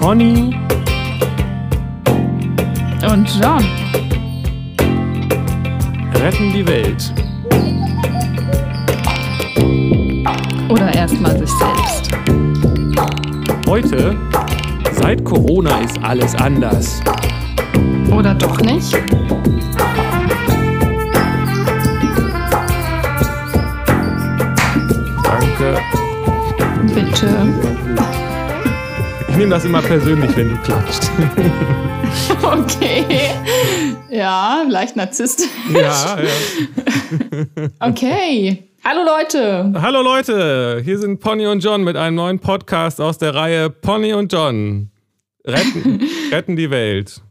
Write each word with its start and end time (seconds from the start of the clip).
Pony 0.00 0.56
Und 3.06 3.28
John. 3.38 3.62
retten 6.14 6.52
die 6.54 6.66
Welt. 6.66 7.12
Oder 10.70 10.94
erstmal 10.94 11.38
sich 11.38 11.50
selbst. 11.50 12.12
Heute, 13.68 14.16
seit 14.92 15.22
Corona 15.22 15.80
ist 15.80 16.02
alles 16.02 16.34
anders. 16.34 17.00
Oder 18.10 18.34
doch 18.34 18.58
nicht? 18.62 18.96
Danke. 25.22 25.78
Bitte. 26.94 27.69
Ich 29.40 29.42
nehme 29.42 29.54
das 29.54 29.64
immer 29.64 29.80
persönlich, 29.80 30.36
wenn 30.36 30.50
du 30.50 30.56
klatscht. 30.58 31.10
Okay. 32.42 33.30
Ja, 34.10 34.66
leicht 34.68 34.96
narzisstisch. 34.96 35.48
ja, 35.72 36.18
ja. 36.20 37.68
Okay. 37.80 38.68
Hallo 38.84 39.00
Leute. 39.02 39.72
Hallo 39.80 40.02
Leute, 40.02 40.82
hier 40.84 40.98
sind 40.98 41.20
Pony 41.20 41.46
und 41.46 41.64
John 41.64 41.82
mit 41.84 41.96
einem 41.96 42.16
neuen 42.16 42.38
Podcast 42.38 43.00
aus 43.00 43.16
der 43.16 43.34
Reihe 43.34 43.70
Pony 43.70 44.12
und 44.12 44.30
John. 44.30 44.90
Retten, 45.46 46.02
retten 46.30 46.56
die 46.56 46.70
Welt. 46.70 47.22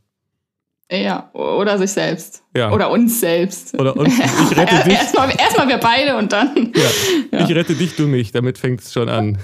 Ja, 0.91 1.29
oder 1.33 1.77
sich 1.77 1.91
selbst. 1.91 2.41
Ja. 2.57 2.71
Oder 2.71 2.89
uns 2.89 3.19
selbst. 3.19 3.79
Oder 3.79 3.95
uns, 3.95 4.17
ich 4.17 4.57
rette 4.57 4.83
dich. 4.83 4.93
Erstmal 4.93 5.29
erstmal 5.37 5.67
wir 5.67 5.77
beide 5.77 6.17
und 6.17 6.33
dann. 6.33 6.73
Ja. 6.73 7.45
Ich 7.45 7.53
rette 7.53 7.75
dich, 7.75 7.95
du 7.95 8.07
mich. 8.07 8.31
Damit 8.31 8.57
fängt 8.57 8.81
es 8.81 8.91
schon 8.91 9.09
an. 9.09 9.37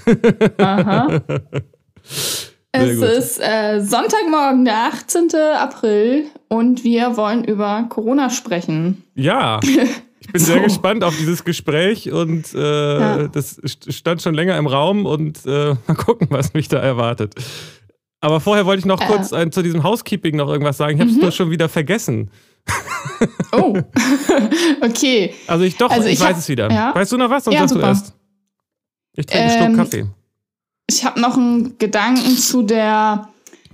Aha. 0.58 1.22
Sehr 2.84 3.02
Es 3.18 3.18
ist 3.36 3.40
äh, 3.40 3.80
Sonntagmorgen, 3.80 4.64
der 4.64 4.76
18. 4.92 5.28
April 5.58 6.24
und 6.48 6.84
wir 6.84 7.16
wollen 7.16 7.44
über 7.44 7.84
Corona 7.88 8.30
sprechen. 8.30 9.02
Ja, 9.14 9.60
ich 10.20 10.32
bin 10.32 10.40
sehr 10.42 10.56
So. 10.58 10.62
gespannt 10.62 11.04
auf 11.04 11.16
dieses 11.16 11.44
Gespräch 11.44 12.10
und 12.12 12.52
äh, 12.54 12.98
Ja. 13.00 13.28
das 13.28 13.58
st- 13.62 13.92
stand 13.92 14.22
schon 14.22 14.34
länger 14.34 14.56
im 14.58 14.66
Raum 14.66 15.06
und 15.06 15.44
äh, 15.46 15.74
mal 15.86 15.94
gucken, 15.96 16.28
was 16.30 16.52
mich 16.54 16.68
da 16.68 16.78
erwartet. 16.78 17.34
Aber 18.20 18.40
vorher 18.40 18.66
wollte 18.66 18.80
ich 18.80 18.86
noch 18.86 19.00
Äh. 19.00 19.06
kurz 19.06 19.32
ein, 19.32 19.52
zu 19.52 19.62
diesem 19.62 19.82
Housekeeping 19.82 20.36
noch 20.36 20.48
irgendwas 20.48 20.76
sagen. 20.78 20.94
Ich 20.96 21.00
habe 21.00 21.10
es 21.10 21.16
Mhm. 21.16 21.22
nur 21.22 21.32
schon 21.32 21.50
wieder 21.50 21.68
vergessen. 21.68 22.30
Oh, 23.52 23.76
okay. 24.82 25.34
Also 25.46 25.64
ich 25.64 25.76
doch, 25.76 25.90
Also 25.90 26.06
ich, 26.08 26.14
ich 26.14 26.20
weiß 26.20 26.28
hab- 26.30 26.38
es 26.38 26.48
wieder. 26.48 26.70
ja? 26.70 26.94
Weißt 26.94 27.12
du 27.12 27.16
noch 27.18 27.30
was? 27.30 27.44
Sonst 27.44 27.54
Ja, 27.54 27.60
sagst 27.60 27.74
du 27.74 27.78
super. 27.78 27.88
erst. 27.88 28.14
Ich 29.18 29.26
trinke 29.26 29.42
einen 29.44 29.50
Schluck 29.52 29.68
Ähm, 29.68 29.76
Kaffee. 29.76 30.06
Ich 30.88 31.04
habe 31.04 31.20
noch 31.20 31.36
einen 31.36 31.78
Gedanken 31.78 32.36
zu 32.36 32.62
der, 32.62 33.28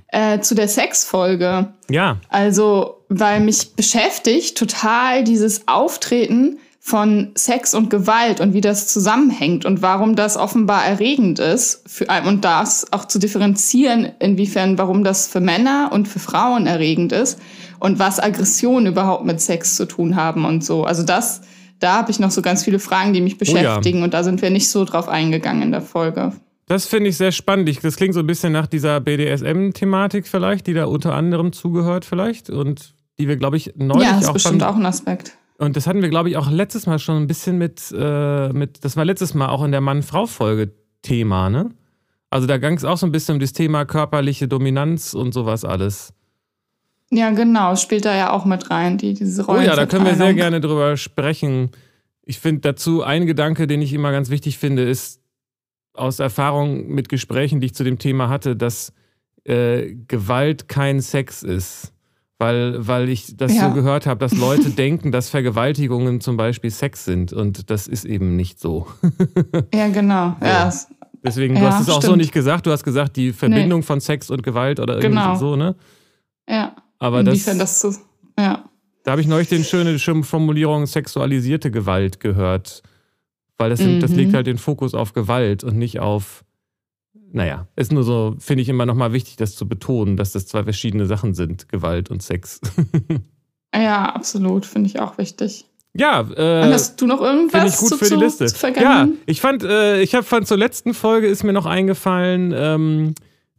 äh, 0.08 0.40
zu 0.40 0.54
der 0.54 0.68
Sexfolge. 0.68 1.68
Ja, 1.90 2.18
Also, 2.28 3.04
weil 3.08 3.40
mich 3.40 3.74
beschäftigt 3.76 4.56
total 4.56 5.24
dieses 5.24 5.68
Auftreten 5.68 6.58
von 6.84 7.30
Sex 7.36 7.74
und 7.74 7.90
Gewalt 7.90 8.40
und 8.40 8.54
wie 8.54 8.60
das 8.60 8.88
zusammenhängt 8.88 9.64
und 9.64 9.82
warum 9.82 10.16
das 10.16 10.36
offenbar 10.36 10.84
erregend 10.84 11.38
ist 11.38 11.88
für, 11.88 12.06
und 12.26 12.44
das 12.44 12.92
auch 12.92 13.04
zu 13.04 13.20
differenzieren, 13.20 14.10
inwiefern, 14.18 14.78
warum 14.78 15.04
das 15.04 15.28
für 15.28 15.38
Männer 15.40 15.90
und 15.92 16.08
für 16.08 16.18
Frauen 16.18 16.66
erregend 16.66 17.12
ist 17.12 17.38
und 17.78 18.00
was 18.00 18.18
Aggressionen 18.18 18.86
überhaupt 18.88 19.24
mit 19.24 19.40
Sex 19.40 19.76
zu 19.76 19.86
tun 19.86 20.16
haben 20.16 20.44
und 20.44 20.64
so. 20.64 20.82
Also 20.84 21.04
das, 21.04 21.42
da 21.78 21.98
habe 21.98 22.10
ich 22.10 22.18
noch 22.18 22.32
so 22.32 22.42
ganz 22.42 22.64
viele 22.64 22.80
Fragen, 22.80 23.12
die 23.12 23.20
mich 23.20 23.34
Oh 23.34 23.44
ja. 23.44 23.52
beschäftigen 23.52 24.02
und 24.02 24.12
da 24.12 24.24
sind 24.24 24.42
wir 24.42 24.50
nicht 24.50 24.68
so 24.68 24.84
drauf 24.84 25.08
eingegangen 25.08 25.62
in 25.62 25.70
der 25.70 25.82
Folge. 25.82 26.32
Das 26.66 26.86
finde 26.86 27.10
ich 27.10 27.16
sehr 27.16 27.32
spannend. 27.32 27.68
Ich, 27.68 27.80
das 27.80 27.96
klingt 27.96 28.14
so 28.14 28.20
ein 28.20 28.26
bisschen 28.26 28.52
nach 28.52 28.66
dieser 28.66 29.00
BDSM-Thematik 29.00 30.26
vielleicht, 30.26 30.66
die 30.66 30.74
da 30.74 30.86
unter 30.86 31.14
anderem 31.14 31.52
zugehört 31.52 32.04
vielleicht 32.04 32.50
und 32.50 32.94
die 33.18 33.28
wir, 33.28 33.36
glaube 33.36 33.56
ich, 33.56 33.74
neulich 33.76 34.04
ja, 34.04 34.12
das 34.12 34.22
ist 34.22 34.28
auch 34.28 34.32
bestimmt 34.32 34.62
auch 34.62 34.76
ein 34.76 34.86
Aspekt. 34.86 35.36
Und 35.58 35.76
das 35.76 35.86
hatten 35.86 36.02
wir, 36.02 36.08
glaube 36.08 36.28
ich, 36.30 36.36
auch 36.36 36.50
letztes 36.50 36.86
Mal 36.86 36.98
schon 36.98 37.16
ein 37.16 37.26
bisschen 37.26 37.58
mit, 37.58 37.94
äh, 37.96 38.48
mit 38.52 38.84
das 38.84 38.96
war 38.96 39.04
letztes 39.04 39.34
Mal 39.34 39.48
auch 39.48 39.62
in 39.62 39.70
der 39.70 39.80
Mann-Frau-Folge 39.80 40.72
Thema, 41.02 41.50
ne? 41.50 41.70
Also 42.30 42.46
da 42.46 42.56
ging 42.56 42.74
es 42.74 42.84
auch 42.84 42.96
so 42.96 43.04
ein 43.06 43.12
bisschen 43.12 43.34
um 43.34 43.40
das 43.40 43.52
Thema 43.52 43.84
körperliche 43.84 44.48
Dominanz 44.48 45.12
und 45.12 45.34
sowas 45.34 45.64
alles. 45.64 46.14
Ja, 47.10 47.30
genau, 47.30 47.76
spielt 47.76 48.06
da 48.06 48.16
ja 48.16 48.32
auch 48.32 48.46
mit 48.46 48.70
rein, 48.70 48.96
die, 48.96 49.12
diese 49.12 49.42
Oh 49.42 49.52
Rollen. 49.52 49.66
ja, 49.66 49.76
da 49.76 49.84
können 49.84 50.06
wir 50.06 50.14
sehr 50.14 50.32
gerne 50.32 50.60
drüber 50.62 50.96
sprechen. 50.96 51.70
Ich 52.24 52.38
finde 52.38 52.62
dazu 52.62 53.02
ein 53.02 53.26
Gedanke, 53.26 53.66
den 53.66 53.82
ich 53.82 53.92
immer 53.92 54.12
ganz 54.12 54.30
wichtig 54.30 54.56
finde, 54.56 54.88
ist 54.88 55.20
aus 55.94 56.18
Erfahrung 56.18 56.88
mit 56.88 57.08
Gesprächen, 57.08 57.60
die 57.60 57.66
ich 57.66 57.74
zu 57.74 57.84
dem 57.84 57.98
Thema 57.98 58.28
hatte, 58.28 58.56
dass 58.56 58.92
äh, 59.44 59.94
Gewalt 60.08 60.68
kein 60.68 61.00
Sex 61.00 61.42
ist. 61.42 61.92
Weil, 62.38 62.86
weil 62.88 63.08
ich 63.08 63.36
das 63.36 63.54
Ja. 63.54 63.68
so 63.68 63.74
gehört 63.74 64.06
habe, 64.06 64.18
dass 64.18 64.32
Leute 64.36 64.70
denken, 64.70 65.12
dass 65.12 65.30
Vergewaltigungen 65.30 66.20
zum 66.20 66.36
Beispiel 66.36 66.70
Sex 66.70 67.04
sind. 67.04 67.32
Und 67.32 67.70
das 67.70 67.86
ist 67.86 68.04
eben 68.04 68.34
nicht 68.36 68.58
so. 68.58 68.86
Ja, 69.74 69.88
genau. 69.88 70.36
Ja. 70.40 70.46
Ja, 70.46 70.68
es- 70.68 70.88
Deswegen, 71.24 71.54
du 71.54 71.60
Ja, 71.60 71.70
hast 71.72 71.82
es 71.82 71.88
auch 71.94 72.02
so 72.02 72.16
nicht 72.16 72.32
gesagt. 72.32 72.66
Du 72.66 72.72
hast 72.72 72.82
gesagt, 72.82 73.16
die 73.16 73.32
Verbindung 73.32 73.84
von 73.84 74.00
Sex 74.00 74.28
und 74.28 74.42
Gewalt 74.42 74.80
oder 74.80 74.94
irgendwie 74.94 75.20
Genau. 75.20 75.36
so, 75.36 75.54
ne? 75.54 75.76
ja. 76.48 76.74
Aber 76.98 77.22
das, 77.22 77.34
Inwiefern 77.34 77.58
das 77.60 77.80
so. 77.80 77.92
Ja. 78.36 78.64
Da 79.04 79.10
habe 79.12 79.20
ich 79.20 79.28
neulich 79.28 79.48
den 79.48 79.62
schöne 79.62 80.00
schöne 80.00 80.24
Formulierung 80.24 80.86
sexualisierte 80.86 81.70
Gewalt 81.70 82.18
gehört. 82.18 82.82
Weil 83.62 83.70
das, 83.70 83.78
sind, 83.78 84.02
das 84.02 84.10
Mhm. 84.10 84.16
legt 84.16 84.34
halt 84.34 84.46
den 84.46 84.58
Fokus 84.58 84.92
auf 84.94 85.12
Gewalt 85.12 85.62
und 85.64 85.76
nicht 85.78 86.00
auf. 86.00 86.44
Naja, 87.34 87.66
ist 87.76 87.92
nur 87.92 88.02
so, 88.02 88.34
finde 88.38 88.62
ich 88.62 88.68
immer 88.68 88.84
nochmal 88.84 89.12
wichtig, 89.14 89.36
das 89.36 89.54
zu 89.56 89.66
betonen, 89.66 90.16
dass 90.18 90.32
das 90.32 90.46
zwei 90.46 90.64
verschiedene 90.64 91.06
Sachen 91.06 91.32
sind, 91.32 91.68
Gewalt 91.68 92.10
und 92.10 92.22
Sex. 92.22 92.60
Ja, 93.74 94.10
absolut. 94.14 94.66
Finde 94.66 94.88
ich 94.90 95.00
auch 95.00 95.16
wichtig. 95.16 95.64
ja, 95.94 96.20
äh, 96.36 96.70
hast 96.72 97.00
du 97.00 97.06
noch 97.06 97.22
irgendwas 97.22 97.72
ich 97.74 97.80
gut 97.80 97.88
zu, 97.88 97.96
für 97.96 98.04
die 98.04 98.10
zu, 98.10 98.16
Liste. 98.20 98.46
zu 98.46 98.54
Ja, 98.54 98.58
vergangenen? 98.72 99.18
ich 99.24 99.40
fand, 99.40 99.62
äh, 99.64 100.02
ich 100.02 100.14
habe 100.14 100.24
fand 100.24 100.46
zur 100.46 100.58
letzten 100.58 100.92
Folge 100.92 101.26
ist 101.26 101.42
mir 101.42 101.54
noch 101.54 101.64
eingefallen, 101.64 102.52
ähm, 102.54 103.14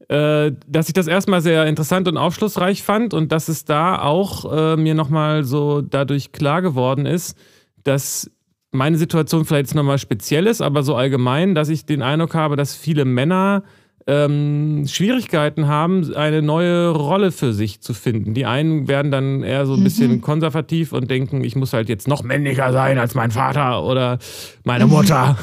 äh, 0.10 0.52
dass 0.68 0.88
ich 0.88 0.94
das 0.94 1.08
erstmal 1.08 1.42
sehr 1.42 1.66
interessant 1.66 2.08
und 2.08 2.18
aufschlussreich 2.18 2.84
fand 2.84 3.16
und 3.16 3.32
dass 3.32 3.48
es 3.48 3.66
da 3.66 4.00
auch 4.04 4.52
äh, 4.54 4.76
mir 4.78 4.94
nochmal 4.94 5.44
so 5.46 5.82
dadurch 5.82 6.32
klar 6.32 6.62
geworden 6.62 7.08
ist, 7.08 7.36
dass 7.84 8.30
meine 8.74 8.98
Situation 8.98 9.46
vielleicht 9.46 9.68
jetzt 9.68 9.76
nochmal 9.76 10.00
speziell 10.00 10.48
ist, 10.48 10.62
aber 10.62 10.84
so 10.84 10.96
allgemein, 10.96 11.56
dass 11.56 11.70
ich 11.70 11.86
den 11.86 12.02
Eindruck 12.02 12.36
habe, 12.36 12.56
dass 12.56 12.76
viele 12.76 13.06
Männer 13.06 13.64
ähm, 14.06 14.86
Schwierigkeiten 14.88 15.68
haben, 15.68 16.14
eine 16.14 16.42
neue 16.42 16.90
Rolle 16.90 17.32
für 17.32 17.54
sich 17.54 17.80
zu 17.80 17.94
finden. 17.94 18.34
Die 18.34 18.46
einen 18.46 18.88
werden 18.88 19.12
dann 19.12 19.44
eher 19.44 19.66
so 19.66 19.76
ein 19.76 19.84
bisschen 19.84 20.20
konservativ 20.22 20.92
und 20.92 21.10
denken, 21.10 21.44
ich 21.44 21.56
muss 21.56 21.72
halt 21.72 21.88
jetzt 21.88 22.08
noch 22.08 22.22
männlicher 22.22 22.74
sein 22.74 22.98
als 22.98 23.16
mein 23.16 23.32
Vater 23.32 23.84
oder 23.84 24.20
meine 24.66 24.88
Mutter. 24.88 25.38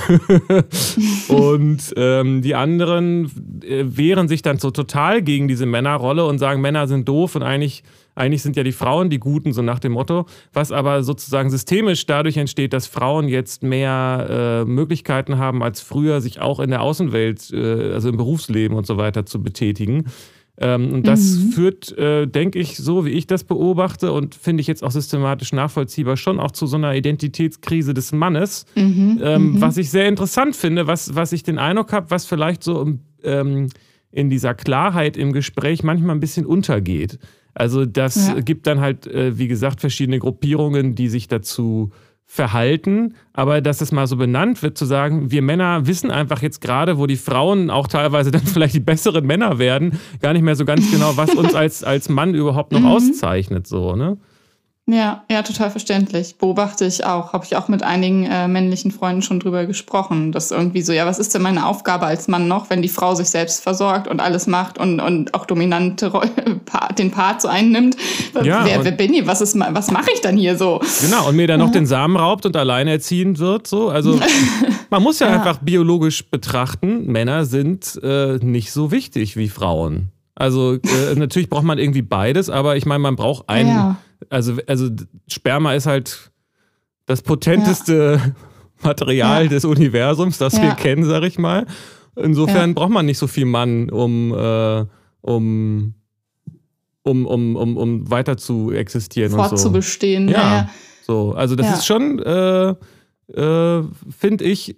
und 1.29 1.79
ähm, 1.97 2.43
die 2.43 2.55
anderen 2.55 3.31
äh, 3.65 3.85
wehren 3.85 4.29
sich 4.29 4.43
dann 4.43 4.59
so 4.59 4.71
total 4.71 5.23
gegen 5.23 5.49
diese 5.49 5.65
Männerrolle 5.65 6.27
und 6.27 6.39
sagen, 6.39 6.61
Männer 6.61 6.87
sind 6.87 7.09
doof 7.09 7.37
und 7.37 7.43
eigentlich, 7.43 7.83
eigentlich 8.21 8.43
sind 8.43 8.57
ja 8.57 8.63
die 8.63 8.73
Frauen 8.73 9.11
die 9.11 9.19
Guten, 9.19 9.53
so 9.53 9.63
nach 9.63 9.79
dem 9.81 9.93
Motto. 9.93 10.27
Was 10.53 10.71
aber 10.71 11.03
sozusagen 11.03 11.51
systemisch 11.51 12.07
dadurch 12.07 12.37
entsteht, 12.37 12.73
dass 12.73 12.87
Frauen 12.87 13.27
jetzt 13.29 13.63
mehr 13.63 14.65
äh, 14.67 14.71
Möglichkeiten 14.71 15.39
haben 15.39 15.63
als 15.63 15.81
früher, 15.81 16.21
sich 16.21 16.41
auch 16.41 16.61
in 16.61 16.71
der 16.71 16.83
Außenwelt, 16.83 17.51
äh, 17.53 17.93
also 17.93 18.09
im 18.11 18.17
Berufsleben 18.17 18.77
und 18.77 18.87
so 18.87 18.97
weiter 18.97 19.27
zu 19.27 19.43
betätigen. 19.43 20.05
Ähm, 20.63 20.93
und 20.93 21.07
das 21.07 21.37
Mhm. 21.39 21.53
führt, 21.53 21.97
äh, 21.97 22.27
denke 22.27 22.59
ich, 22.59 22.77
so 22.77 23.07
wie 23.07 23.11
ich 23.11 23.27
das 23.27 23.45
beobachte 23.45 24.13
und 24.13 24.35
finde 24.35 24.61
ich 24.61 24.67
jetzt 24.67 24.85
auch 24.85 24.91
systematisch 24.91 25.55
nachvollziehbar, 25.55 26.19
schon 26.19 26.39
auch 26.39 26.51
zu 26.51 26.67
so 26.67 26.77
einer 26.77 26.95
Identitätskrise 26.95 27.95
des 27.95 28.13
Mannes, 28.13 28.67
Mhm. 28.77 29.21
ähm, 29.23 29.53
mhm. 29.53 29.61
was 29.63 29.79
ich 29.79 29.91
sehr 29.91 30.07
interessant 30.07 30.55
finde, 30.55 30.87
was, 30.87 31.15
was 31.15 31.33
ich 31.33 31.43
den 31.43 31.59
Eindruck 31.59 31.93
habe, 31.95 32.11
was 32.11 32.27
vielleicht 32.27 32.63
so 32.63 32.87
ähm, 33.25 33.69
in 34.13 34.29
dieser 34.29 34.55
Klarheit 34.55 35.17
im 35.17 35.33
Gespräch 35.33 35.83
manchmal 35.83 36.15
ein 36.17 36.21
bisschen 36.21 36.45
untergeht. 36.45 37.19
Also 37.55 37.85
das 37.87 38.29
Ja. 38.29 38.41
gibt 38.41 38.67
dann 38.67 38.81
halt, 38.81 39.07
äh, 39.07 39.39
wie 39.39 39.49
gesagt, 39.49 39.81
verschiedene 39.81 40.19
Gruppierungen, 40.19 40.95
die 40.95 41.09
sich 41.09 41.29
dazu 41.29 41.91
verhalten, 42.27 43.15
aber 43.33 43.61
dass 43.61 43.81
es 43.81 43.91
mal 43.91 44.07
so 44.07 44.17
benannt 44.17 44.63
wird, 44.63 44.79
zu 44.79 44.85
sagen, 44.85 45.33
wir 45.33 45.43
Männer 45.43 45.89
wissen 45.89 46.13
einfach 46.13 46.43
jetzt 46.43 46.61
gerade, 46.61 46.97
wo 46.97 47.07
die 47.07 47.17
Frauen 47.17 47.71
auch 47.71 47.89
teilweise 47.89 48.31
dann 48.31 48.43
vielleicht 48.47 48.75
die 48.77 48.81
besseren 48.81 49.27
Männer 49.27 49.59
werden, 49.59 49.99
gar 50.23 50.33
nicht 50.33 50.43
mehr 50.43 50.55
so 50.55 50.65
ganz 50.65 50.89
genau, 50.93 51.17
was 51.17 51.35
uns 51.35 51.55
als, 51.57 51.83
als 51.83 52.09
Mann 52.09 52.35
überhaupt 52.35 52.71
noch 52.71 52.81
Mhm. 52.81 52.87
auszeichnet, 52.87 53.67
so, 53.67 53.97
ne? 53.97 54.17
Ja, 54.93 55.23
ja, 55.31 55.43
total 55.43 55.71
verständlich. 55.71 56.37
Beobachte 56.39 56.85
ich 56.85 57.05
auch. 57.05 57.33
Habe 57.33 57.45
ich 57.45 57.55
auch 57.57 57.69
mit 57.69 57.83
einigen 57.83 58.25
äh, 58.27 58.49
männlichen 58.49 58.91
Freunden 58.91 59.23
schon 59.23 59.39
drüber 59.39 59.67
gesprochen. 59.67 60.33
Das 60.33 60.51
irgendwie 60.51 60.83
so, 60.83 60.93
ja, 60.93 61.07
was 61.07 61.19
ist 61.19 61.33
denn 61.35 61.43
meine 61.43 61.67
Aufgabe 61.67 62.07
als 62.07 62.27
Mann 62.29 62.49
noch, 62.49 62.71
wenn 62.71 62.83
die 62.83 62.89
Frau 62.89 63.15
sich 63.15 63.29
selbst 63.29 63.63
versorgt 63.63 64.09
und 64.09 64.21
alles 64.21 64.47
macht 64.47 64.79
und, 64.79 64.99
und 64.99 65.33
auch 65.35 65.47
dominante 65.47 66.09
Roll 66.09 66.27
Part- 66.67 66.99
den 66.99 67.11
Part 67.11 67.41
so 67.43 67.49
einnimmt? 67.49 67.97
Ja, 68.43 68.65
wer, 68.65 68.83
wer 68.85 68.91
bin 68.93 69.15
ich? 69.15 69.27
Was, 69.27 69.41
ist, 69.41 69.57
was 69.59 69.91
mache 69.91 70.11
ich 70.13 70.21
dann 70.23 70.37
hier 70.37 70.57
so? 70.57 70.81
Genau, 71.03 71.29
und 71.29 71.37
mir 71.37 71.47
dann 71.47 71.61
noch 71.61 71.71
den 71.73 71.87
Samen 71.87 72.17
raubt 72.17 72.45
und 72.47 72.57
alleinerziehend 72.57 73.39
wird. 73.39 73.67
So. 73.67 73.91
Also 73.91 74.19
man 74.91 75.03
muss 75.03 75.19
ja, 75.21 75.29
Ja. 75.29 75.35
einfach 75.37 75.59
biologisch 75.59 76.29
betrachten, 76.29 77.07
Männer 77.07 77.45
sind 77.45 78.01
äh, 78.03 78.39
nicht 78.43 78.73
so 78.73 78.91
wichtig 78.91 79.37
wie 79.37 79.49
Frauen. 79.49 80.09
Also 80.35 80.75
äh, 80.75 81.15
natürlich 81.17 81.51
braucht 81.51 81.65
man 81.65 81.79
irgendwie 81.79 82.03
beides, 82.03 82.49
aber 82.51 82.77
ich 82.77 82.87
meine, 82.87 83.01
man 83.01 83.15
braucht 83.15 83.49
einen. 83.49 83.69
Ja. 83.69 83.97
Also, 84.29 84.59
also 84.67 84.91
Sperma 85.29 85.75
ist 85.75 85.87
halt 85.87 86.31
das 87.07 87.23
potenteste 87.23 88.21
ja. 88.23 88.33
Material 88.83 89.49
des 89.49 89.65
Universums, 89.65 90.39
das 90.39 90.61
wir 90.61 90.73
kennen, 90.73 91.05
sag 91.05 91.23
ich 91.25 91.39
mal. 91.39 91.67
Insofern 92.17 92.75
braucht 92.75 92.91
man 92.91 93.07
nicht 93.07 93.19
so 93.19 93.27
viel 93.27 93.45
Mann, 93.45 93.91
um, 93.91 94.35
äh, 94.35 94.85
um 95.21 95.95
um, 97.03 97.27
um, 97.27 97.57
um, 97.57 97.77
um 97.77 98.11
weiter 98.11 98.37
zu 98.37 98.73
existieren. 98.73 99.33
Fortzubestehen. 99.33 100.29
So. 100.29 100.35
Ja, 100.35 100.41
ja, 100.41 100.71
so. 101.03 101.33
Also 101.33 101.57
das 101.57 101.67
ja. 101.67 101.73
ist 101.75 101.87
schon, 101.87 102.19
äh, 102.19 102.75
äh, 103.33 103.85
finde 104.11 104.45
ich, 104.45 104.77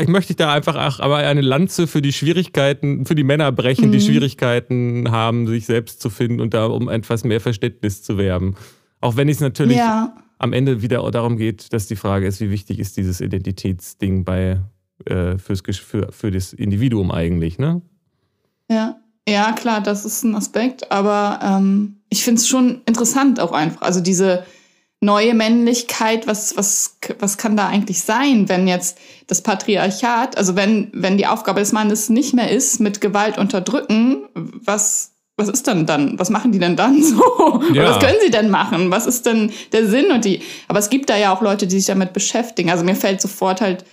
ich 0.00 0.08
möchte 0.08 0.34
da 0.34 0.52
einfach 0.52 0.76
auch, 0.76 1.00
aber 1.00 1.16
eine 1.16 1.40
Lanze 1.40 1.86
für 1.86 2.02
die 2.02 2.12
Schwierigkeiten, 2.12 3.06
für 3.06 3.14
die 3.14 3.24
Männer 3.24 3.52
brechen, 3.52 3.88
mhm. 3.88 3.92
die 3.92 4.00
Schwierigkeiten 4.00 5.10
haben, 5.10 5.46
sich 5.46 5.66
selbst 5.66 6.00
zu 6.00 6.10
finden 6.10 6.40
und 6.40 6.54
da 6.54 6.66
um 6.66 6.88
etwas 6.88 7.24
mehr 7.24 7.40
Verständnis 7.40 8.02
zu 8.02 8.18
werben. 8.18 8.56
Auch 9.00 9.16
wenn 9.16 9.28
es 9.28 9.40
natürlich 9.40 9.76
ja. 9.76 10.14
am 10.38 10.52
Ende 10.52 10.82
wieder 10.82 11.10
darum 11.10 11.36
geht, 11.36 11.72
dass 11.72 11.86
die 11.86 11.96
Frage 11.96 12.26
ist, 12.26 12.40
wie 12.40 12.50
wichtig 12.50 12.78
ist 12.78 12.96
dieses 12.96 13.20
Identitätsding 13.20 14.24
bei 14.24 14.60
äh, 15.06 15.38
fürs, 15.38 15.62
für, 15.78 16.12
für 16.12 16.30
das 16.30 16.52
Individuum 16.52 17.10
eigentlich, 17.10 17.58
ne? 17.58 17.82
Ja. 18.70 18.96
Ja, 19.26 19.52
klar, 19.52 19.80
das 19.80 20.04
ist 20.04 20.22
ein 20.22 20.34
Aspekt, 20.34 20.92
aber 20.92 21.40
ähm, 21.42 21.96
ich 22.10 22.24
finde 22.24 22.40
es 22.40 22.46
schon 22.46 22.82
interessant 22.84 23.40
auch 23.40 23.52
einfach. 23.52 23.80
Also 23.80 24.00
diese 24.00 24.44
neue 25.04 25.34
Männlichkeit, 25.34 26.26
was, 26.26 26.56
was, 26.56 26.98
was 27.18 27.36
kann 27.36 27.56
da 27.56 27.68
eigentlich 27.68 28.00
sein, 28.02 28.48
wenn 28.48 28.66
jetzt 28.66 28.98
das 29.26 29.42
Patriarchat, 29.42 30.36
also 30.36 30.56
wenn, 30.56 30.90
wenn 30.92 31.18
die 31.18 31.26
Aufgabe 31.26 31.60
des 31.60 31.72
Mannes 31.72 32.08
nicht 32.08 32.34
mehr 32.34 32.50
ist, 32.50 32.80
mit 32.80 33.00
Gewalt 33.00 33.38
unterdrücken, 33.38 34.24
was, 34.34 35.12
was 35.36 35.48
ist 35.48 35.66
denn 35.66 35.86
dann? 35.86 36.18
Was 36.18 36.30
machen 36.30 36.52
die 36.52 36.58
denn 36.58 36.76
dann 36.76 37.02
so? 37.02 37.62
Ja. 37.72 37.90
Was 37.90 38.00
können 38.00 38.18
sie 38.22 38.30
denn 38.30 38.50
machen? 38.50 38.90
Was 38.90 39.06
ist 39.06 39.26
denn 39.26 39.52
der 39.72 39.86
Sinn 39.86 40.10
und 40.10 40.24
die? 40.24 40.42
Aber 40.68 40.78
es 40.78 40.90
gibt 40.90 41.10
da 41.10 41.16
ja 41.16 41.34
auch 41.34 41.42
Leute, 41.42 41.66
die 41.66 41.76
sich 41.76 41.86
damit 41.86 42.12
beschäftigen. 42.12 42.70
Also 42.70 42.84
mir 42.84 42.96
fällt 42.96 43.20
sofort 43.20 43.60
halt, 43.60 43.84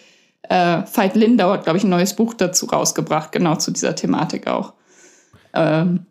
äh, 0.50 0.82
Veit 0.94 1.16
Lindau 1.16 1.52
hat, 1.52 1.64
glaube 1.64 1.78
ich, 1.78 1.84
ein 1.84 1.90
neues 1.90 2.16
Buch 2.16 2.34
dazu 2.34 2.66
rausgebracht, 2.66 3.32
genau 3.32 3.56
zu 3.56 3.72
dieser 3.72 3.96
Thematik 3.96 4.48
auch. 4.48 4.74
Ähm, 5.54 6.06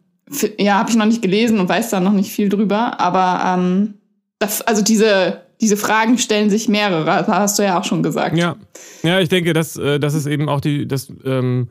ja, 0.59 0.75
habe 0.75 0.91
ich 0.91 0.97
noch 0.97 1.07
nicht 1.07 1.23
gelesen 1.23 1.59
und 1.59 1.69
weiß 1.69 1.91
da 1.91 2.01
noch 2.01 2.13
nicht 2.13 2.31
viel 2.31 2.49
drüber, 2.49 3.01
aber 3.01 3.43
ähm, 3.59 4.00
das, 4.41 4.63
also 4.63 4.83
diese, 4.83 5.43
diese 5.61 5.77
Fragen 5.77 6.19
stellen 6.19 6.51
sich 6.51 6.69
mehrere, 6.69 7.05
das 7.05 7.29
hast 7.29 7.59
du 7.59 7.63
ja 7.63 7.79
auch 7.79 7.85
schon 7.85 8.03
gesagt. 8.03 8.37
Ja, 8.37 8.57
ja 9.03 9.21
ich 9.21 9.29
denke, 9.29 9.53
dass, 9.53 9.77
äh, 9.77 10.01
das 10.01 10.15
ist 10.15 10.27
eben 10.27 10.49
auch 10.49 10.61
die, 10.61 10.89
das, 10.89 11.13
ähm, 11.25 11.69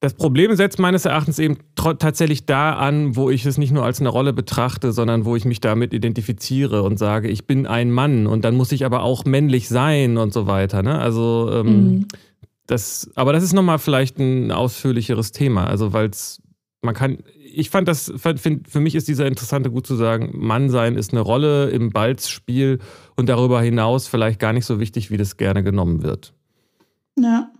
das 0.00 0.14
Problem 0.14 0.54
setzt 0.54 0.78
meines 0.78 1.04
Erachtens 1.04 1.38
eben 1.38 1.58
tatsächlich 1.76 2.46
da 2.46 2.74
an, 2.74 3.16
wo 3.16 3.30
ich 3.30 3.46
es 3.46 3.58
nicht 3.58 3.72
nur 3.72 3.84
als 3.84 4.00
eine 4.00 4.10
Rolle 4.10 4.32
betrachte, 4.32 4.92
sondern 4.92 5.24
wo 5.24 5.34
ich 5.34 5.44
mich 5.44 5.60
damit 5.60 5.94
identifiziere 5.94 6.82
und 6.82 6.98
sage, 6.98 7.28
ich 7.28 7.46
bin 7.46 7.66
ein 7.66 7.90
Mann 7.90 8.26
und 8.26 8.44
dann 8.44 8.54
muss 8.54 8.72
ich 8.72 8.84
aber 8.84 9.02
auch 9.02 9.24
männlich 9.24 9.68
sein 9.68 10.18
und 10.18 10.32
so 10.32 10.46
weiter. 10.46 10.82
Ne? 10.82 10.98
Also 10.98 11.50
ähm, 11.52 11.66
mhm. 11.66 12.08
Das, 12.66 13.10
aber 13.14 13.32
das 13.32 13.44
ist 13.44 13.52
nochmal 13.52 13.78
vielleicht 13.78 14.18
ein 14.18 14.50
ausführlicheres 14.50 15.32
Thema. 15.32 15.66
Also, 15.66 15.92
weil 15.92 16.08
es, 16.08 16.40
man 16.82 16.94
kann, 16.94 17.18
ich 17.56 17.70
fand 17.70 17.88
das, 17.88 18.12
find, 18.16 18.68
für 18.68 18.80
mich 18.80 18.94
ist 18.94 19.08
dieser 19.08 19.26
interessante 19.26 19.70
gut 19.70 19.86
zu 19.86 19.96
sagen, 19.96 20.30
Mann 20.34 20.70
sein 20.70 20.96
ist 20.96 21.12
eine 21.12 21.20
Rolle 21.20 21.70
im 21.70 21.90
Balzspiel 21.90 22.78
und 23.16 23.28
darüber 23.28 23.60
hinaus 23.60 24.08
vielleicht 24.08 24.40
gar 24.40 24.52
nicht 24.52 24.66
so 24.66 24.80
wichtig, 24.80 25.10
wie 25.10 25.16
das 25.16 25.36
gerne 25.36 25.62
genommen 25.62 26.02
wird. 26.02 26.34
Ja. 27.18 27.50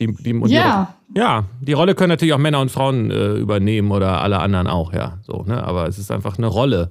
Die, 0.00 0.06
die, 0.06 0.40
ja. 0.46 0.94
Die, 1.08 1.18
ja, 1.18 1.44
die 1.60 1.72
Rolle 1.72 1.94
können 1.94 2.08
natürlich 2.08 2.32
auch 2.32 2.38
Männer 2.38 2.60
und 2.60 2.70
Frauen 2.70 3.10
äh, 3.10 3.34
übernehmen 3.34 3.90
oder 3.90 4.22
alle 4.22 4.38
anderen 4.38 4.66
auch, 4.66 4.92
ja. 4.92 5.18
So, 5.22 5.42
ne? 5.42 5.62
Aber 5.62 5.86
es 5.86 5.98
ist 5.98 6.10
einfach 6.10 6.38
eine 6.38 6.46
Rolle 6.46 6.90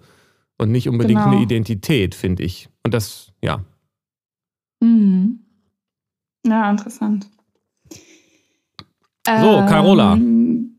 und 0.58 0.72
nicht 0.72 0.88
unbedingt 0.88 1.20
genau. 1.20 1.32
eine 1.32 1.42
Identität, 1.42 2.14
finde 2.14 2.44
ich. 2.44 2.70
Und 2.84 2.94
das, 2.94 3.32
ja. 3.42 3.64
Mhm. 4.80 5.40
Ja, 6.46 6.70
interessant. 6.70 7.28
So, 9.26 9.66
Carola. 9.68 10.14
Ähm, 10.14 10.79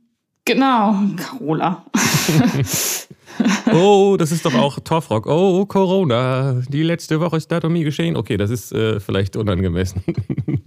genau, 0.54 0.94
Carola. 1.16 1.84
oh, 3.72 4.16
das 4.18 4.32
ist 4.32 4.44
doch 4.44 4.54
auch 4.54 4.78
Torfrock. 4.80 5.26
Oh, 5.26 5.64
Corona. 5.66 6.62
Die 6.68 6.82
letzte 6.82 7.20
Woche 7.20 7.36
ist 7.36 7.52
Datumie 7.52 7.84
geschehen. 7.84 8.16
Okay, 8.16 8.36
das 8.36 8.50
ist 8.50 8.72
äh, 8.72 9.00
vielleicht 9.00 9.36
unangemessen. 9.36 10.02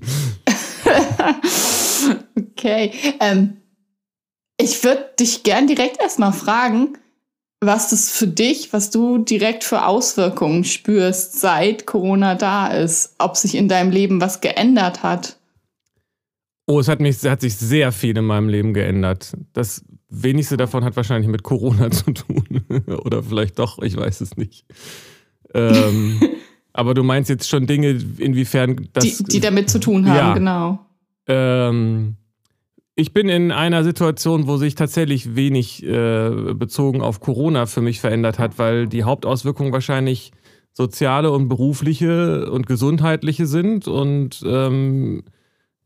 okay. 2.38 2.92
Ähm, 3.20 3.58
ich 4.58 4.84
würde 4.84 5.10
dich 5.20 5.44
gern 5.44 5.68
direkt 5.68 6.00
erstmal 6.00 6.34
fragen, 6.34 6.98
was 7.60 7.90
das 7.90 8.10
für 8.10 8.28
dich, 8.28 8.72
was 8.72 8.90
du 8.90 9.18
direkt 9.18 9.64
für 9.64 9.86
Auswirkungen 9.86 10.64
spürst, 10.64 11.40
seit 11.40 11.86
Corona 11.86 12.36
da 12.36 12.68
ist, 12.68 13.16
ob 13.20 13.36
sich 13.36 13.56
in 13.56 13.68
deinem 13.68 13.92
Leben 13.92 14.22
was 14.22 14.42
geändert 14.42 15.04
hat. 15.04 15.38
Oh, 16.66 16.80
es 16.80 16.88
hat, 16.88 17.02
mich, 17.02 17.18
es 17.18 17.30
hat 17.30 17.42
sich 17.42 17.56
sehr 17.56 17.92
viel 17.92 18.18
in 18.18 18.26
meinem 18.26 18.48
Leben 18.48 18.74
geändert. 18.74 19.34
Das 19.52 19.84
wenigste 20.10 20.56
davon 20.56 20.86
hat 20.86 20.96
wahrscheinlich 20.96 21.30
mit 21.30 21.44
Corona 21.44 21.92
zu 21.92 22.12
tun. 22.12 22.64
Oder 23.04 23.24
vielleicht 23.24 23.60
doch, 23.60 23.82
ich 23.82 23.98
weiß 23.98 24.22
es 24.22 24.38
nicht. 24.38 24.66
Ähm, 25.54 26.22
aber 26.74 26.94
du 26.94 27.04
meinst 27.04 27.30
jetzt 27.30 27.50
schon 27.50 27.68
Dinge, 27.68 28.00
inwiefern 28.18 28.88
das. 28.94 29.04
Die, 29.04 29.24
die 29.24 29.40
damit 29.40 29.70
zu 29.70 29.80
tun 29.80 30.08
haben, 30.08 30.16
ja. 30.16 30.34
genau. 30.34 30.80
Ähm, 31.28 32.16
ich 32.96 33.12
bin 33.12 33.28
in 33.28 33.52
einer 33.52 33.84
Situation, 33.84 34.48
wo 34.48 34.58
sich 34.58 34.76
tatsächlich 34.76 35.36
wenig 35.36 35.84
äh, 35.84 36.54
bezogen 36.54 37.02
auf 37.02 37.20
Corona 37.20 37.66
für 37.66 37.82
mich 37.82 38.00
verändert 38.00 38.40
hat, 38.40 38.60
weil 38.60 38.88
die 38.88 39.04
Hauptauswirkungen 39.04 39.74
wahrscheinlich 39.74 40.32
soziale 40.74 41.32
und 41.32 41.50
berufliche 41.50 42.50
und 42.52 42.68
gesundheitliche 42.68 43.48
sind. 43.48 43.88
Und 43.88 44.44
ähm, 44.46 45.24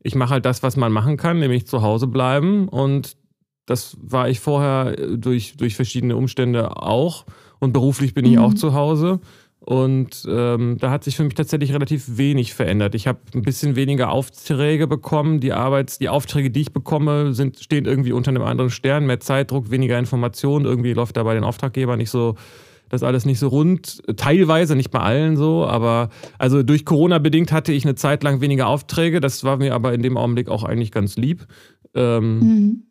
ich 0.07 0.15
mache 0.15 0.31
halt 0.31 0.45
das, 0.45 0.63
was 0.63 0.77
man 0.77 0.91
machen 0.91 1.17
kann, 1.17 1.39
nämlich 1.39 1.67
zu 1.67 1.81
Hause 1.81 2.07
bleiben. 2.07 2.69
Und 2.69 3.17
das 3.65 3.97
war 4.01 4.29
ich 4.29 4.39
vorher 4.39 4.95
durch, 4.95 5.57
durch 5.57 5.75
verschiedene 5.75 6.15
Umstände 6.15 6.77
auch. 6.77 7.25
Und 7.59 7.73
beruflich 7.73 8.13
bin 8.13 8.25
ich 8.25 8.37
mhm. 8.37 8.39
auch 8.39 8.53
zu 8.53 8.73
Hause. 8.73 9.19
Und 9.59 10.25
ähm, 10.29 10.77
da 10.79 10.91
hat 10.91 11.03
sich 11.03 11.17
für 11.17 11.25
mich 11.25 11.33
tatsächlich 11.33 11.73
relativ 11.73 12.17
wenig 12.17 12.53
verändert. 12.53 12.95
Ich 12.95 13.05
habe 13.05 13.19
ein 13.35 13.41
bisschen 13.41 13.75
weniger 13.75 14.11
Aufträge 14.11 14.87
bekommen. 14.87 15.41
Die 15.41 15.51
Arbeits-, 15.51 15.99
die 15.99 16.07
Aufträge, 16.07 16.51
die 16.51 16.61
ich 16.61 16.71
bekomme, 16.71 17.33
sind, 17.33 17.59
stehen 17.59 17.83
irgendwie 17.83 18.13
unter 18.13 18.29
einem 18.29 18.43
anderen 18.43 18.69
Stern. 18.69 19.07
Mehr 19.07 19.19
Zeitdruck, 19.19 19.69
weniger 19.69 19.99
Informationen. 19.99 20.63
Irgendwie 20.63 20.93
läuft 20.93 21.17
da 21.17 21.23
bei 21.23 21.33
den 21.33 21.43
Auftraggebern 21.43 21.97
nicht 21.97 22.11
so, 22.11 22.35
das 22.89 23.03
alles 23.03 23.25
nicht 23.25 23.39
so 23.39 23.47
rund. 23.47 24.01
Teilweise, 24.17 24.75
nicht 24.75 24.91
bei 24.91 24.99
allen 24.99 25.35
so, 25.37 25.65
aber 25.65 26.09
also 26.37 26.63
durch 26.63 26.85
Corona 26.85 27.19
bedingt 27.19 27.51
hatte 27.51 27.71
ich 27.71 27.85
eine 27.85 27.95
Zeit 27.95 28.23
lang 28.23 28.41
weniger 28.41 28.67
Aufträge. 28.67 29.19
Das 29.19 29.43
war 29.43 29.57
mir 29.57 29.73
aber 29.73 29.93
in 29.93 30.01
dem 30.01 30.17
Augenblick 30.17 30.49
auch 30.49 30.63
eigentlich 30.63 30.91
ganz 30.91 31.17
lieb. 31.17 31.47
Ähm, 31.93 32.39
mhm. 32.39 32.83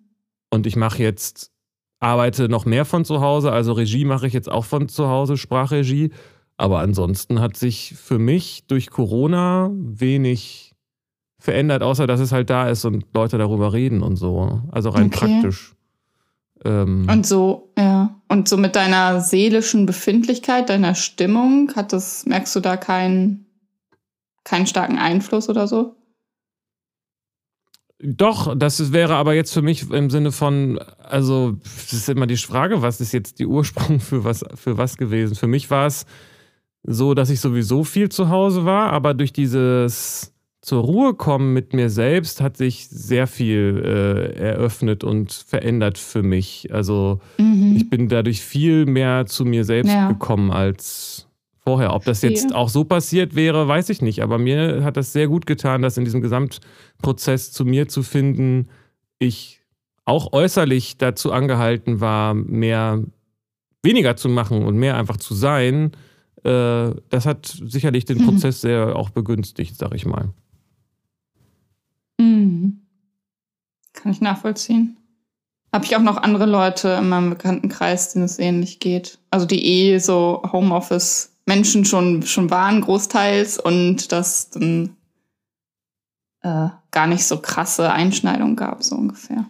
Und 0.50 0.66
ich 0.66 0.76
mache 0.76 1.02
jetzt, 1.02 1.52
arbeite 2.00 2.48
noch 2.48 2.66
mehr 2.66 2.84
von 2.84 3.04
zu 3.04 3.20
Hause. 3.20 3.52
Also 3.52 3.72
Regie 3.72 4.04
mache 4.04 4.26
ich 4.26 4.32
jetzt 4.32 4.50
auch 4.50 4.64
von 4.64 4.88
zu 4.88 5.08
Hause, 5.08 5.36
Sprachregie. 5.36 6.10
Aber 6.56 6.78
ansonsten 6.80 7.40
hat 7.40 7.56
sich 7.56 7.94
für 7.96 8.18
mich 8.18 8.66
durch 8.66 8.90
Corona 8.90 9.70
wenig 9.72 10.74
verändert, 11.38 11.82
außer 11.82 12.06
dass 12.06 12.20
es 12.20 12.32
halt 12.32 12.50
da 12.50 12.68
ist 12.68 12.84
und 12.84 13.04
Leute 13.14 13.38
darüber 13.38 13.72
reden 13.72 14.02
und 14.02 14.16
so. 14.16 14.62
Also 14.70 14.90
rein 14.90 15.06
okay. 15.06 15.18
praktisch. 15.18 15.75
Ähm 16.64 17.08
und 17.10 17.26
so, 17.26 17.72
ja. 17.78 18.20
Und 18.28 18.48
so 18.48 18.56
mit 18.56 18.76
deiner 18.76 19.20
seelischen 19.20 19.86
Befindlichkeit, 19.86 20.68
deiner 20.68 20.94
Stimmung, 20.94 21.72
hat 21.76 21.92
das, 21.92 22.26
merkst 22.26 22.56
du 22.56 22.60
da 22.60 22.76
keinen, 22.76 23.46
keinen 24.44 24.66
starken 24.66 24.98
Einfluss 24.98 25.48
oder 25.48 25.68
so? 25.68 25.96
Doch, 27.98 28.54
das 28.56 28.92
wäre 28.92 29.14
aber 29.14 29.34
jetzt 29.34 29.54
für 29.54 29.62
mich 29.62 29.90
im 29.90 30.10
Sinne 30.10 30.30
von, 30.30 30.78
also, 31.02 31.52
das 31.62 31.92
ist 31.94 32.08
immer 32.08 32.26
die 32.26 32.36
Frage, 32.36 32.82
was 32.82 33.00
ist 33.00 33.12
jetzt 33.12 33.38
die 33.38 33.46
Ursprung 33.46 34.00
für 34.00 34.22
was, 34.22 34.44
für 34.54 34.76
was 34.76 34.96
gewesen? 34.96 35.34
Für 35.34 35.46
mich 35.46 35.70
war 35.70 35.86
es 35.86 36.04
so, 36.82 37.14
dass 37.14 37.30
ich 37.30 37.40
sowieso 37.40 37.84
viel 37.84 38.10
zu 38.10 38.28
Hause 38.28 38.64
war, 38.64 38.92
aber 38.92 39.14
durch 39.14 39.32
dieses 39.32 40.35
zur 40.66 40.82
Ruhe 40.82 41.14
kommen 41.14 41.52
mit 41.52 41.75
mir 41.75 41.88
selbst 41.88 42.40
hat 42.40 42.56
sich 42.56 42.88
sehr 42.88 43.28
viel 43.28 43.80
äh, 43.85 44.35
eröffnet 44.37 45.04
und 45.04 45.32
verändert 45.32 45.96
für 45.96 46.25
mich. 46.25 46.70
Also 46.73 47.20
mhm. 47.38 47.75
ich 47.76 47.88
bin 47.88 48.08
dadurch 48.08 48.40
viel 48.40 48.85
mehr 48.85 49.26
zu 49.26 49.44
mir 49.44 49.64
selbst 49.64 49.92
ja. 49.92 50.08
gekommen 50.08 50.50
als 50.50 51.28
vorher. 51.61 51.94
Ob 51.94 52.04
das 52.04 52.20
jetzt 52.23 52.52
auch 52.52 52.68
so 52.68 52.82
passiert 52.82 53.37
wäre, 53.37 53.68
weiß 53.68 53.90
ich 53.90 54.02
nicht. 54.02 54.25
Aber 54.25 54.38
mir 54.38 54.82
hat 54.82 54.96
das 54.96 55.12
sehr 55.12 55.28
gut 55.28 55.46
getan, 55.46 55.82
das 55.82 55.99
in 55.99 56.04
diesem 56.04 56.20
Gesamtprozess 56.20 57.52
zu 57.52 57.64
mir 57.64 57.87
zu 57.87 58.02
finden. 58.02 58.66
Ich 59.20 59.61
auch 60.04 60.32
äußerlich 60.32 60.99
dazu 60.99 61.30
angehalten 61.30 62.00
war, 62.00 62.35
mehr 62.35 63.04
weniger 63.85 64.16
zu 64.16 64.28
machen 64.28 64.64
und 64.64 64.76
mehr 64.76 64.96
einfach 64.96 65.16
zu 65.16 65.32
sein 65.32 65.92
äh, 66.42 66.94
das 67.08 67.26
hat 67.26 67.46
sicherlich 67.46 68.04
den 68.04 68.18
mhm. 68.18 68.25
Prozess 68.26 68.61
sehr 68.61 68.94
auch 68.94 69.11
begünstigt, 69.11 69.76
sag 69.76 69.94
ich 69.94 70.06
mal. 70.06 70.32
Mhm. 72.18 72.80
Kann 73.92 74.12
ich 74.12 74.20
nachvollziehen. 74.20 74.96
habe 75.73 75.85
ich 75.85 75.96
auch 75.96 76.02
noch 76.02 76.16
andere 76.16 76.46
Leute 76.46 76.88
in 76.90 77.08
meinem 77.08 77.30
Bekanntenkreis, 77.30 78.12
denen 78.12 78.25
es 78.25 78.38
ähnlich 78.38 78.80
geht. 78.80 79.18
Also 79.30 79.46
die 79.46 79.64
eh 79.64 79.99
so 79.99 80.42
Homeoffice-Menschen 80.50 81.85
schon, 81.85 82.23
schon 82.23 82.50
waren, 82.50 82.80
großteils, 82.80 83.58
und 83.58 84.11
das 84.12 84.50
dann 84.50 84.96
äh, 86.42 86.68
gar 86.90 87.06
nicht 87.06 87.25
so 87.25 87.38
krasse 87.40 87.92
Einschneidungen 87.92 88.56
gab, 88.56 88.82
so 88.82 88.94
ungefähr. 88.96 89.46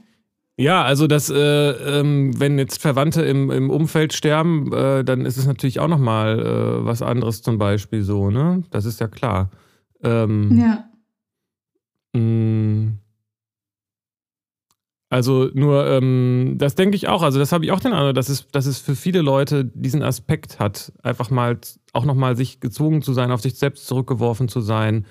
Ja, 0.58 0.82
also 0.82 1.06
das, 1.06 1.28
äh, 1.28 1.36
ähm, 1.36 2.40
wenn 2.40 2.58
jetzt 2.58 2.80
Verwandte 2.80 3.22
im, 3.22 3.50
im 3.50 3.68
Umfeld 3.68 4.14
sterben, 4.14 4.72
äh, 4.72 5.04
dann 5.04 5.26
ist 5.26 5.36
es 5.36 5.46
natürlich 5.46 5.80
auch 5.80 5.88
nochmal 5.88 6.38
äh, 6.40 6.84
was 6.84 7.02
anderes 7.02 7.42
zum 7.42 7.58
Beispiel 7.58 8.02
so, 8.02 8.30
ne? 8.30 8.62
Das 8.70 8.86
ist 8.86 8.98
ja 8.98 9.06
klar. 9.06 9.50
Ähm, 10.02 10.58
ja. 10.58 10.88
Mm. 12.16 12.98
also 15.08 15.50
nur, 15.54 15.86
ähm, 15.86 16.54
das 16.56 16.74
denke 16.74 16.96
ich 16.96 17.08
auch, 17.08 17.22
also 17.22 17.38
das 17.38 17.52
habe 17.52 17.64
ich 17.64 17.72
auch 17.72 17.80
den 17.80 17.92
Eindruck, 17.92 18.14
dass 18.14 18.28
es, 18.28 18.48
dass 18.48 18.66
es 18.66 18.78
für 18.78 18.96
viele 18.96 19.22
Leute 19.22 19.64
diesen 19.64 20.02
Aspekt 20.02 20.58
hat, 20.58 20.92
einfach 21.02 21.30
mal 21.30 21.58
auch 21.92 22.04
nochmal 22.04 22.36
sich 22.36 22.60
gezwungen 22.60 23.02
zu 23.02 23.12
sein, 23.12 23.30
auf 23.30 23.40
sich 23.42 23.54
selbst 23.54 23.86
zurückgeworfen 23.86 24.48
zu 24.48 24.60
sein 24.60 25.06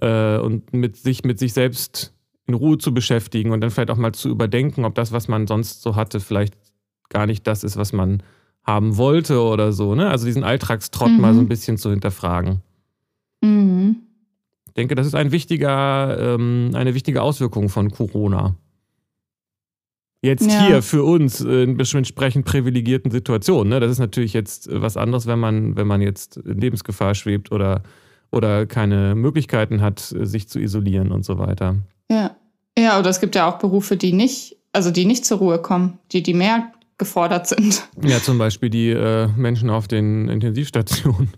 äh, 0.00 0.38
und 0.38 0.72
mit 0.72 0.96
sich, 0.96 1.24
mit 1.24 1.38
sich 1.38 1.52
selbst 1.52 2.14
in 2.46 2.54
Ruhe 2.54 2.78
zu 2.78 2.94
beschäftigen 2.94 3.50
und 3.50 3.60
dann 3.60 3.70
vielleicht 3.70 3.90
auch 3.90 3.96
mal 3.96 4.12
zu 4.12 4.28
überdenken, 4.28 4.84
ob 4.84 4.94
das, 4.94 5.12
was 5.12 5.28
man 5.28 5.46
sonst 5.46 5.82
so 5.82 5.96
hatte, 5.96 6.20
vielleicht 6.20 6.54
gar 7.08 7.26
nicht 7.26 7.46
das 7.46 7.64
ist, 7.64 7.76
was 7.76 7.92
man 7.92 8.22
haben 8.62 8.96
wollte 8.96 9.40
oder 9.40 9.72
so. 9.72 9.94
Ne? 9.94 10.08
Also 10.08 10.26
diesen 10.26 10.44
Alltagstrott 10.44 11.10
mhm. 11.10 11.20
mal 11.20 11.34
so 11.34 11.40
ein 11.40 11.48
bisschen 11.48 11.76
zu 11.78 11.90
hinterfragen. 11.90 12.62
Mhm. 13.42 13.75
Ich 14.76 14.78
denke, 14.78 14.94
das 14.94 15.06
ist 15.06 15.14
ein 15.14 15.32
wichtiger, 15.32 16.34
ähm, 16.34 16.72
eine 16.74 16.92
wichtige 16.92 17.22
Auswirkung 17.22 17.70
von 17.70 17.90
Corona. 17.90 18.56
Jetzt 20.20 20.50
ja. 20.50 20.66
hier 20.66 20.82
für 20.82 21.02
uns 21.02 21.40
in 21.40 21.80
entsprechend 21.80 22.44
privilegierten 22.44 23.10
Situationen. 23.10 23.70
Ne? 23.70 23.80
Das 23.80 23.90
ist 23.90 24.00
natürlich 24.00 24.34
jetzt 24.34 24.68
was 24.70 24.98
anderes, 24.98 25.26
wenn 25.26 25.38
man, 25.38 25.76
wenn 25.76 25.86
man 25.86 26.02
jetzt 26.02 26.36
in 26.36 26.60
Lebensgefahr 26.60 27.14
schwebt 27.14 27.52
oder, 27.52 27.84
oder 28.30 28.66
keine 28.66 29.14
Möglichkeiten 29.14 29.80
hat, 29.80 30.00
sich 30.00 30.46
zu 30.46 30.60
isolieren 30.60 31.10
und 31.10 31.24
so 31.24 31.38
weiter. 31.38 31.76
Ja. 32.10 32.36
Ja, 32.78 32.98
oder 32.98 33.08
es 33.08 33.18
gibt 33.18 33.34
ja 33.34 33.48
auch 33.48 33.58
Berufe, 33.58 33.96
die 33.96 34.12
nicht, 34.12 34.58
also 34.74 34.90
die 34.90 35.06
nicht 35.06 35.24
zur 35.24 35.38
Ruhe 35.38 35.58
kommen, 35.58 35.98
die, 36.12 36.22
die 36.22 36.34
mehr 36.34 36.70
gefordert 36.98 37.46
sind. 37.46 37.88
Ja, 38.02 38.18
zum 38.18 38.36
Beispiel 38.36 38.68
die 38.68 38.90
äh, 38.90 39.28
Menschen 39.38 39.70
auf 39.70 39.88
den 39.88 40.28
Intensivstationen. 40.28 41.30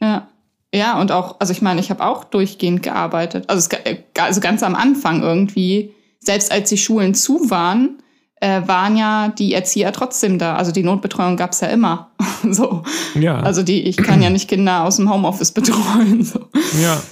Ja. 0.00 0.28
Ja, 0.74 1.00
und 1.00 1.10
auch, 1.10 1.36
also 1.40 1.52
ich 1.52 1.62
meine, 1.62 1.80
ich 1.80 1.90
habe 1.90 2.04
auch 2.04 2.24
durchgehend 2.24 2.82
gearbeitet. 2.82 3.44
Also, 3.48 3.68
es, 3.70 3.78
äh, 3.84 3.98
also 4.18 4.40
ganz 4.40 4.62
am 4.62 4.74
Anfang 4.74 5.22
irgendwie, 5.22 5.92
selbst 6.20 6.52
als 6.52 6.68
die 6.68 6.78
Schulen 6.78 7.14
zu 7.14 7.50
waren, 7.50 8.00
äh, 8.40 8.62
waren 8.66 8.96
ja 8.96 9.28
die 9.28 9.52
Erzieher 9.52 9.92
trotzdem 9.92 10.38
da. 10.38 10.56
Also 10.56 10.72
die 10.72 10.82
Notbetreuung 10.82 11.36
gab 11.36 11.52
es 11.52 11.60
ja 11.60 11.68
immer. 11.68 12.10
so. 12.50 12.82
Ja. 13.14 13.40
Also 13.40 13.62
die, 13.62 13.82
ich 13.82 13.96
kann 13.96 14.22
ja 14.22 14.30
nicht 14.30 14.48
Kinder 14.48 14.84
aus 14.84 14.96
dem 14.96 15.12
Homeoffice 15.12 15.52
betreuen. 15.52 16.22
So. 16.22 16.48
Ja. 16.80 17.02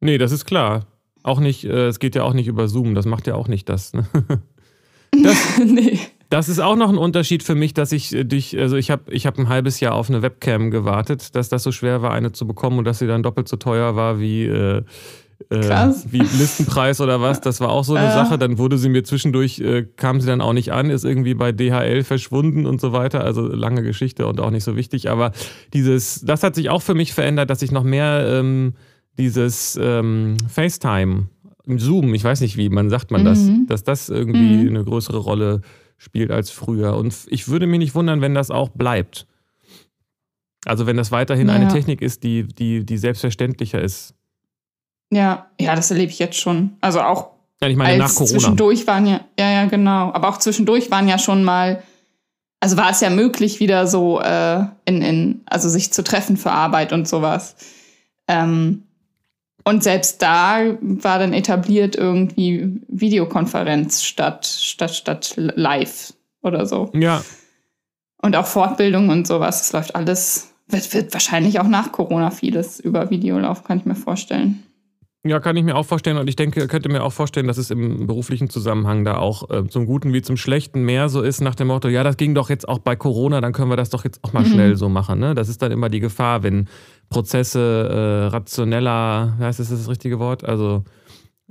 Nee, 0.00 0.18
das 0.18 0.32
ist 0.32 0.44
klar. 0.44 0.86
Auch 1.22 1.40
nicht, 1.40 1.64
äh, 1.64 1.86
es 1.86 1.98
geht 1.98 2.14
ja 2.14 2.22
auch 2.22 2.34
nicht 2.34 2.46
über 2.46 2.68
Zoom, 2.68 2.94
das 2.94 3.06
macht 3.06 3.26
ja 3.26 3.34
auch 3.34 3.48
nicht 3.48 3.68
das. 3.68 3.92
Ne? 3.92 4.06
das 5.22 5.36
nee. 5.64 5.98
Das 6.28 6.48
ist 6.48 6.58
auch 6.58 6.76
noch 6.76 6.88
ein 6.88 6.98
Unterschied 6.98 7.42
für 7.42 7.54
mich, 7.54 7.74
dass 7.74 7.92
ich 7.92 8.14
äh, 8.14 8.24
dich, 8.24 8.58
also 8.58 8.76
ich 8.76 8.90
habe 8.90 9.12
ich 9.12 9.26
hab 9.26 9.38
ein 9.38 9.48
halbes 9.48 9.80
Jahr 9.80 9.94
auf 9.94 10.08
eine 10.08 10.22
Webcam 10.22 10.70
gewartet, 10.70 11.34
dass 11.34 11.48
das 11.48 11.62
so 11.62 11.72
schwer 11.72 12.02
war, 12.02 12.12
eine 12.12 12.32
zu 12.32 12.46
bekommen 12.46 12.78
und 12.78 12.84
dass 12.84 12.98
sie 12.98 13.06
dann 13.06 13.22
doppelt 13.22 13.48
so 13.48 13.56
teuer 13.56 13.94
war 13.94 14.18
wie, 14.18 14.44
äh, 14.44 14.82
äh, 15.50 15.92
wie 16.10 16.18
Listenpreis 16.18 17.00
oder 17.00 17.20
was. 17.20 17.40
Das 17.40 17.60
war 17.60 17.68
auch 17.68 17.84
so 17.84 17.94
eine 17.94 18.08
äh. 18.08 18.12
Sache. 18.12 18.38
Dann 18.38 18.58
wurde 18.58 18.78
sie 18.78 18.88
mir 18.88 19.04
zwischendurch, 19.04 19.60
äh, 19.60 19.86
kam 19.96 20.20
sie 20.20 20.26
dann 20.26 20.40
auch 20.40 20.52
nicht 20.52 20.72
an, 20.72 20.90
ist 20.90 21.04
irgendwie 21.04 21.34
bei 21.34 21.52
DHL 21.52 22.02
verschwunden 22.02 22.66
und 22.66 22.80
so 22.80 22.92
weiter. 22.92 23.22
Also 23.22 23.46
lange 23.46 23.82
Geschichte 23.82 24.26
und 24.26 24.40
auch 24.40 24.50
nicht 24.50 24.64
so 24.64 24.76
wichtig. 24.76 25.10
Aber 25.10 25.32
dieses, 25.72 26.22
das 26.22 26.42
hat 26.42 26.54
sich 26.54 26.70
auch 26.70 26.82
für 26.82 26.94
mich 26.94 27.12
verändert, 27.12 27.50
dass 27.50 27.62
ich 27.62 27.70
noch 27.70 27.84
mehr 27.84 28.26
ähm, 28.28 28.74
dieses 29.18 29.78
ähm, 29.80 30.36
FaceTime, 30.48 31.28
Zoom, 31.76 32.14
ich 32.14 32.22
weiß 32.22 32.40
nicht, 32.42 32.56
wie 32.56 32.68
man 32.68 32.90
sagt 32.90 33.10
man 33.10 33.24
das, 33.24 33.40
mhm. 33.40 33.66
dass 33.66 33.82
das 33.82 34.08
irgendwie 34.08 34.64
mhm. 34.64 34.68
eine 34.68 34.84
größere 34.84 35.18
Rolle 35.18 35.62
spielt 35.96 36.30
als 36.30 36.50
früher. 36.50 36.96
Und 36.96 37.14
ich 37.28 37.48
würde 37.48 37.66
mich 37.66 37.78
nicht 37.78 37.94
wundern, 37.94 38.20
wenn 38.20 38.34
das 38.34 38.50
auch 38.50 38.68
bleibt. 38.68 39.26
Also 40.64 40.86
wenn 40.86 40.96
das 40.96 41.12
weiterhin 41.12 41.48
ja. 41.48 41.54
eine 41.54 41.68
Technik 41.68 42.02
ist, 42.02 42.22
die, 42.24 42.42
die, 42.42 42.84
die 42.84 42.98
selbstverständlicher 42.98 43.80
ist. 43.80 44.14
Ja, 45.10 45.48
ja, 45.60 45.76
das 45.76 45.90
erlebe 45.90 46.10
ich 46.10 46.18
jetzt 46.18 46.38
schon. 46.38 46.76
Also 46.80 47.00
auch 47.00 47.30
ja, 47.60 47.68
ich 47.68 47.76
meine, 47.76 47.98
nach 47.98 48.12
Corona. 48.12 48.30
Zwischendurch 48.30 48.86
waren 48.86 49.06
ja, 49.06 49.20
ja, 49.38 49.50
ja, 49.50 49.64
genau. 49.66 50.12
Aber 50.12 50.28
auch 50.28 50.38
zwischendurch 50.38 50.90
waren 50.90 51.08
ja 51.08 51.18
schon 51.18 51.44
mal, 51.44 51.82
also 52.60 52.76
war 52.76 52.90
es 52.90 53.00
ja 53.00 53.10
möglich, 53.10 53.60
wieder 53.60 53.86
so 53.86 54.20
äh, 54.20 54.64
in, 54.84 55.02
in, 55.02 55.40
also 55.46 55.68
sich 55.68 55.92
zu 55.92 56.04
treffen 56.04 56.36
für 56.36 56.50
Arbeit 56.50 56.92
und 56.92 57.08
sowas. 57.08 57.56
Ähm, 58.28 58.82
und 59.66 59.82
selbst 59.82 60.22
da 60.22 60.78
war 60.80 61.18
dann 61.18 61.32
etabliert 61.32 61.96
irgendwie 61.96 62.80
Videokonferenz 62.86 64.04
statt, 64.04 64.46
statt, 64.46 64.94
statt 64.94 65.34
live 65.36 66.12
oder 66.40 66.66
so. 66.66 66.92
Ja. 66.94 67.24
Und 68.22 68.36
auch 68.36 68.46
Fortbildung 68.46 69.08
und 69.08 69.26
sowas. 69.26 69.62
Es 69.62 69.72
läuft 69.72 69.96
alles, 69.96 70.54
wird, 70.68 70.94
wird 70.94 71.12
wahrscheinlich 71.12 71.58
auch 71.58 71.66
nach 71.66 71.90
Corona 71.90 72.30
vieles 72.30 72.78
über 72.78 73.10
Video 73.10 73.40
laufen, 73.40 73.64
kann 73.64 73.78
ich 73.78 73.86
mir 73.86 73.96
vorstellen. 73.96 74.62
Ja, 75.26 75.40
kann 75.40 75.56
ich 75.56 75.64
mir 75.64 75.74
auch 75.74 75.86
vorstellen. 75.86 76.18
Und 76.18 76.28
ich 76.28 76.36
denke, 76.36 76.68
könnte 76.68 76.88
mir 76.88 77.02
auch 77.02 77.12
vorstellen, 77.12 77.48
dass 77.48 77.58
es 77.58 77.70
im 77.70 78.06
beruflichen 78.06 78.48
Zusammenhang 78.48 79.04
da 79.04 79.18
auch 79.18 79.50
äh, 79.50 79.66
zum 79.66 79.86
Guten 79.86 80.12
wie 80.12 80.22
zum 80.22 80.36
Schlechten 80.36 80.84
mehr 80.84 81.08
so 81.08 81.22
ist, 81.22 81.40
nach 81.40 81.56
dem 81.56 81.66
Motto, 81.66 81.88
ja, 81.88 82.04
das 82.04 82.16
ging 82.16 82.34
doch 82.34 82.50
jetzt 82.50 82.68
auch 82.68 82.78
bei 82.78 82.94
Corona, 82.94 83.40
dann 83.40 83.52
können 83.52 83.70
wir 83.70 83.76
das 83.76 83.90
doch 83.90 84.04
jetzt 84.04 84.22
auch 84.22 84.32
mal 84.32 84.44
mhm. 84.44 84.52
schnell 84.52 84.76
so 84.76 84.88
machen. 84.88 85.18
Ne? 85.18 85.34
Das 85.34 85.48
ist 85.48 85.60
dann 85.60 85.72
immer 85.72 85.88
die 85.88 86.00
Gefahr, 86.00 86.44
wenn 86.44 86.68
Prozesse 87.08 87.60
äh, 87.60 88.26
rationeller, 88.28 89.36
heißt 89.38 89.60
das 89.60 89.70
das 89.70 89.88
richtige 89.88 90.18
Wort? 90.18 90.44
Also 90.44 90.84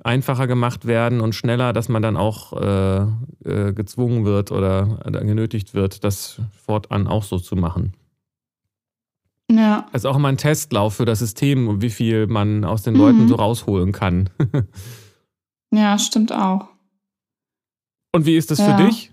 einfacher 0.03 0.47
gemacht 0.47 0.85
werden 0.85 1.21
und 1.21 1.33
schneller, 1.33 1.73
dass 1.73 1.89
man 1.89 2.01
dann 2.01 2.17
auch 2.17 2.53
äh, 2.53 3.01
äh 3.45 3.73
gezwungen 3.73 4.25
wird 4.25 4.51
oder 4.51 4.99
genötigt 5.05 5.73
wird, 5.73 6.03
das 6.03 6.41
fortan 6.65 7.07
auch 7.07 7.23
so 7.23 7.39
zu 7.39 7.55
machen. 7.55 7.93
Ja. 9.49 9.87
Ist 9.93 10.05
auch 10.05 10.15
immer 10.15 10.29
ein 10.29 10.37
Testlauf 10.37 10.95
für 10.95 11.05
das 11.05 11.19
System 11.19 11.67
und 11.67 11.81
wie 11.81 11.89
viel 11.89 12.27
man 12.27 12.65
aus 12.65 12.83
den 12.83 12.93
mhm. 12.95 12.99
Leuten 12.99 13.27
so 13.27 13.35
rausholen 13.35 13.91
kann. 13.91 14.29
ja, 15.71 15.97
stimmt 15.97 16.33
auch. 16.33 16.67
Und 18.11 18.25
wie 18.25 18.37
ist 18.37 18.49
das 18.49 18.59
ja. 18.59 18.77
für 18.77 18.85
dich? 18.85 19.11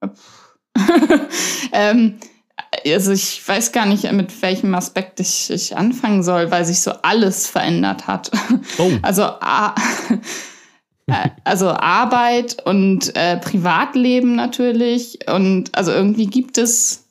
ähm, 1.72 2.14
also 2.92 3.12
ich 3.12 3.46
weiß 3.46 3.72
gar 3.72 3.86
nicht, 3.86 4.10
mit 4.12 4.42
welchem 4.42 4.74
Aspekt 4.74 5.20
ich, 5.20 5.50
ich 5.50 5.76
anfangen 5.76 6.22
soll, 6.22 6.50
weil 6.50 6.64
sich 6.64 6.80
so 6.80 6.92
alles 7.02 7.46
verändert 7.46 8.06
hat. 8.06 8.30
Oh. 8.78 8.90
Also, 9.02 9.22
äh, 11.06 11.30
also 11.44 11.70
Arbeit 11.70 12.64
und 12.64 13.14
äh, 13.16 13.38
Privatleben 13.38 14.36
natürlich. 14.36 15.20
Und 15.28 15.74
also 15.76 15.92
irgendwie 15.92 16.26
gibt 16.26 16.58
es 16.58 17.04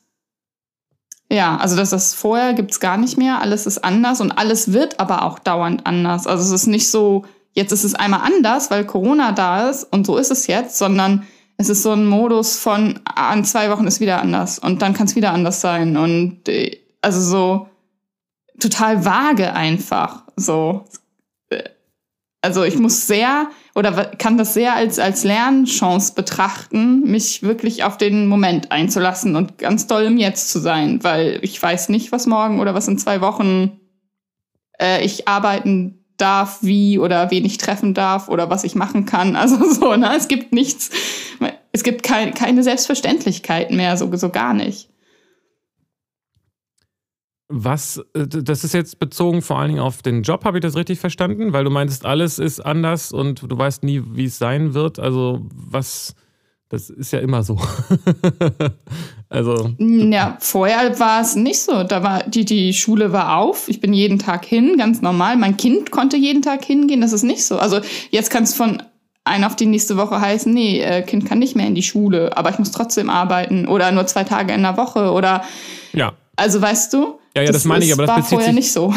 ja, 1.30 1.58
also 1.58 1.76
das 1.76 1.92
ist 1.92 2.14
vorher 2.14 2.54
gibt's 2.54 2.80
gar 2.80 2.98
nicht 2.98 3.18
mehr, 3.18 3.42
alles 3.42 3.66
ist 3.66 3.84
anders 3.84 4.22
und 4.22 4.32
alles 4.32 4.72
wird 4.72 5.00
aber 5.00 5.24
auch 5.24 5.40
dauernd 5.40 5.86
anders. 5.86 6.26
Also 6.26 6.44
es 6.44 6.62
ist 6.62 6.68
nicht 6.68 6.90
so, 6.90 7.26
jetzt 7.52 7.74
ist 7.74 7.84
es 7.84 7.96
einmal 7.96 8.22
anders, 8.22 8.72
weil 8.72 8.86
Corona 8.86 9.34
da 9.34 9.70
ist 9.70 9.84
und 9.92 10.06
so 10.06 10.18
ist 10.18 10.32
es 10.32 10.48
jetzt, 10.48 10.78
sondern 10.78 11.28
es 11.58 11.70
ist 11.70 11.84
so 11.84 11.92
ein 11.92 12.06
Modus 12.06 12.60
von, 12.60 13.00
an 13.06 13.44
zwei 13.44 13.70
Wochen 13.72 13.88
ist 13.88 14.00
wieder 14.00 14.22
anders 14.22 14.60
und 14.60 14.82
dann 14.82 14.94
kann 14.94 15.08
es 15.08 15.16
wieder 15.16 15.34
anders 15.34 15.60
sein. 15.60 15.98
Und 15.98 16.48
äh, 16.48 16.78
also 17.02 17.20
so 17.20 17.70
total 18.60 19.06
vage 19.06 19.54
einfach. 19.54 20.24
So. 20.36 20.86
Also 22.42 22.64
ich 22.64 22.78
muss 22.78 23.08
sehr 23.08 23.50
oder 23.74 24.06
kann 24.06 24.38
das 24.38 24.54
sehr 24.54 24.76
als, 24.76 25.00
als 25.00 25.24
Lernchance 25.24 26.14
betrachten, 26.14 27.02
mich 27.02 27.42
wirklich 27.42 27.84
auf 27.84 27.98
den 27.98 28.28
Moment 28.28 28.72
einzulassen 28.72 29.36
und 29.36 29.58
ganz 29.58 29.88
doll 29.88 30.04
im 30.04 30.18
Jetzt 30.18 30.52
zu 30.52 30.60
sein, 30.60 31.04
weil 31.04 31.40
ich 31.42 31.62
weiß 31.62 31.90
nicht, 31.90 32.12
was 32.12 32.28
morgen 32.28 32.60
oder 32.60 32.76
was 32.76 32.88
in 32.88 33.00
zwei 33.00 33.22
Wochen 33.22 33.80
äh, 34.80 35.04
ich 35.04 35.28
arbeiten 35.28 36.06
darf, 36.18 36.60
wie 36.62 37.00
oder 37.00 37.32
wen 37.32 37.46
ich 37.46 37.58
treffen 37.58 37.94
darf 37.94 38.28
oder 38.28 38.50
was 38.50 38.64
ich 38.64 38.76
machen 38.76 39.06
kann. 39.06 39.36
Also 39.48 39.72
so, 39.72 39.96
ne? 39.96 40.16
Es 40.16 40.28
gibt 40.28 40.52
nichts, 40.52 40.90
es 41.72 41.84
gibt 41.84 42.04
kein, 42.04 42.34
keine 42.34 42.64
Selbstverständlichkeiten 42.64 43.78
mehr, 43.78 43.96
so, 43.96 44.14
so 44.16 44.30
gar 44.30 44.54
nicht. 44.54 44.90
Was, 47.50 48.04
äh, 48.14 48.28
das 48.28 48.64
ist 48.64 48.74
jetzt 48.74 49.00
bezogen 49.00 49.42
vor 49.42 49.60
allen 49.60 49.70
Dingen 49.70 49.80
auf 49.80 50.02
den 50.02 50.24
Job, 50.24 50.44
habe 50.44 50.58
ich 50.58 50.62
das 50.62 50.76
richtig 50.76 51.00
verstanden? 51.00 51.54
Weil 51.54 51.64
du 51.64 51.70
meintest, 51.70 52.06
alles 52.06 52.40
ist 52.40 52.60
anders 52.60 53.12
und 53.12 53.50
du 53.50 53.58
weißt 53.58 53.84
nie, 53.84 54.04
wie 54.06 54.26
es 54.26 54.38
sein 54.38 54.74
wird. 54.74 55.00
Also, 55.00 55.46
was, 55.54 56.14
das 56.70 56.90
ist 56.90 57.12
ja 57.12 57.20
immer 57.20 57.44
so. 57.44 57.58
also. 59.30 59.74
Ja, 59.80 60.38
vorher 60.40 61.00
war 61.00 61.22
es 61.22 61.36
nicht 61.36 61.60
so. 61.60 61.84
Da 61.84 62.04
war, 62.04 62.24
die, 62.24 62.44
die 62.44 62.74
Schule 62.74 63.14
war 63.14 63.38
auf. 63.38 63.70
Ich 63.70 63.80
bin 63.80 63.94
jeden 63.94 64.20
Tag 64.20 64.46
hin, 64.46 64.76
ganz 64.78 65.02
normal. 65.02 65.38
Mein 65.38 65.56
Kind 65.56 65.92
konnte 65.92 66.18
jeden 66.18 66.42
Tag 66.42 66.66
hingehen. 66.66 67.02
Das 67.02 67.14
ist 67.14 67.24
nicht 67.24 67.46
so. 67.46 67.58
Also, 67.58 67.80
jetzt 68.12 68.30
kann 68.30 68.44
es 68.44 68.54
von 68.54 68.82
ein 69.24 69.44
auf 69.44 69.56
die 69.56 69.66
nächste 69.66 69.98
Woche 69.98 70.20
heißen, 70.22 70.54
nee, 70.54 70.80
äh, 70.80 71.02
Kind 71.04 71.26
kann 71.26 71.40
nicht 71.40 71.56
mehr 71.56 71.68
in 71.68 71.76
die 71.76 71.84
Schule, 71.84 72.36
aber 72.38 72.50
ich 72.50 72.60
muss 72.60 72.72
trotzdem 72.72 73.10
arbeiten 73.10 73.68
oder 73.68 73.92
nur 73.92 74.08
zwei 74.08 74.24
Tage 74.24 74.54
in 74.54 74.64
der 74.64 74.78
Woche 74.78 75.12
oder 75.12 75.44
ja. 75.94 76.14
Also 76.38 76.62
weißt 76.62 76.94
du? 76.94 77.20
Ja, 77.36 77.42
ja, 77.42 77.48
das, 77.48 77.64
das 77.64 77.66
meine 77.66 77.84
ich, 77.84 77.92
aber 77.92 78.04
das 78.04 78.10
war 78.10 78.18
bezieht 78.18 78.30
vorher 78.30 78.48
sich, 78.50 78.56
nicht 78.56 78.72
so. 78.72 78.94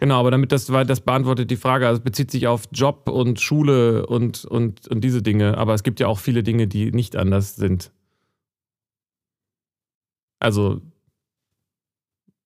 Genau, 0.00 0.18
aber 0.18 0.30
damit 0.30 0.50
das, 0.50 0.72
weil 0.72 0.86
das 0.86 1.02
beantwortet 1.02 1.50
die 1.50 1.56
Frage. 1.56 1.86
Also 1.86 1.98
es 1.98 2.04
bezieht 2.04 2.30
sich 2.30 2.46
auf 2.46 2.62
Job 2.72 3.06
und 3.10 3.38
Schule 3.38 4.06
und, 4.06 4.46
und, 4.46 4.88
und 4.88 5.02
diese 5.02 5.20
Dinge. 5.20 5.58
Aber 5.58 5.74
es 5.74 5.82
gibt 5.82 6.00
ja 6.00 6.06
auch 6.06 6.18
viele 6.18 6.42
Dinge, 6.42 6.66
die 6.66 6.90
nicht 6.90 7.16
anders 7.16 7.56
sind. 7.56 7.92
Also 10.38 10.80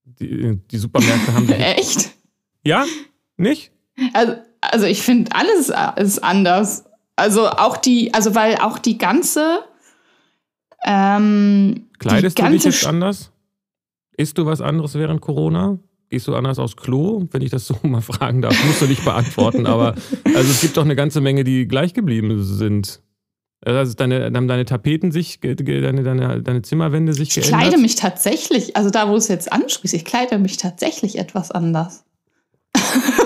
die, 0.05 0.59
die 0.69 0.79
Supermärkte 0.79 1.33
haben. 1.33 1.47
Die, 1.47 1.53
Echt? 1.53 2.11
Ja? 2.65 2.87
Nicht? 3.37 3.71
Also, 4.15 4.35
also 4.61 4.87
ich 4.87 5.03
finde, 5.03 5.31
alles 5.37 5.73
ist 5.97 6.25
anders. 6.25 6.87
Also 7.15 7.49
auch 7.49 7.77
die, 7.77 8.13
also 8.15 8.35
weil 8.35 8.57
auch 8.57 8.81
die 8.81 8.99
ganze. 8.99 9.61
Ähm, 10.85 11.87
Kleidest 12.01 12.37
die 12.37 12.43
du 12.43 12.49
ganze 12.49 12.69
dich 12.69 12.81
jetzt 12.81 12.87
anders? 12.87 13.31
Isst 14.17 14.39
du 14.39 14.45
was 14.45 14.61
anderes 14.61 14.97
während 14.97 15.21
Corona? 15.21 15.79
Gehst 16.15 16.29
du 16.29 16.37
anders 16.37 16.61
aufs 16.61 16.77
Klo, 16.77 17.27
wenn 17.33 17.43
ich 17.43 17.51
das 17.51 17.67
so 17.67 17.77
mal 17.83 18.01
fragen 18.01 18.41
darf? 18.41 18.55
Musst 18.67 18.81
du 18.81 18.87
nicht 18.87 19.05
beantworten, 19.05 19.67
aber 19.67 19.97
also 20.27 20.49
es 20.49 20.61
gibt 20.61 20.77
doch 20.77 20.85
eine 20.85 20.95
ganze 20.95 21.21
Menge, 21.21 21.43
die 21.43 21.67
gleich 21.67 21.93
geblieben 21.93 22.41
sind. 22.41 23.01
Also 23.67 23.95
deine, 23.95 24.27
haben 24.27 24.47
deine 24.47 24.65
Tapeten 24.65 25.11
sich, 25.11 25.41
deine, 25.41 26.05
deine, 26.05 26.41
deine 26.41 26.63
Zimmerwände 26.63 27.15
sich 27.15 27.31
ich 27.31 27.35
geändert? 27.35 27.53
Ich 27.53 27.69
kleide 27.69 27.83
mich 27.83 27.97
tatsächlich, 27.97 28.77
also 28.77 28.91
da, 28.91 29.09
wo 29.09 29.17
es 29.17 29.27
jetzt 29.27 29.53
anspricht, 29.53 29.93
ich 29.93 30.05
kleide 30.05 30.39
mich 30.39 30.57
tatsächlich 30.57 31.19
etwas 31.19 31.51
anders. 31.51 32.05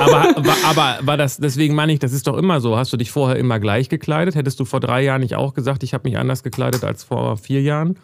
aber, 0.00 0.35
aber 0.64 0.99
war 1.02 1.18
das, 1.18 1.37
deswegen 1.37 1.75
meine 1.75 1.92
ich, 1.92 1.99
das 1.99 2.14
ist 2.14 2.26
doch 2.26 2.38
immer 2.38 2.62
so. 2.62 2.78
Hast 2.78 2.90
du 2.90 2.97
dich 2.97 3.11
vorher 3.11 3.37
immer 3.37 3.61
gleich 3.61 3.90
gekleidet? 3.90 4.35
Hättest 4.35 4.61
du 4.61 4.64
vor 4.64 4.80
drei 4.80 5.02
Jahren 5.02 5.21
nicht 5.21 5.35
auch 5.35 5.52
gesagt, 5.52 5.83
ich 5.83 5.92
habe 5.92 6.09
mich 6.09 6.16
anders 6.16 6.42
gekleidet 6.42 6.85
als 6.85 7.04
vor 7.04 7.37
vier 7.37 7.61
Jahren? 7.61 7.99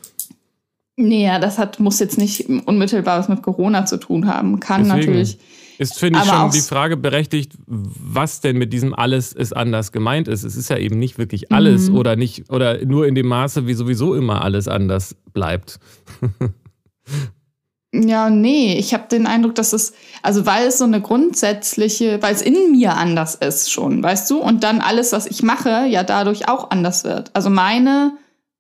Nee, 0.96 1.24
ja, 1.24 1.38
das 1.38 1.58
hat, 1.58 1.80
muss 1.80 1.98
jetzt 1.98 2.18
nicht 2.18 2.48
unmittelbar 2.66 3.18
was 3.18 3.28
mit 3.28 3.42
Corona 3.42 3.84
zu 3.84 3.96
tun 3.96 4.26
haben. 4.26 4.60
Kann 4.60 4.84
Deswegen 4.84 5.00
natürlich. 5.00 5.38
Ist, 5.76 5.98
finde 5.98 6.20
ich, 6.22 6.30
schon 6.30 6.52
die 6.52 6.60
Frage 6.60 6.96
berechtigt, 6.96 7.52
was 7.66 8.40
denn 8.40 8.56
mit 8.58 8.72
diesem 8.72 8.94
alles 8.94 9.32
ist 9.32 9.56
anders 9.56 9.90
gemeint 9.90 10.28
ist. 10.28 10.44
Es 10.44 10.54
ist 10.54 10.70
ja 10.70 10.76
eben 10.76 11.00
nicht 11.00 11.18
wirklich 11.18 11.50
alles 11.50 11.90
mhm. 11.90 11.96
oder 11.96 12.14
nicht, 12.14 12.48
oder 12.48 12.84
nur 12.84 13.08
in 13.08 13.16
dem 13.16 13.26
Maße, 13.26 13.66
wie 13.66 13.74
sowieso 13.74 14.14
immer 14.14 14.42
alles 14.44 14.68
anders 14.68 15.16
bleibt. 15.32 15.80
ja, 17.92 18.30
nee, 18.30 18.78
ich 18.78 18.94
habe 18.94 19.08
den 19.10 19.26
Eindruck, 19.26 19.56
dass 19.56 19.72
es, 19.72 19.94
also 20.22 20.46
weil 20.46 20.68
es 20.68 20.78
so 20.78 20.84
eine 20.84 21.00
grundsätzliche, 21.00 22.22
weil 22.22 22.34
es 22.34 22.42
in 22.42 22.70
mir 22.70 22.94
anders 22.94 23.34
ist 23.34 23.72
schon, 23.72 24.00
weißt 24.00 24.30
du, 24.30 24.38
und 24.38 24.62
dann 24.62 24.80
alles, 24.80 25.10
was 25.10 25.26
ich 25.26 25.42
mache, 25.42 25.86
ja 25.88 26.04
dadurch 26.04 26.48
auch 26.48 26.70
anders 26.70 27.02
wird. 27.02 27.32
Also 27.34 27.50
meine 27.50 28.12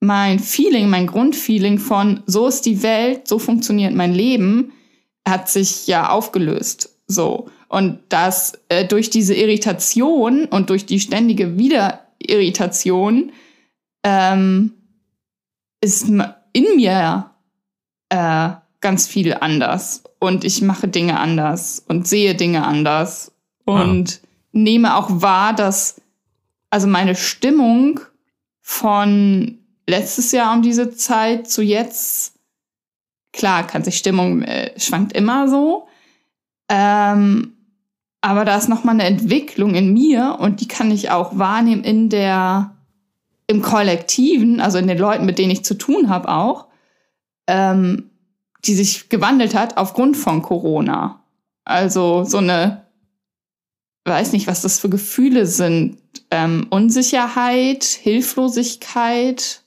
mein 0.04 0.38
Feeling, 0.38 0.90
mein 0.90 1.06
Grundfeeling 1.06 1.78
von 1.78 2.22
so 2.26 2.46
ist 2.46 2.66
die 2.66 2.82
Welt, 2.82 3.26
so 3.26 3.38
funktioniert 3.38 3.94
mein 3.94 4.12
Leben, 4.12 4.72
hat 5.26 5.48
sich 5.48 5.86
ja 5.86 6.10
aufgelöst. 6.10 6.90
So. 7.06 7.48
Und 7.68 8.00
das 8.10 8.52
äh, 8.68 8.86
durch 8.86 9.10
diese 9.10 9.34
Irritation 9.34 10.44
und 10.44 10.70
durch 10.70 10.86
die 10.86 11.00
ständige 11.00 11.56
Wiederirritation 11.58 13.32
ähm, 14.04 14.72
ist 15.80 16.08
in 16.08 16.66
mir 16.76 17.30
äh, 18.10 18.50
ganz 18.80 19.06
viel 19.06 19.34
anders. 19.34 20.04
Und 20.18 20.44
ich 20.44 20.62
mache 20.62 20.88
Dinge 20.88 21.18
anders 21.18 21.82
und 21.88 22.06
sehe 22.06 22.34
Dinge 22.34 22.66
anders. 22.66 23.32
Und 23.64 24.20
ah. 24.22 24.26
nehme 24.52 24.96
auch 24.96 25.22
wahr, 25.22 25.54
dass 25.54 26.00
also 26.70 26.86
meine 26.86 27.14
Stimmung 27.14 28.00
von 28.60 29.58
letztes 29.86 30.32
Jahr 30.32 30.54
um 30.54 30.62
diese 30.62 30.94
Zeit 30.94 31.48
zu 31.48 31.62
jetzt, 31.62 32.34
klar, 33.32 33.66
kann 33.66 33.84
sich 33.84 33.98
Stimmung, 33.98 34.42
äh, 34.42 34.78
schwankt 34.78 35.12
immer 35.12 35.48
so. 35.48 35.88
Ähm, 36.68 37.54
aber 38.20 38.44
da 38.44 38.56
ist 38.56 38.68
nochmal 38.68 38.94
eine 38.94 39.04
Entwicklung 39.04 39.74
in 39.74 39.92
mir 39.92 40.38
und 40.40 40.60
die 40.60 40.68
kann 40.68 40.90
ich 40.90 41.10
auch 41.10 41.38
wahrnehmen 41.38 41.84
in 41.84 42.08
der, 42.08 42.74
im 43.46 43.60
Kollektiven, 43.60 44.60
also 44.60 44.78
in 44.78 44.88
den 44.88 44.96
Leuten, 44.96 45.26
mit 45.26 45.38
denen 45.38 45.50
ich 45.50 45.64
zu 45.64 45.74
tun 45.74 46.08
habe 46.08 46.30
auch, 46.30 46.68
ähm, 47.46 48.10
die 48.64 48.74
sich 48.74 49.10
gewandelt 49.10 49.54
hat 49.54 49.76
aufgrund 49.76 50.16
von 50.16 50.40
Corona. 50.40 51.22
Also 51.66 52.24
so 52.24 52.38
eine, 52.38 52.86
weiß 54.06 54.32
nicht, 54.32 54.46
was 54.46 54.62
das 54.62 54.78
für 54.78 54.88
Gefühle 54.88 55.46
sind. 55.46 55.98
Ähm, 56.30 56.66
Unsicherheit, 56.70 57.84
Hilflosigkeit, 57.84 59.63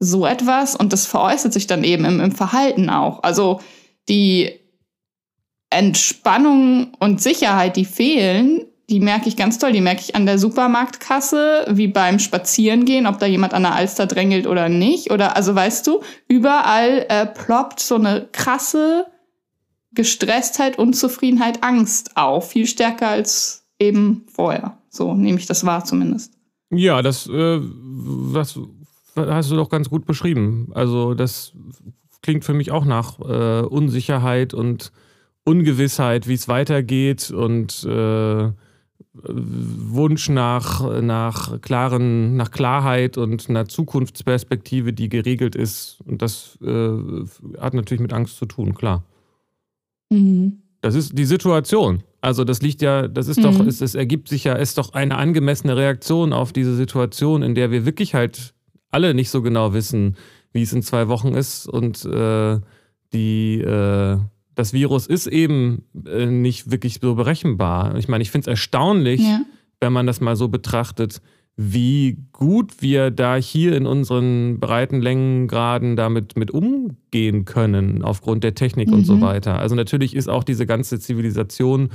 so 0.00 0.26
etwas 0.26 0.76
und 0.76 0.92
das 0.92 1.06
veräußert 1.06 1.52
sich 1.52 1.66
dann 1.66 1.84
eben 1.84 2.04
im, 2.04 2.20
im 2.20 2.32
Verhalten 2.32 2.90
auch. 2.90 3.22
Also 3.22 3.60
die 4.08 4.52
Entspannung 5.70 6.94
und 6.98 7.20
Sicherheit, 7.20 7.76
die 7.76 7.84
fehlen, 7.84 8.64
die 8.90 9.00
merke 9.00 9.28
ich 9.28 9.36
ganz 9.36 9.58
toll. 9.58 9.72
Die 9.72 9.82
merke 9.82 10.00
ich 10.00 10.14
an 10.14 10.24
der 10.24 10.38
Supermarktkasse, 10.38 11.66
wie 11.70 11.88
beim 11.88 12.18
Spazierengehen, 12.18 13.06
ob 13.06 13.18
da 13.18 13.26
jemand 13.26 13.52
an 13.52 13.62
der 13.62 13.74
Alster 13.74 14.06
drängelt 14.06 14.46
oder 14.46 14.68
nicht. 14.68 15.10
Oder 15.10 15.36
also 15.36 15.54
weißt 15.54 15.86
du, 15.86 16.00
überall 16.26 17.04
äh, 17.08 17.26
ploppt 17.26 17.80
so 17.80 17.96
eine 17.96 18.28
krasse 18.32 19.06
Gestresstheit, 19.92 20.78
Unzufriedenheit, 20.78 21.62
Angst 21.62 22.16
auf. 22.16 22.50
Viel 22.50 22.66
stärker 22.66 23.08
als 23.08 23.66
eben 23.78 24.24
vorher. 24.32 24.78
So 24.88 25.12
nehme 25.12 25.38
ich 25.38 25.46
das 25.46 25.66
wahr 25.66 25.84
zumindest. 25.84 26.32
Ja, 26.70 27.02
das, 27.02 27.26
äh, 27.26 27.58
was 27.60 28.58
hast 29.26 29.50
du 29.50 29.56
doch 29.56 29.68
ganz 29.68 29.88
gut 29.88 30.06
beschrieben. 30.06 30.68
Also 30.74 31.14
das 31.14 31.52
klingt 32.22 32.44
für 32.44 32.54
mich 32.54 32.70
auch 32.70 32.84
nach 32.84 33.18
äh, 33.20 33.62
Unsicherheit 33.62 34.54
und 34.54 34.92
Ungewissheit, 35.44 36.28
wie 36.28 36.34
es 36.34 36.48
weitergeht 36.48 37.30
und 37.30 37.84
äh, 37.84 38.50
Wunsch 39.14 40.28
nach, 40.28 41.00
nach 41.00 41.60
klaren, 41.60 42.36
nach 42.36 42.50
Klarheit 42.50 43.16
und 43.16 43.48
einer 43.48 43.66
Zukunftsperspektive, 43.66 44.92
die 44.92 45.08
geregelt 45.08 45.56
ist. 45.56 45.98
Und 46.04 46.22
das 46.22 46.58
äh, 46.62 46.90
hat 47.58 47.74
natürlich 47.74 48.00
mit 48.00 48.12
Angst 48.12 48.36
zu 48.36 48.46
tun, 48.46 48.74
klar. 48.74 49.04
Mhm. 50.10 50.62
Das 50.80 50.94
ist 50.94 51.18
die 51.18 51.24
Situation. 51.24 52.04
Also 52.20 52.44
das 52.44 52.62
liegt 52.62 52.82
ja, 52.82 53.08
das 53.08 53.28
ist 53.28 53.38
mhm. 53.38 53.42
doch, 53.42 53.60
es, 53.66 53.80
es 53.80 53.94
ergibt 53.94 54.28
sich 54.28 54.44
ja, 54.44 54.54
ist 54.54 54.78
doch 54.78 54.92
eine 54.92 55.16
angemessene 55.16 55.76
Reaktion 55.76 56.32
auf 56.32 56.52
diese 56.52 56.74
Situation, 56.76 57.42
in 57.42 57.54
der 57.54 57.70
wir 57.70 57.84
wirklich 57.84 58.14
halt 58.14 58.54
alle 58.90 59.14
nicht 59.14 59.30
so 59.30 59.42
genau 59.42 59.74
wissen, 59.74 60.16
wie 60.52 60.62
es 60.62 60.72
in 60.72 60.82
zwei 60.82 61.08
Wochen 61.08 61.34
ist 61.34 61.66
und 61.66 62.04
äh, 62.04 62.60
die, 63.12 63.60
äh, 63.60 64.18
das 64.54 64.72
Virus 64.72 65.06
ist 65.06 65.26
eben 65.26 65.84
äh, 66.06 66.26
nicht 66.26 66.70
wirklich 66.70 66.98
so 67.00 67.14
berechenbar. 67.14 67.96
Ich 67.96 68.08
meine, 68.08 68.22
ich 68.22 68.30
finde 68.30 68.44
es 68.44 68.48
erstaunlich, 68.48 69.20
ja. 69.20 69.42
wenn 69.80 69.92
man 69.92 70.06
das 70.06 70.20
mal 70.20 70.36
so 70.36 70.48
betrachtet, 70.48 71.20
wie 71.60 72.18
gut 72.32 72.82
wir 72.82 73.10
da 73.10 73.34
hier 73.34 73.76
in 73.76 73.84
unseren 73.84 74.60
breiten 74.60 75.00
Längengraden 75.00 75.96
damit 75.96 76.36
mit 76.36 76.52
umgehen 76.52 77.46
können, 77.46 78.02
aufgrund 78.04 78.44
der 78.44 78.54
Technik 78.54 78.88
mhm. 78.88 78.94
und 78.94 79.04
so 79.04 79.16
mhm. 79.16 79.22
weiter. 79.22 79.58
Also 79.58 79.74
natürlich 79.74 80.14
ist 80.14 80.28
auch 80.28 80.44
diese 80.44 80.66
ganze 80.66 81.00
Zivilisation 81.00 81.90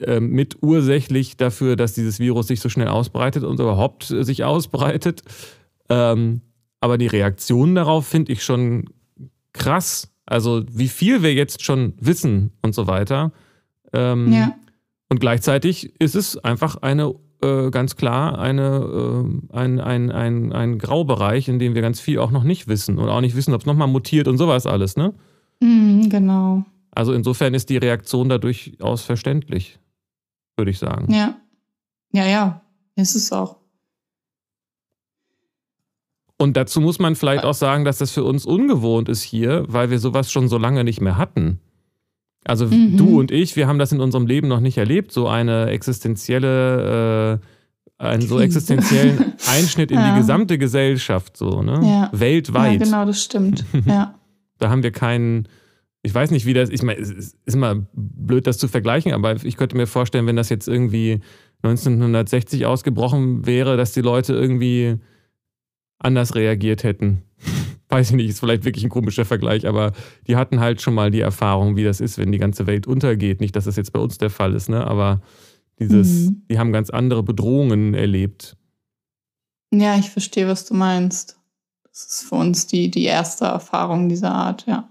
äh, 0.00 0.20
mit 0.20 0.62
ursächlich 0.62 1.36
dafür, 1.36 1.76
dass 1.76 1.92
dieses 1.92 2.18
Virus 2.18 2.46
sich 2.46 2.60
so 2.60 2.70
schnell 2.70 2.88
ausbreitet 2.88 3.44
und 3.44 3.60
überhaupt 3.60 4.04
sich 4.04 4.42
ausbreitet. 4.42 5.22
Ähm, 5.94 6.40
aber 6.80 6.98
die 6.98 7.06
Reaktion 7.06 7.74
darauf 7.74 8.06
finde 8.06 8.32
ich 8.32 8.42
schon 8.42 8.90
krass. 9.52 10.10
Also 10.26 10.64
wie 10.70 10.88
viel 10.88 11.22
wir 11.22 11.32
jetzt 11.32 11.62
schon 11.62 11.94
wissen 12.00 12.52
und 12.62 12.74
so 12.74 12.86
weiter. 12.86 13.32
Ähm, 13.92 14.32
ja. 14.32 14.54
Und 15.08 15.20
gleichzeitig 15.20 15.94
ist 16.00 16.16
es 16.16 16.36
einfach 16.38 16.76
eine, 16.76 17.14
äh, 17.42 17.70
ganz 17.70 17.96
klar, 17.96 18.38
eine, 18.38 19.24
äh, 19.52 19.56
ein, 19.56 19.80
ein, 19.80 20.10
ein, 20.10 20.52
ein 20.52 20.78
Graubereich, 20.78 21.48
in 21.48 21.58
dem 21.58 21.74
wir 21.74 21.82
ganz 21.82 22.00
viel 22.00 22.18
auch 22.18 22.30
noch 22.30 22.42
nicht 22.42 22.66
wissen 22.66 22.98
und 22.98 23.08
auch 23.08 23.20
nicht 23.20 23.36
wissen, 23.36 23.54
ob 23.54 23.60
es 23.60 23.66
nochmal 23.66 23.88
mutiert 23.88 24.26
und 24.26 24.38
sowas 24.38 24.66
alles, 24.66 24.96
ne? 24.96 25.14
Mhm, 25.60 26.08
genau. 26.08 26.64
Also 26.90 27.12
insofern 27.12 27.54
ist 27.54 27.70
die 27.70 27.76
Reaktion 27.76 28.28
da 28.28 28.38
durchaus 28.38 29.02
verständlich, 29.02 29.78
würde 30.56 30.70
ich 30.70 30.78
sagen. 30.78 31.12
Ja. 31.12 31.36
Ja, 32.12 32.26
ja, 32.26 32.62
ist 32.96 33.14
es 33.14 33.32
auch. 33.32 33.56
Und 36.36 36.56
dazu 36.56 36.80
muss 36.80 36.98
man 36.98 37.14
vielleicht 37.14 37.44
auch 37.44 37.54
sagen, 37.54 37.84
dass 37.84 37.98
das 37.98 38.10
für 38.10 38.24
uns 38.24 38.44
ungewohnt 38.44 39.08
ist 39.08 39.22
hier, 39.22 39.64
weil 39.68 39.90
wir 39.90 39.98
sowas 39.98 40.32
schon 40.32 40.48
so 40.48 40.58
lange 40.58 40.82
nicht 40.84 41.00
mehr 41.00 41.16
hatten. 41.16 41.60
Also 42.44 42.66
mhm. 42.66 42.96
du 42.96 43.18
und 43.20 43.30
ich, 43.30 43.56
wir 43.56 43.66
haben 43.66 43.78
das 43.78 43.92
in 43.92 44.00
unserem 44.00 44.26
Leben 44.26 44.48
noch 44.48 44.60
nicht 44.60 44.76
erlebt, 44.76 45.12
so 45.12 45.28
eine 45.28 45.68
existenzielle, 45.68 47.40
äh, 47.98 48.02
einen 48.02 48.22
so 48.22 48.38
existenziellen 48.38 49.34
Einschnitt 49.48 49.90
in 49.90 49.98
ja. 49.98 50.12
die 50.12 50.20
gesamte 50.20 50.58
Gesellschaft, 50.58 51.36
so, 51.36 51.62
ne? 51.62 51.80
Ja. 51.82 52.10
Weltweit. 52.12 52.80
Ja, 52.80 52.84
genau, 52.84 53.04
das 53.06 53.22
stimmt. 53.22 53.64
Ja. 53.86 54.14
da 54.58 54.68
haben 54.68 54.82
wir 54.82 54.90
keinen, 54.90 55.48
ich 56.02 56.14
weiß 56.14 56.32
nicht, 56.32 56.44
wie 56.44 56.52
das, 56.52 56.68
ich 56.68 56.82
meine, 56.82 57.00
es 57.00 57.10
ist 57.10 57.36
immer 57.46 57.86
blöd, 57.94 58.46
das 58.46 58.58
zu 58.58 58.68
vergleichen, 58.68 59.12
aber 59.12 59.42
ich 59.42 59.56
könnte 59.56 59.76
mir 59.76 59.86
vorstellen, 59.86 60.26
wenn 60.26 60.36
das 60.36 60.50
jetzt 60.50 60.68
irgendwie 60.68 61.20
1960 61.62 62.66
ausgebrochen 62.66 63.46
wäre, 63.46 63.78
dass 63.78 63.92
die 63.92 64.02
Leute 64.02 64.34
irgendwie 64.34 64.98
anders 65.98 66.34
reagiert 66.34 66.84
hätten. 66.84 67.22
Weiß 67.88 68.10
ich 68.10 68.16
nicht, 68.16 68.28
ist 68.28 68.40
vielleicht 68.40 68.64
wirklich 68.64 68.84
ein 68.84 68.90
komischer 68.90 69.24
Vergleich, 69.24 69.66
aber 69.66 69.92
die 70.26 70.36
hatten 70.36 70.60
halt 70.60 70.80
schon 70.80 70.94
mal 70.94 71.10
die 71.10 71.20
Erfahrung, 71.20 71.76
wie 71.76 71.84
das 71.84 72.00
ist, 72.00 72.18
wenn 72.18 72.32
die 72.32 72.38
ganze 72.38 72.66
Welt 72.66 72.86
untergeht. 72.86 73.40
Nicht, 73.40 73.54
dass 73.56 73.64
das 73.64 73.76
jetzt 73.76 73.92
bei 73.92 74.00
uns 74.00 74.18
der 74.18 74.30
Fall 74.30 74.54
ist, 74.54 74.68
ne? 74.68 74.86
aber 74.86 75.22
dieses, 75.78 76.30
mhm. 76.30 76.42
die 76.50 76.58
haben 76.58 76.72
ganz 76.72 76.90
andere 76.90 77.22
Bedrohungen 77.22 77.94
erlebt. 77.94 78.56
Ja, 79.72 79.96
ich 79.96 80.10
verstehe, 80.10 80.48
was 80.48 80.64
du 80.66 80.74
meinst. 80.74 81.38
Das 81.84 82.06
ist 82.06 82.28
für 82.28 82.36
uns 82.36 82.66
die, 82.66 82.90
die 82.90 83.04
erste 83.04 83.44
Erfahrung 83.44 84.08
dieser 84.08 84.32
Art, 84.32 84.66
ja. 84.66 84.88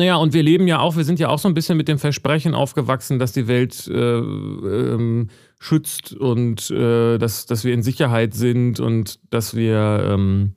Naja, 0.00 0.16
und 0.16 0.32
wir 0.32 0.42
leben 0.42 0.66
ja 0.66 0.78
auch, 0.78 0.96
wir 0.96 1.04
sind 1.04 1.20
ja 1.20 1.28
auch 1.28 1.38
so 1.38 1.46
ein 1.46 1.52
bisschen 1.52 1.76
mit 1.76 1.86
dem 1.86 1.98
Versprechen 1.98 2.54
aufgewachsen, 2.54 3.18
dass 3.18 3.32
die 3.32 3.46
Welt 3.48 3.86
äh, 3.86 3.92
ähm, 3.92 5.28
schützt 5.58 6.14
und 6.14 6.70
äh, 6.70 7.18
dass, 7.18 7.44
dass 7.44 7.64
wir 7.64 7.74
in 7.74 7.82
Sicherheit 7.82 8.32
sind 8.32 8.80
und 8.80 9.18
dass 9.28 9.54
wir, 9.54 10.08
ähm, 10.10 10.54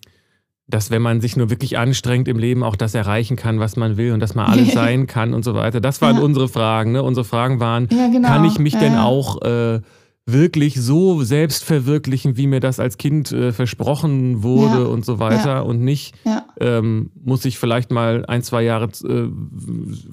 dass 0.68 0.92
wenn 0.92 1.02
man 1.02 1.20
sich 1.20 1.36
nur 1.36 1.50
wirklich 1.50 1.78
anstrengt 1.78 2.30
im 2.30 2.40
Leben, 2.40 2.64
auch 2.64 2.78
das 2.78 2.96
erreichen 2.96 3.36
kann, 3.36 3.60
was 3.60 3.76
man 3.76 3.98
will 3.98 4.14
und 4.14 4.22
dass 4.22 4.34
man 4.34 4.46
alles 4.46 4.72
sein 4.74 5.08
kann 5.08 5.34
und 5.34 5.44
so 5.44 5.56
weiter. 5.56 5.82
Das 5.82 6.02
waren 6.02 6.16
ja. 6.16 6.22
unsere 6.22 6.48
Fragen. 6.48 6.94
Ne? 6.94 7.04
Unsere 7.04 7.26
Fragen 7.26 7.60
waren, 7.60 7.90
ja, 7.92 8.08
genau. 8.08 8.30
kann 8.30 8.46
ich 8.46 8.60
mich 8.60 8.76
ja, 8.76 8.80
denn 8.80 8.96
auch 8.96 9.42
äh, 9.42 9.82
wirklich 10.26 10.76
so 10.80 11.24
selbst 11.24 11.66
verwirklichen, 11.66 12.38
wie 12.38 12.48
mir 12.48 12.62
das 12.62 12.80
als 12.80 12.98
Kind 12.98 13.32
äh, 13.32 13.52
versprochen 13.52 14.42
wurde 14.42 14.84
ja, 14.84 14.86
und 14.86 15.06
so 15.06 15.20
weiter 15.20 15.56
ja, 15.56 15.60
und 15.60 15.82
nicht 15.82 16.16
ja. 16.24 16.46
ähm, 16.62 17.12
muss 17.24 17.44
ich 17.44 17.60
vielleicht 17.60 17.92
mal 17.92 18.26
ein, 18.28 18.42
zwei 18.42 18.64
Jahre 18.64 18.86
äh, 18.86 19.30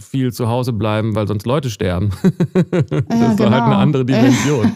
viel 0.01 0.33
zu 0.33 0.49
Hause 0.49 0.73
bleiben, 0.73 1.15
weil 1.15 1.29
sonst 1.29 1.47
Leute 1.47 1.71
sterben. 1.71 2.11
das 2.53 3.37
genau. 3.37 3.51
halt 3.51 3.63
eine 3.63 3.77
andere 3.77 4.05
Dimension. 4.05 4.73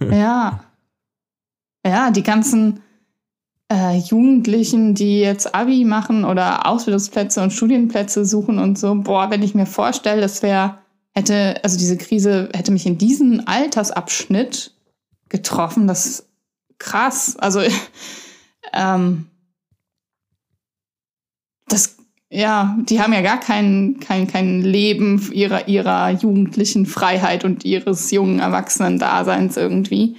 ja. 0.10 0.60
Ja, 1.84 2.10
die 2.10 2.22
ganzen 2.22 2.80
äh, 3.72 3.98
Jugendlichen, 3.98 4.94
die 4.94 5.20
jetzt 5.20 5.54
Abi 5.54 5.84
machen 5.84 6.24
oder 6.24 6.66
Ausbildungsplätze 6.66 7.42
und 7.42 7.52
Studienplätze 7.52 8.24
suchen 8.24 8.60
und 8.60 8.78
so, 8.78 8.94
boah, 8.94 9.30
wenn 9.30 9.42
ich 9.42 9.54
mir 9.54 9.66
vorstelle, 9.66 10.20
das 10.20 10.42
wäre 10.42 10.78
hätte, 11.16 11.58
also 11.64 11.78
diese 11.78 11.96
Krise 11.96 12.50
hätte 12.54 12.70
mich 12.70 12.86
in 12.86 12.98
diesem 12.98 13.42
Altersabschnitt 13.46 14.72
getroffen, 15.30 15.88
das 15.88 16.06
ist 16.06 16.28
krass. 16.78 17.36
Also, 17.38 17.62
ähm, 18.72 19.26
das, 21.68 21.96
ja, 22.28 22.76
die 22.88 23.00
haben 23.00 23.14
ja 23.14 23.22
gar 23.22 23.40
kein, 23.40 23.98
kein, 23.98 24.26
kein 24.26 24.60
Leben 24.60 25.32
ihrer, 25.32 25.68
ihrer 25.68 26.10
jugendlichen 26.10 26.84
Freiheit 26.84 27.44
und 27.44 27.64
ihres 27.64 28.10
jungen 28.10 28.38
Erwachsenen-Daseins 28.38 29.56
irgendwie. 29.56 30.16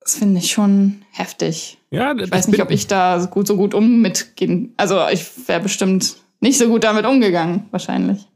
Das 0.00 0.16
finde 0.16 0.40
ich 0.40 0.50
schon 0.50 1.02
heftig. 1.12 1.78
Ja, 1.90 2.14
ich 2.16 2.30
weiß 2.30 2.48
nicht, 2.48 2.62
ob 2.62 2.70
ich 2.70 2.88
da 2.88 3.24
gut 3.30 3.46
so 3.46 3.56
gut 3.56 3.74
um 3.74 4.00
mitgehen. 4.00 4.74
Also 4.76 4.98
ich 5.12 5.24
wäre 5.46 5.60
bestimmt 5.60 6.16
nicht 6.40 6.58
so 6.58 6.68
gut 6.68 6.84
damit 6.84 7.06
umgegangen, 7.06 7.66
wahrscheinlich. 7.70 8.29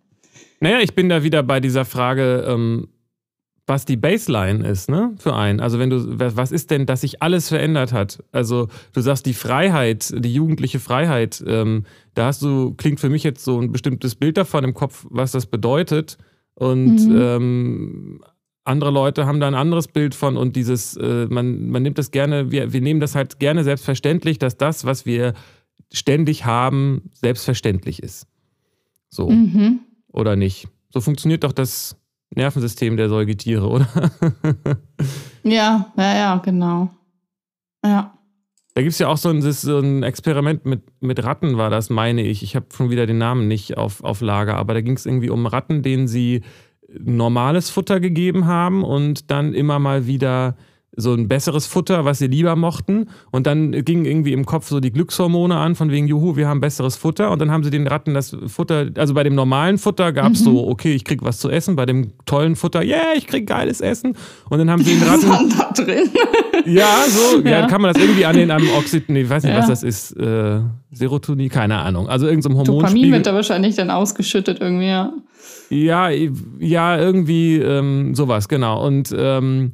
Naja, 0.61 0.81
ich 0.81 0.95
bin 0.95 1.09
da 1.09 1.23
wieder 1.23 1.43
bei 1.43 1.61
dieser 1.61 1.85
Frage, 1.85 2.45
ähm, 2.49 2.89
was 3.67 3.87
die 3.87 3.97
Baseline 3.97 4.67
ist, 4.67 4.91
ne, 4.91 5.15
für 5.17 5.35
einen. 5.35 5.61
Also 5.61 5.79
wenn 5.79 5.89
du, 5.89 6.05
was 6.19 6.53
ist 6.53 6.71
denn, 6.71 6.85
dass 6.85 7.01
sich 7.01 7.23
alles 7.23 7.49
verändert 7.49 7.93
hat? 7.93 8.23
Also 8.31 8.69
du 8.93 9.01
sagst 9.01 9.25
die 9.25 9.33
Freiheit, 9.33 10.13
die 10.17 10.35
jugendliche 10.35 10.81
Freiheit, 10.81 11.43
ähm, 11.47 11.85
da 12.15 12.27
hast 12.27 12.43
du, 12.43 12.75
klingt 12.75 13.01
für 13.01 13.09
mich 13.09 13.23
jetzt 13.23 13.43
so 13.43 13.59
ein 13.59 13.73
bestimmtes 13.73 14.17
Bild 14.17 14.37
davon 14.37 14.65
im 14.65 14.75
Kopf, 14.75 15.07
was 15.09 15.33
das 15.33 15.47
bedeutet. 15.47 16.19
Und 16.55 17.09
mhm. 17.09 17.19
ähm, 17.19 18.25
andere 18.65 18.91
Leute 18.91 19.27
haben 19.27 19.41
da 19.41 19.49
ein 19.49 19.55
anderes 19.55 19.89
Bild 19.89 20.15
von 20.15 20.37
und 20.37 20.57
dieses, 20.57 20.97
äh, 20.97 21.27
man, 21.31 21.69
man 21.69 21.83
nimmt 21.83 21.99
das 21.99 22.11
gerne, 22.11 22.51
wir, 22.51 22.73
wir 22.73 22.81
nehmen 22.83 23.01
das 23.01 23.15
halt 23.15 23.39
gerne 23.39 23.65
selbstverständlich, 23.65 24.39
dass 24.39 24.59
das, 24.59 24.85
was 24.85 25.07
wir 25.07 25.33
ständig 25.91 26.45
haben, 26.45 27.11
selbstverständlich 27.15 28.03
ist. 28.03 28.27
So. 29.09 29.31
Mhm 29.31 29.81
oder 30.15 30.37
nicht? 30.37 30.69
So 30.91 31.01
funktioniert 31.01 31.45
doch 31.45 31.53
das 31.53 31.97
Nervensystem 32.31 32.97
der 32.97 33.09
Säugetiere, 33.09 33.69
oder? 33.69 33.89
ja, 35.43 35.93
ja, 35.97 36.17
ja, 36.17 36.37
genau. 36.37 36.89
Ja. 37.85 38.15
Da 38.75 38.83
gibt 38.83 38.93
es 38.93 38.99
ja 38.99 39.09
auch 39.09 39.17
so 39.17 39.29
ein, 39.29 39.41
so 39.41 39.79
ein, 39.79 40.03
Experiment 40.03 40.65
mit, 40.65 40.83
mit 41.01 41.23
Ratten, 41.23 41.59
war 41.59 41.71
das, 41.71 41.91
meine 41.91 42.23
ich. 42.23 42.43
Ich 42.43 42.57
habe 42.57 42.67
schon 42.75 42.91
wieder 42.91 43.07
den 43.07 43.19
Namen 43.19 43.47
nicht 43.47 43.77
auf, 43.77 44.03
auf 44.03 44.21
Lager, 44.21 44.57
aber 44.57 44.75
da 44.75 44.81
ging 44.81 44.97
es 44.97 45.07
irgendwie 45.07 45.31
um 45.31 45.47
Ratten, 45.47 45.83
denen 45.83 46.09
sie 46.09 46.43
normales 46.89 47.71
Futter 47.71 48.01
gegeben 48.01 48.47
haben 48.47 48.83
und 48.83 49.31
dann 49.31 49.55
immer 49.55 49.79
mal 49.79 50.07
wieder 50.07 50.57
so 50.97 51.13
ein 51.13 51.29
besseres 51.29 51.67
Futter, 51.67 52.05
was 52.05 52.19
sie 52.19 52.27
lieber 52.27 52.57
mochten. 52.57 53.09
Und 53.31 53.47
dann 53.47 53.73
gingen 53.85 54.05
irgendwie 54.05 54.33
im 54.33 54.47
Kopf 54.47 54.69
so 54.69 54.81
die 54.81 54.93
Glückshormone 54.93 55.57
an, 55.57 55.75
von 55.75 55.91
wegen, 55.91 56.07
juhu, 56.07 56.37
wir 56.37 56.49
haben 56.49 56.61
besseres 56.61 56.97
Futter. 56.97 57.31
Und 57.31 57.41
dann 57.41 57.51
haben 57.51 57.65
sie 57.65 57.71
den 57.71 57.87
Ratten 57.87 58.15
das 58.15 58.37
Futter, 58.47 58.91
also 58.97 59.15
bei 59.15 59.25
dem 59.25 59.35
normalen 59.35 59.79
Futter 59.79 60.13
gab 60.13 60.33
es 60.33 60.41
mhm. 60.41 60.45
so, 60.45 60.69
okay, 60.69 60.95
ich 60.95 61.05
krieg 61.05 61.23
was 61.23 61.39
zu 61.39 61.51
essen. 61.51 61.77
Bei 61.77 61.87
dem 61.87 62.13
tollen 62.27 62.57
Futter, 62.57 62.83
yeah, 62.83 63.15
ich 63.17 63.27
krieg 63.27 63.47
geiles 63.47 63.81
Essen. 63.81 64.17
Und 64.49 64.59
dann 64.59 64.71
haben 64.71 64.83
sie 64.83 64.99
den 64.99 65.09
Ratten. 65.09 65.31
Was 65.31 65.57
da 65.57 65.85
drin? 65.85 66.11
ja, 66.67 67.05
so, 67.09 67.41
ja. 67.41 67.51
ja. 67.51 67.67
kann 67.67 67.83
man 67.83 67.93
das 67.93 68.03
irgendwie 68.03 68.25
an 68.27 68.37
den 68.37 68.51
am 68.51 68.63
Oxid, 68.79 69.09
nee, 69.09 69.23
ich 69.23 69.31
weiß 69.31 69.43
nicht, 69.45 69.53
ja. 69.53 69.59
was 69.59 69.69
das 69.69 69.83
ist. 69.83 70.13
Äh, 70.13 70.61
Serotonin, 70.93 71.49
keine 71.49 71.79
Ahnung. 71.79 72.09
Also 72.09 72.27
irgendein 72.27 72.53
so 72.53 72.59
Hormonspiegel. 72.59 72.83
Dopamin 72.83 73.13
wird 73.13 73.27
da 73.27 73.35
wahrscheinlich 73.35 73.75
dann 73.75 73.91
ausgeschüttet 73.91 74.61
irgendwie, 74.61 74.87
ja. 74.87 75.13
Ja, 75.71 76.11
ja, 76.11 76.99
irgendwie 76.99 77.57
ähm, 77.57 78.15
sowas, 78.15 78.49
genau. 78.49 78.85
Und 78.87 79.15
ähm, 79.17 79.73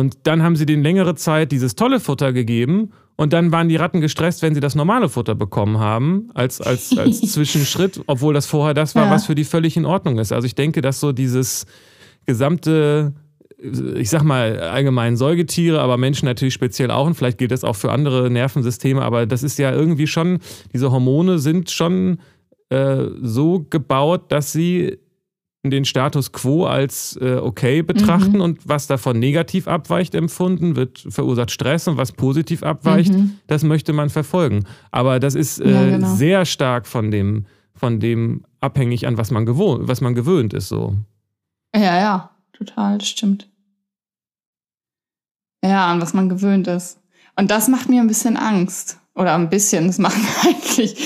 und 0.00 0.18
dann 0.24 0.42
haben 0.42 0.56
sie 0.56 0.66
denen 0.66 0.82
längere 0.82 1.14
Zeit 1.14 1.52
dieses 1.52 1.76
tolle 1.76 2.00
Futter 2.00 2.32
gegeben 2.32 2.90
und 3.16 3.34
dann 3.34 3.52
waren 3.52 3.68
die 3.68 3.76
Ratten 3.76 4.00
gestresst, 4.00 4.40
wenn 4.40 4.54
sie 4.54 4.60
das 4.60 4.74
normale 4.74 5.10
Futter 5.10 5.34
bekommen 5.34 5.78
haben, 5.78 6.30
als, 6.32 6.60
als, 6.60 6.96
als 6.96 7.20
Zwischenschritt, 7.32 8.00
obwohl 8.06 8.32
das 8.32 8.46
vorher 8.46 8.72
das 8.72 8.94
war, 8.94 9.04
ja. 9.04 9.10
was 9.10 9.26
für 9.26 9.34
die 9.34 9.44
völlig 9.44 9.76
in 9.76 9.84
Ordnung 9.84 10.18
ist. 10.18 10.32
Also 10.32 10.46
ich 10.46 10.54
denke, 10.54 10.80
dass 10.80 11.00
so 11.00 11.12
dieses 11.12 11.66
gesamte, 12.24 13.12
ich 13.58 14.08
sag 14.08 14.22
mal 14.22 14.58
allgemein 14.58 15.18
Säugetiere, 15.18 15.80
aber 15.80 15.98
Menschen 15.98 16.24
natürlich 16.24 16.54
speziell 16.54 16.90
auch, 16.90 17.06
und 17.06 17.14
vielleicht 17.14 17.36
gilt 17.36 17.50
das 17.50 17.62
auch 17.62 17.76
für 17.76 17.92
andere 17.92 18.30
Nervensysteme, 18.30 19.02
aber 19.02 19.26
das 19.26 19.42
ist 19.42 19.58
ja 19.58 19.70
irgendwie 19.70 20.06
schon, 20.06 20.38
diese 20.72 20.90
Hormone 20.90 21.38
sind 21.38 21.70
schon 21.70 22.20
äh, 22.70 23.04
so 23.20 23.66
gebaut, 23.68 24.32
dass 24.32 24.52
sie 24.52 24.98
den 25.62 25.84
Status 25.84 26.32
quo 26.32 26.64
als 26.64 27.18
äh, 27.20 27.34
okay 27.34 27.82
betrachten 27.82 28.36
mhm. 28.36 28.40
und 28.40 28.68
was 28.68 28.86
davon 28.86 29.18
negativ 29.18 29.68
abweicht 29.68 30.14
empfunden 30.14 30.74
wird, 30.74 31.04
verursacht 31.08 31.50
Stress 31.50 31.86
und 31.86 31.98
was 31.98 32.12
positiv 32.12 32.62
abweicht, 32.62 33.12
mhm. 33.12 33.38
das 33.46 33.62
möchte 33.62 33.92
man 33.92 34.08
verfolgen. 34.08 34.64
Aber 34.90 35.20
das 35.20 35.34
ist 35.34 35.60
äh, 35.60 35.70
ja, 35.70 35.96
genau. 35.96 36.14
sehr 36.14 36.46
stark 36.46 36.86
von 36.86 37.10
dem, 37.10 37.44
von 37.74 38.00
dem 38.00 38.44
abhängig 38.60 39.06
an 39.06 39.18
was 39.18 39.30
man 39.30 39.44
gewohnt, 39.44 39.86
was 39.86 40.00
man 40.00 40.14
gewöhnt 40.14 40.54
ist 40.54 40.68
so. 40.68 40.96
Ja, 41.74 41.98
ja, 41.98 42.30
total, 42.54 42.98
das 42.98 43.08
stimmt. 43.08 43.48
Ja, 45.62 45.90
an 45.90 46.00
was 46.00 46.14
man 46.14 46.30
gewöhnt 46.30 46.68
ist. 46.68 46.98
Und 47.36 47.50
das 47.50 47.68
macht 47.68 47.90
mir 47.90 48.00
ein 48.00 48.08
bisschen 48.08 48.38
Angst. 48.38 48.98
Oder 49.14 49.34
ein 49.34 49.50
bisschen, 49.50 49.86
das 49.88 49.98
macht 49.98 50.16
mir 50.16 50.28
eigentlich 50.50 50.96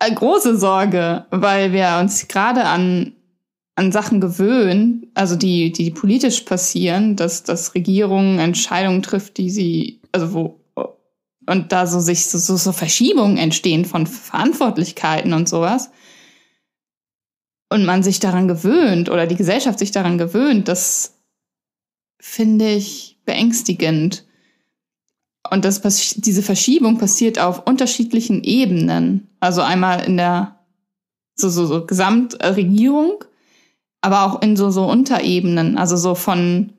eine 0.00 0.14
große 0.14 0.58
Sorge, 0.58 1.26
weil 1.30 1.72
wir 1.72 1.98
uns 2.00 2.26
gerade 2.26 2.64
an 2.64 3.12
an 3.78 3.92
Sachen 3.92 4.20
gewöhnen, 4.20 5.06
also 5.14 5.36
die, 5.36 5.70
die 5.70 5.92
politisch 5.92 6.40
passieren, 6.40 7.14
dass, 7.14 7.44
dass 7.44 7.76
Regierungen 7.76 8.40
Entscheidungen 8.40 9.02
trifft, 9.02 9.38
die 9.38 9.50
sie, 9.50 10.00
also 10.10 10.34
wo, 10.34 10.60
und 11.46 11.70
da 11.70 11.86
so 11.86 12.00
sich 12.00 12.26
so, 12.26 12.56
so, 12.56 12.72
Verschiebungen 12.72 13.38
entstehen 13.38 13.84
von 13.84 14.08
Verantwortlichkeiten 14.08 15.32
und 15.32 15.48
sowas. 15.48 15.90
Und 17.70 17.84
man 17.84 18.02
sich 18.02 18.18
daran 18.18 18.48
gewöhnt 18.48 19.10
oder 19.10 19.28
die 19.28 19.36
Gesellschaft 19.36 19.78
sich 19.78 19.92
daran 19.92 20.18
gewöhnt, 20.18 20.66
das 20.66 21.14
finde 22.18 22.72
ich 22.72 23.20
beängstigend. 23.26 24.24
Und 25.50 25.64
das, 25.64 25.80
diese 26.16 26.42
Verschiebung 26.42 26.98
passiert 26.98 27.38
auf 27.38 27.64
unterschiedlichen 27.64 28.42
Ebenen. 28.42 29.28
Also 29.38 29.62
einmal 29.62 30.04
in 30.04 30.16
der 30.16 30.58
so, 31.36 31.48
so, 31.48 31.66
so 31.66 31.86
Gesamtregierung, 31.86 33.24
aber 34.00 34.24
auch 34.24 34.42
in 34.42 34.56
so, 34.56 34.70
so 34.70 34.84
Unterebenen, 34.84 35.76
also 35.76 35.96
so 35.96 36.14
von, 36.14 36.72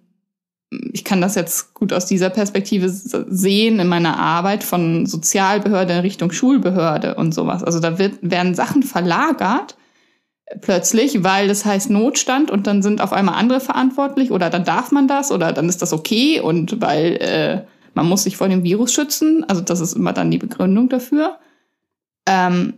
ich 0.93 1.03
kann 1.03 1.21
das 1.21 1.35
jetzt 1.35 1.73
gut 1.73 1.91
aus 1.93 2.05
dieser 2.05 2.29
Perspektive 2.29 2.89
sehen 2.89 3.79
in 3.79 3.87
meiner 3.87 4.17
Arbeit 4.17 4.63
von 4.63 5.05
Sozialbehörde 5.05 5.93
in 5.93 5.99
Richtung 5.99 6.31
Schulbehörde 6.31 7.15
und 7.15 7.33
sowas. 7.33 7.63
Also 7.63 7.79
da 7.79 7.97
wird, 7.97 8.19
werden 8.21 8.55
Sachen 8.55 8.83
verlagert 8.83 9.75
plötzlich, 10.61 11.23
weil 11.23 11.47
das 11.47 11.65
heißt 11.65 11.89
Notstand 11.89 12.51
und 12.51 12.67
dann 12.67 12.81
sind 12.81 13.01
auf 13.01 13.13
einmal 13.13 13.35
andere 13.35 13.59
verantwortlich 13.59 14.31
oder 14.31 14.49
dann 14.49 14.63
darf 14.63 14.91
man 14.91 15.07
das 15.07 15.31
oder 15.31 15.53
dann 15.53 15.69
ist 15.69 15.81
das 15.81 15.93
okay 15.93 16.39
und 16.39 16.81
weil 16.81 17.17
äh, 17.17 17.61
man 17.93 18.07
muss 18.07 18.23
sich 18.23 18.37
vor 18.37 18.47
dem 18.47 18.63
Virus 18.63 18.93
schützen. 18.93 19.43
Also 19.47 19.61
das 19.61 19.79
ist 19.79 19.93
immer 19.93 20.13
dann 20.13 20.31
die 20.31 20.37
Begründung 20.37 20.89
dafür. 20.89 21.37
Ähm, 22.27 22.75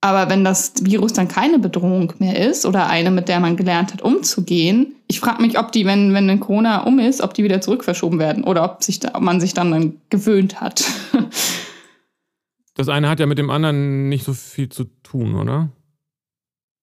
Aber 0.00 0.30
wenn 0.30 0.44
das 0.44 0.74
Virus 0.82 1.14
dann 1.14 1.28
keine 1.28 1.58
Bedrohung 1.58 2.12
mehr 2.18 2.48
ist 2.48 2.66
oder 2.66 2.88
eine, 2.88 3.10
mit 3.10 3.28
der 3.28 3.40
man 3.40 3.56
gelernt 3.56 3.92
hat, 3.92 4.02
umzugehen, 4.02 4.94
ich 5.08 5.20
frage 5.20 5.42
mich, 5.42 5.58
ob 5.58 5.72
die, 5.72 5.86
wenn, 5.86 6.12
wenn 6.14 6.28
ein 6.28 6.40
Corona 6.40 6.82
um 6.82 6.98
ist, 6.98 7.20
ob 7.20 7.34
die 7.34 7.44
wieder 7.44 7.60
zurückverschoben 7.60 8.18
werden 8.18 8.44
oder 8.44 8.64
ob, 8.64 8.82
sich 8.82 9.00
da, 9.00 9.14
ob 9.14 9.22
man 9.22 9.40
sich 9.40 9.54
dann, 9.54 9.70
dann 9.70 10.00
gewöhnt 10.10 10.60
hat. 10.60 10.84
das 12.74 12.88
eine 12.88 13.08
hat 13.08 13.20
ja 13.20 13.26
mit 13.26 13.38
dem 13.38 13.50
anderen 13.50 14.08
nicht 14.08 14.24
so 14.24 14.34
viel 14.34 14.68
zu 14.68 14.84
tun, 15.02 15.34
oder? 15.34 15.70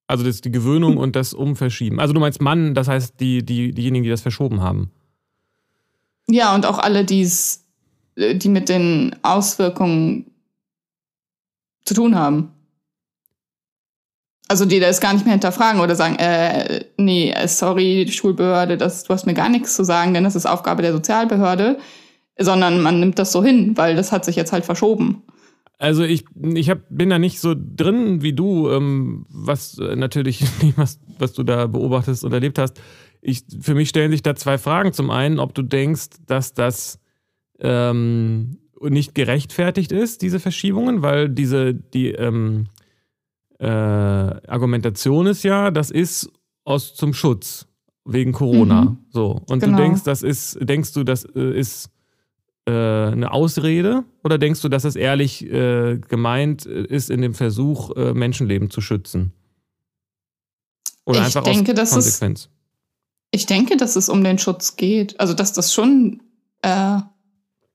Also 0.07 0.23
das 0.23 0.41
die 0.41 0.51
Gewöhnung 0.51 0.97
und 0.97 1.15
das 1.15 1.33
Umverschieben. 1.33 1.99
Also 1.99 2.13
du 2.13 2.19
meinst 2.19 2.41
Mann, 2.41 2.73
das 2.73 2.87
heißt 2.87 3.19
die, 3.19 3.45
die, 3.45 3.71
diejenigen, 3.71 4.03
die 4.03 4.09
das 4.09 4.21
verschoben 4.21 4.61
haben. 4.61 4.91
Ja, 6.27 6.55
und 6.55 6.65
auch 6.65 6.79
alle, 6.79 7.05
die's, 7.05 7.65
äh, 8.15 8.35
die 8.35 8.49
mit 8.49 8.69
den 8.69 9.15
Auswirkungen 9.23 10.25
zu 11.85 11.93
tun 11.93 12.15
haben. 12.15 12.51
Also 14.47 14.65
die 14.65 14.79
das 14.79 14.99
gar 14.99 15.13
nicht 15.13 15.25
mehr 15.25 15.33
hinterfragen 15.33 15.81
oder 15.81 15.95
sagen, 15.95 16.15
äh, 16.17 16.85
nee, 16.97 17.31
äh, 17.31 17.47
sorry, 17.47 18.07
Schulbehörde, 18.09 18.77
das, 18.77 19.03
du 19.03 19.13
hast 19.13 19.25
mir 19.25 19.33
gar 19.33 19.49
nichts 19.49 19.75
zu 19.75 19.83
sagen, 19.83 20.13
denn 20.13 20.23
das 20.23 20.35
ist 20.35 20.45
Aufgabe 20.45 20.81
der 20.81 20.91
Sozialbehörde, 20.91 21.77
sondern 22.37 22.81
man 22.81 22.99
nimmt 22.99 23.19
das 23.19 23.31
so 23.31 23.43
hin, 23.43 23.77
weil 23.77 23.95
das 23.95 24.11
hat 24.11 24.25
sich 24.25 24.35
jetzt 24.35 24.51
halt 24.51 24.65
verschoben. 24.65 25.23
Also 25.79 26.03
ich, 26.03 26.25
ich 26.55 26.69
hab, 26.69 26.79
bin 26.89 27.09
da 27.09 27.19
nicht 27.19 27.39
so 27.39 27.55
drin 27.57 28.21
wie 28.21 28.33
du, 28.33 28.69
ähm, 28.69 29.25
was 29.29 29.77
äh, 29.79 29.95
natürlich 29.95 30.43
was, 30.75 30.99
was 31.19 31.33
du 31.33 31.43
da 31.43 31.67
beobachtest 31.67 32.23
und 32.23 32.33
erlebt 32.33 32.57
hast. 32.57 32.79
Ich, 33.21 33.43
für 33.61 33.73
mich 33.73 33.89
stellen 33.89 34.11
sich 34.11 34.23
da 34.23 34.35
zwei 34.35 34.57
Fragen. 34.57 34.93
Zum 34.93 35.09
einen, 35.09 35.39
ob 35.39 35.53
du 35.53 35.61
denkst, 35.61 36.09
dass 36.25 36.53
das 36.53 36.99
ähm, 37.59 38.59
nicht 38.81 39.15
gerechtfertigt 39.15 39.91
ist, 39.91 40.21
diese 40.21 40.39
Verschiebungen, 40.39 41.01
weil 41.01 41.29
diese, 41.29 41.73
die 41.73 42.11
ähm, 42.11 42.67
äh, 43.63 44.49
Argumentation 44.49 45.27
ist 45.27 45.43
ja, 45.43 45.71
das 45.71 45.89
ist 45.89 46.29
aus 46.65 46.95
zum 46.95 47.13
Schutz 47.13 47.67
wegen 48.05 48.33
Corona. 48.33 48.85
Mhm. 48.85 48.97
So. 49.09 49.41
Und 49.47 49.59
genau. 49.59 49.77
du 49.77 49.83
denkst, 49.83 50.03
das 50.03 50.21
ist, 50.21 50.57
denkst 50.61 50.93
du, 50.93 51.03
das 51.03 51.25
äh, 51.35 51.57
ist 51.57 51.89
äh, 52.65 52.71
eine 52.71 53.31
Ausrede 53.31 54.03
oder 54.23 54.37
denkst 54.37 54.61
du, 54.61 54.69
dass 54.69 54.83
es 54.83 54.95
ehrlich 54.95 55.45
äh, 55.45 55.97
gemeint 55.97 56.65
ist 56.65 57.09
in 57.09 57.21
dem 57.21 57.33
Versuch, 57.33 57.95
äh, 57.95 58.13
Menschenleben 58.13 58.69
zu 58.69 58.81
schützen? 58.81 59.31
Oder 61.05 61.19
ich 61.19 61.25
einfach 61.25 61.43
denke, 61.43 61.79
aus 61.81 61.91
Konsequenz? 61.91 62.41
Es, 62.41 62.49
ich 63.31 63.45
denke, 63.45 63.77
dass 63.77 63.95
es 63.95 64.09
um 64.09 64.23
den 64.23 64.39
Schutz 64.39 64.75
geht. 64.75 65.19
Also, 65.19 65.33
dass 65.33 65.53
das 65.53 65.73
schon 65.73 66.21
äh, 66.61 66.99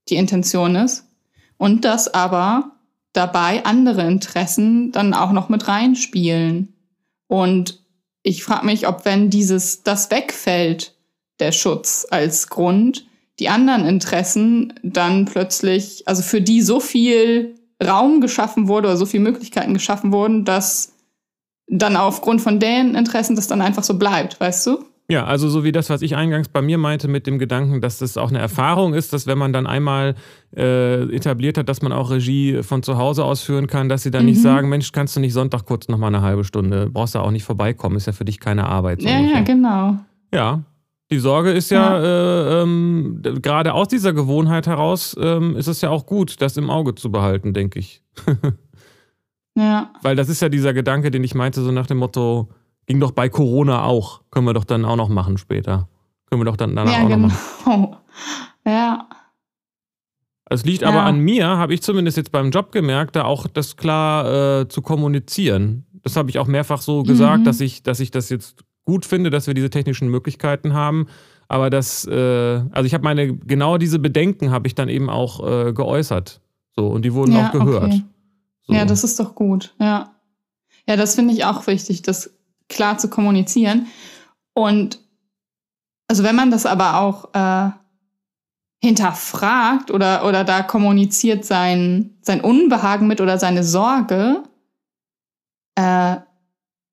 die 0.08 0.16
Intention 0.16 0.76
ist. 0.76 1.04
Und 1.56 1.84
dass 1.84 2.12
aber 2.12 2.77
dabei 3.18 3.64
andere 3.64 4.06
Interessen 4.06 4.92
dann 4.92 5.12
auch 5.12 5.32
noch 5.32 5.48
mit 5.48 5.66
reinspielen. 5.66 6.72
Und 7.26 7.82
ich 8.22 8.44
frage 8.44 8.64
mich, 8.64 8.86
ob 8.86 9.04
wenn 9.04 9.28
dieses, 9.28 9.82
das 9.82 10.10
wegfällt, 10.10 10.94
der 11.40 11.52
Schutz 11.52 12.06
als 12.10 12.48
Grund, 12.48 13.06
die 13.40 13.48
anderen 13.48 13.86
Interessen 13.86 14.72
dann 14.82 15.24
plötzlich, 15.24 16.06
also 16.06 16.22
für 16.22 16.40
die 16.40 16.62
so 16.62 16.80
viel 16.80 17.56
Raum 17.84 18.20
geschaffen 18.20 18.68
wurde 18.68 18.88
oder 18.88 18.96
so 18.96 19.06
viele 19.06 19.24
Möglichkeiten 19.24 19.74
geschaffen 19.74 20.12
wurden, 20.12 20.44
dass 20.44 20.94
dann 21.68 21.96
aufgrund 21.96 22.40
von 22.40 22.60
deren 22.60 22.94
Interessen 22.94 23.36
das 23.36 23.46
dann 23.46 23.62
einfach 23.62 23.84
so 23.84 23.98
bleibt, 23.98 24.40
weißt 24.40 24.66
du? 24.66 24.84
Ja, 25.10 25.24
also 25.24 25.48
so 25.48 25.64
wie 25.64 25.72
das, 25.72 25.88
was 25.88 26.02
ich 26.02 26.16
eingangs 26.16 26.50
bei 26.50 26.60
mir 26.60 26.76
meinte 26.76 27.08
mit 27.08 27.26
dem 27.26 27.38
Gedanken, 27.38 27.80
dass 27.80 27.98
das 27.98 28.18
auch 28.18 28.28
eine 28.28 28.40
Erfahrung 28.40 28.92
ist, 28.92 29.14
dass 29.14 29.26
wenn 29.26 29.38
man 29.38 29.54
dann 29.54 29.66
einmal 29.66 30.14
äh, 30.54 31.02
etabliert 31.14 31.56
hat, 31.56 31.70
dass 31.70 31.80
man 31.80 31.92
auch 31.92 32.10
Regie 32.10 32.62
von 32.62 32.82
zu 32.82 32.98
Hause 32.98 33.24
ausführen 33.24 33.68
kann, 33.68 33.88
dass 33.88 34.02
sie 34.02 34.10
dann 34.10 34.24
mhm. 34.24 34.30
nicht 34.30 34.42
sagen, 34.42 34.68
Mensch, 34.68 34.92
kannst 34.92 35.16
du 35.16 35.20
nicht 35.20 35.32
Sonntag 35.32 35.64
kurz 35.64 35.88
noch 35.88 35.96
mal 35.96 36.08
eine 36.08 36.20
halbe 36.20 36.44
Stunde, 36.44 36.90
brauchst 36.90 37.14
du 37.14 37.20
auch 37.20 37.30
nicht 37.30 37.44
vorbeikommen, 37.44 37.96
ist 37.96 38.06
ja 38.06 38.12
für 38.12 38.26
dich 38.26 38.38
keine 38.38 38.66
Arbeit. 38.66 39.00
So 39.00 39.08
ja, 39.08 39.18
ja, 39.18 39.40
genau. 39.40 39.96
Ja, 40.32 40.62
die 41.10 41.18
Sorge 41.18 41.52
ist 41.52 41.70
ja, 41.70 42.02
ja. 42.02 42.60
Äh, 42.60 42.62
ähm, 42.62 43.22
gerade 43.40 43.72
aus 43.72 43.88
dieser 43.88 44.12
Gewohnheit 44.12 44.66
heraus, 44.66 45.16
ähm, 45.18 45.56
ist 45.56 45.68
es 45.68 45.80
ja 45.80 45.88
auch 45.88 46.04
gut, 46.04 46.42
das 46.42 46.58
im 46.58 46.68
Auge 46.68 46.94
zu 46.94 47.10
behalten, 47.10 47.54
denke 47.54 47.78
ich. 47.78 48.02
ja. 49.56 49.90
Weil 50.02 50.16
das 50.16 50.28
ist 50.28 50.42
ja 50.42 50.50
dieser 50.50 50.74
Gedanke, 50.74 51.10
den 51.10 51.24
ich 51.24 51.34
meinte, 51.34 51.62
so 51.62 51.72
nach 51.72 51.86
dem 51.86 51.96
Motto, 51.96 52.50
ging 52.88 52.98
doch 52.98 53.12
bei 53.12 53.28
Corona 53.28 53.84
auch. 53.84 54.22
Können 54.30 54.46
wir 54.46 54.54
doch 54.54 54.64
dann 54.64 54.84
auch 54.84 54.96
noch 54.96 55.08
machen 55.08 55.38
später. 55.38 55.88
Können 56.26 56.40
wir 56.40 56.46
doch 56.46 56.56
dann 56.56 56.74
danach 56.74 56.92
ja, 56.92 57.04
auch 57.04 57.08
genau. 57.08 57.28
noch 57.28 57.66
machen. 57.66 57.96
Ja. 58.66 59.08
Es 60.50 60.64
liegt 60.64 60.82
ja. 60.82 60.88
aber 60.88 61.04
an 61.04 61.20
mir, 61.20 61.46
habe 61.46 61.72
ich 61.72 61.82
zumindest 61.82 62.16
jetzt 62.16 62.32
beim 62.32 62.50
Job 62.50 62.70
gemerkt, 62.72 63.16
da 63.16 63.24
auch 63.24 63.46
das 63.46 63.76
klar 63.76 64.60
äh, 64.60 64.68
zu 64.68 64.82
kommunizieren. 64.82 65.86
Das 66.02 66.16
habe 66.16 66.28
ich 66.28 66.38
auch 66.38 66.46
mehrfach 66.46 66.82
so 66.82 67.02
gesagt, 67.02 67.40
mhm. 67.40 67.44
dass, 67.44 67.60
ich, 67.60 67.82
dass 67.82 68.00
ich 68.00 68.10
das 68.10 68.28
jetzt 68.28 68.64
gut 68.84 69.06
finde, 69.06 69.30
dass 69.30 69.46
wir 69.46 69.54
diese 69.54 69.70
technischen 69.70 70.08
Möglichkeiten 70.08 70.74
haben. 70.74 71.06
Aber 71.48 71.70
das, 71.70 72.06
äh, 72.06 72.62
also 72.72 72.84
ich 72.84 72.92
habe 72.92 73.04
meine, 73.04 73.36
genau 73.36 73.78
diese 73.78 73.98
Bedenken 73.98 74.50
habe 74.50 74.66
ich 74.66 74.74
dann 74.74 74.88
eben 74.88 75.08
auch 75.08 75.46
äh, 75.46 75.72
geäußert. 75.72 76.40
So, 76.76 76.88
und 76.88 77.04
die 77.04 77.14
wurden 77.14 77.32
ja, 77.32 77.48
auch 77.48 77.52
gehört. 77.52 77.84
Okay. 77.84 78.04
So. 78.62 78.74
Ja, 78.74 78.84
das 78.84 79.04
ist 79.04 79.18
doch 79.18 79.34
gut, 79.34 79.74
ja. 79.80 80.14
Ja, 80.86 80.96
das 80.96 81.14
finde 81.14 81.34
ich 81.34 81.44
auch 81.44 81.66
wichtig, 81.66 82.02
das 82.02 82.37
klar 82.68 82.98
zu 82.98 83.08
kommunizieren. 83.08 83.86
Und 84.54 84.98
also 86.08 86.24
wenn 86.24 86.36
man 86.36 86.50
das 86.50 86.66
aber 86.66 87.00
auch 87.00 87.34
äh, 87.34 87.70
hinterfragt 88.82 89.90
oder, 89.90 90.24
oder 90.24 90.44
da 90.44 90.62
kommuniziert 90.62 91.44
sein, 91.44 92.16
sein 92.22 92.40
Unbehagen 92.40 93.06
mit 93.06 93.20
oder 93.20 93.38
seine 93.38 93.64
Sorge, 93.64 94.42
äh, 95.74 96.16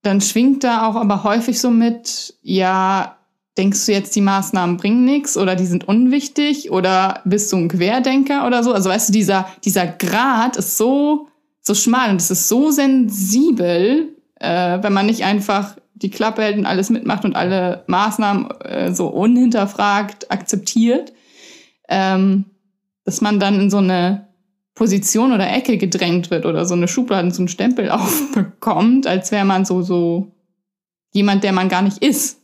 dann 0.02 0.22
schwingt 0.22 0.64
da 0.64 0.88
auch 0.88 0.96
aber 0.96 1.24
häufig 1.24 1.60
so 1.60 1.72
mit, 1.72 2.36
ja, 2.42 3.18
denkst 3.58 3.86
du 3.86 3.92
jetzt, 3.94 4.16
die 4.16 4.22
Maßnahmen 4.22 4.78
bringen 4.78 5.06
nichts 5.06 5.38
oder 5.38 5.56
die 5.56 5.66
sind 5.66 5.88
unwichtig 5.88 6.72
oder 6.72 7.22
bist 7.26 7.52
du 7.52 7.58
ein 7.58 7.70
Querdenker 7.70 8.46
oder 8.46 8.64
so? 8.64 8.74
Also 8.74 8.90
weißt 8.90 9.10
du, 9.10 9.14
dieser, 9.14 9.48
dieser 9.64 9.88
Grad 9.88 10.58
ist 10.58 10.78
so, 10.78 11.30
so 11.62 11.74
schmal 11.74 12.10
und 12.12 12.18
es 12.18 12.30
ist 12.32 12.48
so 12.48 12.70
sensibel, 12.72 14.15
äh, 14.46 14.84
wenn 14.84 14.94
man 14.94 15.06
nicht 15.06 15.24
einfach 15.24 15.76
die 15.96 16.10
Klappe 16.10 16.44
hält 16.44 16.58
und 16.58 16.66
alles 16.66 16.90
mitmacht 16.90 17.26
und 17.26 17.36
alle 17.36 17.84
Maßnahmen 17.88 18.52
äh, 18.62 18.94
so 18.94 19.08
unhinterfragt 19.08 20.32
akzeptiert, 20.32 21.14
ähm, 21.90 22.46
dass 23.06 23.22
man 23.22 23.40
dann 23.40 23.60
in 23.60 23.70
so 23.70 23.78
eine 23.78 24.28
Position 24.76 25.32
oder 25.32 25.50
Ecke 25.50 25.78
gedrängt 25.78 26.30
wird 26.32 26.46
oder 26.46 26.66
so 26.66 26.74
eine 26.74 26.88
Schublade, 26.88 27.32
so 27.32 27.48
Stempel 27.48 27.90
aufbekommt, 27.92 29.08
als 29.08 29.32
wäre 29.32 29.46
man 29.46 29.66
so, 29.66 29.82
so 29.82 30.32
jemand, 31.14 31.44
der 31.44 31.54
man 31.54 31.70
gar 31.70 31.82
nicht 31.82 32.00
ist. 32.00 32.42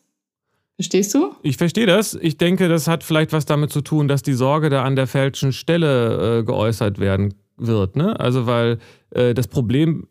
Verstehst 0.76 1.14
du? 1.14 1.36
Ich 1.44 1.58
verstehe 1.58 1.86
das. 1.86 2.16
Ich 2.16 2.38
denke, 2.38 2.68
das 2.68 2.88
hat 2.88 3.04
vielleicht 3.04 3.34
was 3.34 3.46
damit 3.46 3.72
zu 3.72 3.82
tun, 3.82 4.08
dass 4.08 4.24
die 4.24 4.34
Sorge 4.34 4.70
da 4.70 4.84
an 4.84 4.96
der 4.96 5.06
falschen 5.06 5.52
Stelle 5.52 6.40
äh, 6.40 6.44
geäußert 6.44 6.98
werden 6.98 7.36
wird. 7.58 7.96
Ne? 7.96 8.20
Also, 8.20 8.48
weil 8.48 8.80
äh, 9.12 9.36
das 9.36 9.48
Problem 9.48 10.08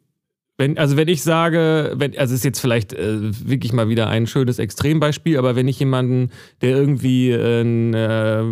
wenn, 0.61 0.77
also 0.77 0.99
wenn 0.99 1.09
ich 1.09 1.23
sage, 1.23 1.93
wenn, 1.97 2.17
also 2.19 2.35
ist 2.35 2.45
jetzt 2.45 2.61
vielleicht 2.61 2.93
äh, 2.93 3.17
wirklich 3.49 3.73
mal 3.73 3.89
wieder 3.89 4.09
ein 4.09 4.27
schönes 4.27 4.59
Extrembeispiel, 4.59 5.39
aber 5.39 5.57
wenn 5.57 5.67
ich 5.67 5.81
jemanden, 5.81 6.31
der 6.61 6.77
irgendwie, 6.77 7.31
äh, 7.31 7.65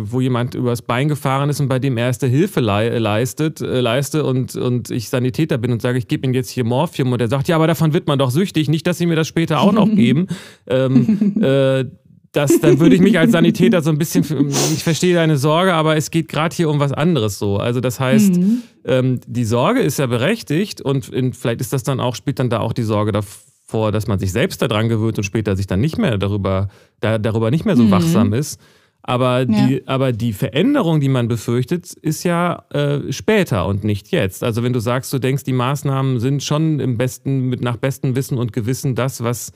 wo 0.01 0.19
jemand 0.19 0.55
übers 0.55 0.81
Bein 0.81 1.07
gefahren 1.07 1.51
ist 1.51 1.59
und 1.59 1.69
bei 1.69 1.77
dem 1.77 1.97
erste 1.97 2.25
Hilfe 2.25 2.61
le 2.61 2.97
leistet, 2.97 3.61
äh, 3.61 3.79
leiste 3.79 4.25
und, 4.25 4.55
und 4.55 4.89
ich 4.89 5.09
Sanitäter 5.09 5.59
bin 5.59 5.71
und 5.71 5.83
sage, 5.83 5.99
ich 5.99 6.07
gebe 6.07 6.25
ihm 6.25 6.33
jetzt 6.33 6.49
hier 6.49 6.63
Morphium 6.63 7.11
und 7.11 7.21
er 7.21 7.27
sagt, 7.27 7.47
ja, 7.47 7.55
aber 7.55 7.67
davon 7.67 7.93
wird 7.93 8.07
man 8.07 8.17
doch 8.17 8.31
süchtig, 8.31 8.69
nicht, 8.69 8.87
dass 8.87 8.97
sie 8.97 9.05
mir 9.05 9.15
das 9.15 9.27
später 9.27 9.61
auch 9.61 9.71
noch 9.71 9.89
geben. 9.95 10.27
ähm, 10.67 11.41
äh, 11.43 11.85
das, 12.31 12.59
dann 12.59 12.79
würde 12.79 12.95
ich 12.95 13.01
mich 13.01 13.17
als 13.17 13.31
Sanitäter 13.33 13.81
so 13.81 13.89
ein 13.89 13.97
bisschen, 13.97 14.23
ich 14.49 14.83
verstehe 14.83 15.15
deine 15.15 15.37
Sorge, 15.37 15.73
aber 15.73 15.97
es 15.97 16.11
geht 16.11 16.27
gerade 16.27 16.55
hier 16.55 16.69
um 16.69 16.79
was 16.79 16.91
anderes 16.91 17.39
so. 17.39 17.57
Also 17.57 17.81
das 17.81 17.99
heißt, 17.99 18.35
mhm. 18.35 18.61
ähm, 18.85 19.19
die 19.25 19.45
Sorge 19.45 19.79
ist 19.79 19.99
ja 19.99 20.05
berechtigt 20.05 20.81
und 20.81 21.09
in, 21.09 21.33
vielleicht 21.33 21.61
ist 21.61 21.73
das 21.73 21.83
dann 21.83 21.99
auch, 21.99 22.15
spielt 22.15 22.39
dann 22.39 22.49
da 22.49 22.59
auch 22.59 22.73
die 22.73 22.83
Sorge 22.83 23.11
davor, 23.11 23.91
dass 23.91 24.07
man 24.07 24.19
sich 24.19 24.31
selbst 24.31 24.61
daran 24.61 24.89
gewöhnt 24.89 25.17
und 25.17 25.23
später 25.23 25.55
sich 25.55 25.67
dann 25.67 25.81
nicht 25.81 25.97
mehr 25.97 26.17
darüber, 26.17 26.69
da, 26.99 27.17
darüber 27.17 27.51
nicht 27.51 27.65
mehr 27.65 27.75
so 27.75 27.83
mhm. 27.83 27.91
wachsam 27.91 28.33
ist. 28.33 28.59
Aber 29.01 29.45
die, 29.45 29.75
ja. 29.75 29.79
aber 29.85 30.11
die 30.11 30.33
Veränderung, 30.33 30.99
die 30.99 31.09
man 31.09 31.27
befürchtet, 31.27 31.93
ist 31.93 32.23
ja 32.23 32.65
äh, 32.69 33.11
später 33.11 33.65
und 33.65 33.83
nicht 33.83 34.11
jetzt. 34.11 34.43
Also 34.43 34.61
wenn 34.61 34.73
du 34.73 34.79
sagst, 34.79 35.11
du 35.13 35.19
denkst, 35.19 35.45
die 35.45 35.53
Maßnahmen 35.53 36.19
sind 36.19 36.43
schon 36.43 36.79
im 36.79 36.97
besten, 36.97 37.47
mit 37.47 37.61
nach 37.61 37.77
bestem 37.77 38.15
Wissen 38.15 38.37
und 38.37 38.51
Gewissen 38.51 38.95
das, 38.95 39.23
was 39.23 39.53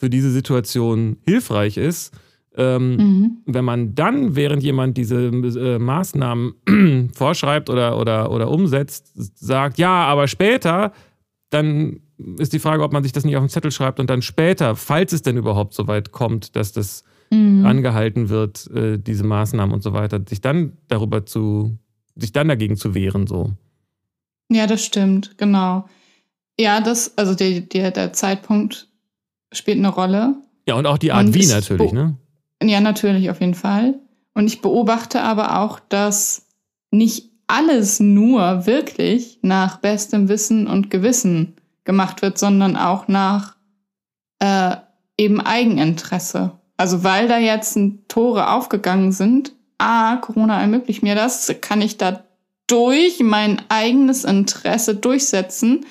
für 0.00 0.08
diese 0.08 0.30
Situation 0.30 1.18
hilfreich 1.26 1.76
ist. 1.76 2.14
Ähm, 2.56 2.96
mhm. 2.96 3.36
Wenn 3.44 3.64
man 3.64 3.94
dann, 3.94 4.34
während 4.34 4.62
jemand 4.62 4.96
diese 4.96 5.26
äh, 5.26 5.78
Maßnahmen 5.78 7.10
vorschreibt 7.14 7.68
oder, 7.68 7.98
oder, 7.98 8.32
oder 8.32 8.50
umsetzt, 8.50 9.12
sagt, 9.14 9.78
ja, 9.78 10.04
aber 10.06 10.26
später, 10.26 10.92
dann 11.50 12.00
ist 12.38 12.54
die 12.54 12.58
Frage, 12.58 12.82
ob 12.82 12.92
man 12.92 13.02
sich 13.02 13.12
das 13.12 13.24
nicht 13.24 13.36
auf 13.36 13.44
den 13.44 13.50
Zettel 13.50 13.70
schreibt 13.70 14.00
und 14.00 14.08
dann 14.08 14.22
später, 14.22 14.74
falls 14.74 15.12
es 15.12 15.22
denn 15.22 15.36
überhaupt 15.36 15.74
so 15.74 15.86
weit 15.86 16.12
kommt, 16.12 16.56
dass 16.56 16.72
das 16.72 17.04
mhm. 17.30 17.66
angehalten 17.66 18.30
wird, 18.30 18.68
äh, 18.70 18.98
diese 18.98 19.24
Maßnahmen 19.24 19.74
und 19.74 19.82
so 19.82 19.92
weiter, 19.92 20.20
sich 20.26 20.40
dann 20.40 20.78
darüber 20.88 21.26
zu, 21.26 21.78
sich 22.16 22.32
dann 22.32 22.48
dagegen 22.48 22.76
zu 22.76 22.94
wehren, 22.94 23.26
so. 23.26 23.52
Ja, 24.50 24.66
das 24.66 24.84
stimmt, 24.84 25.36
genau. 25.36 25.88
Ja, 26.58 26.80
das, 26.80 27.16
also 27.16 27.34
der, 27.34 27.60
der, 27.60 27.90
der 27.90 28.12
Zeitpunkt 28.12 28.89
spielt 29.52 29.78
eine 29.78 29.88
Rolle. 29.88 30.36
Ja, 30.66 30.74
und 30.74 30.86
auch 30.86 30.98
die 30.98 31.12
Art 31.12 31.26
und 31.26 31.34
wie 31.34 31.46
natürlich, 31.46 31.92
ne? 31.92 32.16
Ja, 32.62 32.80
natürlich, 32.80 33.30
auf 33.30 33.40
jeden 33.40 33.54
Fall. 33.54 33.98
Und 34.34 34.46
ich 34.46 34.60
beobachte 34.60 35.22
aber 35.22 35.60
auch, 35.60 35.80
dass 35.80 36.46
nicht 36.90 37.30
alles 37.46 38.00
nur 38.00 38.66
wirklich 38.66 39.38
nach 39.42 39.78
bestem 39.78 40.28
Wissen 40.28 40.66
und 40.66 40.90
Gewissen 40.90 41.56
gemacht 41.84 42.22
wird, 42.22 42.38
sondern 42.38 42.76
auch 42.76 43.08
nach 43.08 43.56
äh, 44.38 44.76
eben 45.18 45.40
Eigeninteresse. 45.40 46.52
Also 46.76 47.02
weil 47.02 47.28
da 47.28 47.38
jetzt 47.38 47.78
Tore 48.08 48.50
aufgegangen 48.50 49.12
sind, 49.12 49.52
ah, 49.78 50.16
Corona 50.16 50.60
ermöglicht 50.60 51.02
mir 51.02 51.14
das, 51.14 51.52
kann 51.60 51.82
ich 51.82 51.96
da 51.96 52.24
durch 52.66 53.20
mein 53.20 53.60
eigenes 53.68 54.24
Interesse 54.24 54.94
durchsetzen. 54.94 55.84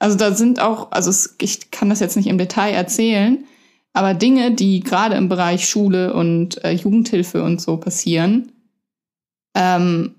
Also 0.00 0.16
da 0.16 0.34
sind 0.34 0.60
auch, 0.60 0.90
also 0.90 1.12
ich 1.40 1.70
kann 1.70 1.90
das 1.90 2.00
jetzt 2.00 2.16
nicht 2.16 2.26
im 2.26 2.38
Detail 2.38 2.72
erzählen, 2.72 3.44
aber 3.92 4.14
Dinge, 4.14 4.52
die 4.52 4.80
gerade 4.80 5.14
im 5.14 5.28
Bereich 5.28 5.68
Schule 5.68 6.14
und 6.14 6.64
äh, 6.64 6.72
Jugendhilfe 6.72 7.44
und 7.44 7.60
so 7.60 7.76
passieren, 7.76 8.50
ähm, 9.54 10.14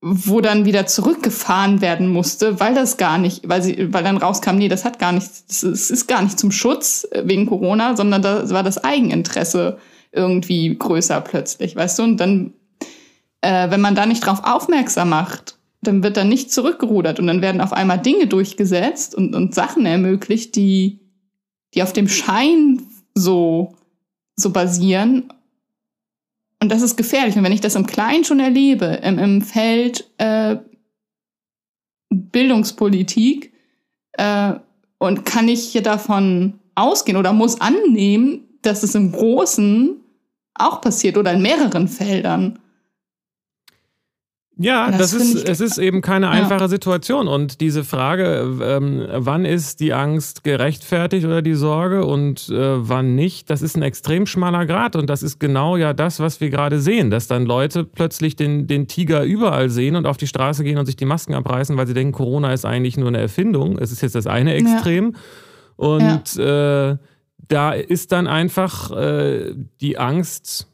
wo 0.00 0.40
dann 0.40 0.64
wieder 0.64 0.86
zurückgefahren 0.86 1.80
werden 1.80 2.08
musste, 2.08 2.60
weil 2.60 2.74
das 2.74 2.96
gar 2.96 3.18
nicht, 3.18 3.48
weil 3.48 3.62
sie, 3.62 3.92
weil 3.92 4.04
dann 4.04 4.16
rauskam, 4.18 4.56
nee, 4.56 4.68
das 4.68 4.84
hat 4.84 5.00
gar 5.00 5.12
nichts, 5.12 5.46
das 5.46 5.64
ist, 5.64 5.90
ist 5.90 6.06
gar 6.06 6.22
nicht 6.22 6.38
zum 6.38 6.52
Schutz 6.52 7.06
äh, 7.10 7.22
wegen 7.24 7.46
Corona, 7.46 7.96
sondern 7.96 8.22
da 8.22 8.48
war 8.50 8.62
das 8.62 8.82
Eigeninteresse 8.84 9.78
irgendwie 10.12 10.76
größer 10.78 11.20
plötzlich, 11.22 11.74
weißt 11.74 11.98
du? 11.98 12.02
Und 12.04 12.18
dann, 12.18 12.52
äh, 13.40 13.68
wenn 13.70 13.80
man 13.80 13.96
da 13.96 14.06
nicht 14.06 14.24
drauf 14.24 14.42
aufmerksam 14.44 15.08
macht, 15.08 15.56
dann 15.82 16.02
wird 16.02 16.16
dann 16.16 16.28
nicht 16.28 16.52
zurückgerudert 16.52 17.18
und 17.18 17.26
dann 17.26 17.42
werden 17.42 17.60
auf 17.60 17.72
einmal 17.72 18.00
Dinge 18.00 18.26
durchgesetzt 18.26 19.14
und, 19.14 19.34
und 19.34 19.54
Sachen 19.54 19.84
ermöglicht, 19.84 20.56
die, 20.56 21.00
die 21.74 21.82
auf 21.82 21.92
dem 21.92 22.08
Schein 22.08 22.82
so, 23.14 23.74
so 24.36 24.50
basieren 24.50 25.32
und 26.62 26.70
das 26.70 26.80
ist 26.80 26.96
gefährlich. 26.96 27.36
Und 27.36 27.42
wenn 27.42 27.52
ich 27.52 27.60
das 27.60 27.74
im 27.74 27.86
Kleinen 27.86 28.22
schon 28.22 28.38
erlebe, 28.38 28.84
im, 29.02 29.18
im 29.18 29.42
Feld 29.42 30.08
äh, 30.18 30.58
Bildungspolitik, 32.08 33.52
äh, 34.12 34.54
und 34.98 35.24
kann 35.26 35.48
ich 35.48 35.64
hier 35.64 35.82
davon 35.82 36.60
ausgehen 36.76 37.18
oder 37.18 37.32
muss 37.32 37.60
annehmen, 37.60 38.44
dass 38.62 38.84
es 38.84 38.94
im 38.94 39.10
Großen 39.10 39.96
auch 40.54 40.80
passiert 40.80 41.16
oder 41.16 41.32
in 41.32 41.42
mehreren 41.42 41.88
Feldern. 41.88 42.60
Ja, 44.62 44.90
das, 44.90 45.12
das 45.12 45.14
ist, 45.14 45.48
es 45.48 45.60
ist 45.60 45.78
eben 45.78 46.00
keine 46.00 46.28
einfache 46.28 46.62
ja. 46.62 46.68
Situation. 46.68 47.28
Und 47.28 47.60
diese 47.60 47.84
Frage, 47.84 48.58
ähm, 48.62 49.06
wann 49.12 49.44
ist 49.44 49.80
die 49.80 49.92
Angst 49.92 50.44
gerechtfertigt 50.44 51.26
oder 51.26 51.42
die 51.42 51.54
Sorge 51.54 52.04
und 52.04 52.48
äh, 52.48 52.88
wann 52.88 53.14
nicht, 53.14 53.50
das 53.50 53.62
ist 53.62 53.76
ein 53.76 53.82
extrem 53.82 54.26
schmaler 54.26 54.66
Grad. 54.66 54.96
Und 54.96 55.10
das 55.10 55.22
ist 55.22 55.40
genau 55.40 55.76
ja 55.76 55.92
das, 55.92 56.20
was 56.20 56.40
wir 56.40 56.50
gerade 56.50 56.80
sehen, 56.80 57.10
dass 57.10 57.26
dann 57.26 57.44
Leute 57.44 57.84
plötzlich 57.84 58.36
den, 58.36 58.66
den 58.66 58.86
Tiger 58.86 59.24
überall 59.24 59.68
sehen 59.68 59.96
und 59.96 60.06
auf 60.06 60.16
die 60.16 60.26
Straße 60.26 60.64
gehen 60.64 60.78
und 60.78 60.86
sich 60.86 60.96
die 60.96 61.06
Masken 61.06 61.34
abreißen, 61.34 61.76
weil 61.76 61.86
sie 61.86 61.94
denken, 61.94 62.12
Corona 62.12 62.52
ist 62.52 62.64
eigentlich 62.64 62.96
nur 62.96 63.08
eine 63.08 63.18
Erfindung. 63.18 63.78
Es 63.78 63.90
ist 63.90 64.00
jetzt 64.00 64.14
das 64.14 64.26
eine 64.26 64.54
Extrem. 64.54 65.12
Ja. 65.12 65.18
Und 65.76 66.34
ja. 66.36 66.90
Äh, 66.90 66.96
da 67.48 67.72
ist 67.72 68.12
dann 68.12 68.26
einfach 68.28 68.92
äh, 68.92 69.54
die 69.80 69.98
Angst, 69.98 70.68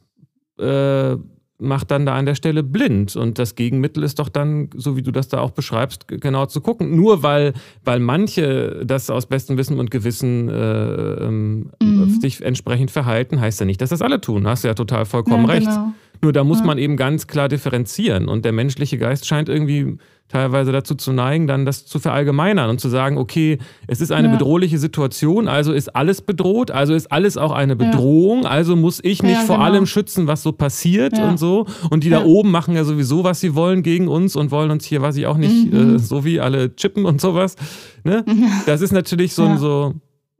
äh, 0.59 1.15
macht 1.59 1.91
dann 1.91 2.05
da 2.05 2.15
an 2.15 2.25
der 2.25 2.35
Stelle 2.35 2.63
blind. 2.63 3.15
Und 3.15 3.37
das 3.37 3.55
Gegenmittel 3.55 4.03
ist 4.03 4.19
doch 4.19 4.29
dann, 4.29 4.69
so 4.75 4.95
wie 4.95 5.01
du 5.01 5.11
das 5.11 5.27
da 5.27 5.39
auch 5.39 5.51
beschreibst, 5.51 6.07
genau 6.07 6.45
zu 6.45 6.61
gucken. 6.61 6.95
Nur 6.95 7.21
weil, 7.21 7.53
weil 7.83 7.99
manche 7.99 8.81
das 8.85 9.09
aus 9.09 9.25
bestem 9.25 9.57
Wissen 9.57 9.77
und 9.77 9.91
Gewissen 9.91 10.49
äh, 10.49 11.13
ähm, 11.25 11.71
mhm. 11.81 12.19
sich 12.21 12.41
entsprechend 12.41 12.91
verhalten, 12.91 13.41
heißt 13.41 13.59
ja 13.59 13.65
nicht, 13.65 13.81
dass 13.81 13.89
das 13.89 14.01
alle 14.01 14.21
tun. 14.21 14.47
Hast 14.47 14.63
du 14.63 14.69
ja 14.69 14.73
total 14.73 15.05
vollkommen 15.05 15.47
ja, 15.47 15.53
recht. 15.53 15.67
Genau. 15.67 15.93
Nur 16.21 16.33
da 16.33 16.43
muss 16.43 16.59
ja. 16.59 16.65
man 16.65 16.77
eben 16.77 16.97
ganz 16.97 17.27
klar 17.27 17.49
differenzieren. 17.49 18.27
Und 18.27 18.45
der 18.45 18.51
menschliche 18.51 18.97
Geist 18.97 19.25
scheint 19.25 19.49
irgendwie 19.49 19.97
teilweise 20.29 20.71
dazu 20.71 20.95
zu 20.95 21.11
neigen, 21.11 21.47
dann 21.47 21.65
das 21.65 21.85
zu 21.85 21.99
verallgemeinern 21.99 22.69
und 22.69 22.79
zu 22.79 22.87
sagen, 22.87 23.17
okay, 23.17 23.57
es 23.87 23.99
ist 23.99 24.11
eine 24.11 24.27
ja. 24.27 24.33
bedrohliche 24.35 24.77
Situation, 24.77 25.47
also 25.47 25.73
ist 25.73 25.95
alles 25.95 26.21
bedroht, 26.21 26.71
also 26.71 26.93
ist 26.93 27.11
alles 27.11 27.35
auch 27.35 27.51
eine 27.51 27.75
Bedrohung, 27.75 28.43
ja. 28.43 28.49
also 28.49 28.75
muss 28.75 28.99
ich 29.03 29.23
mich 29.23 29.33
ja, 29.33 29.39
vor 29.41 29.57
genau. 29.57 29.65
allem 29.65 29.85
schützen, 29.85 30.27
was 30.27 30.43
so 30.43 30.51
passiert 30.51 31.17
und 31.19 31.37
so. 31.37 31.65
Und 31.89 32.03
die 32.03 32.09
da 32.09 32.23
oben 32.23 32.51
machen 32.51 32.75
ja 32.75 32.83
sowieso, 32.83 33.23
was 33.23 33.39
sie 33.39 33.55
wollen 33.55 33.83
gegen 33.83 34.07
uns 34.07 34.35
und 34.35 34.51
wollen 34.51 34.71
uns 34.71 34.85
hier, 34.85 35.01
weiß 35.01 35.17
ich 35.17 35.25
auch 35.25 35.37
nicht, 35.37 35.73
mhm. 35.73 35.95
äh, 35.95 35.99
so 35.99 36.23
wie 36.23 36.39
alle 36.39 36.75
chippen 36.75 37.05
und 37.05 37.19
sowas. 37.19 37.55
Ne? 38.03 38.23
Das 38.65 38.81
ist 38.81 38.91
natürlich 38.91 39.33
so, 39.33 39.57
so 39.57 39.93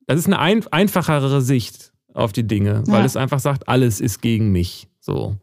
das 0.06 0.19
ist 0.19 0.28
eine 0.28 0.39
ein, 0.39 0.63
einfachere 0.71 1.41
Sicht 1.41 1.91
auf 2.13 2.32
die 2.32 2.45
Dinge, 2.45 2.84
weil 2.88 3.06
es 3.06 3.15
einfach 3.15 3.39
sagt, 3.39 3.67
alles 3.67 4.02
ist 4.02 4.21
gegen 4.21 4.52
mich. 4.52 4.88
So. 4.99 5.36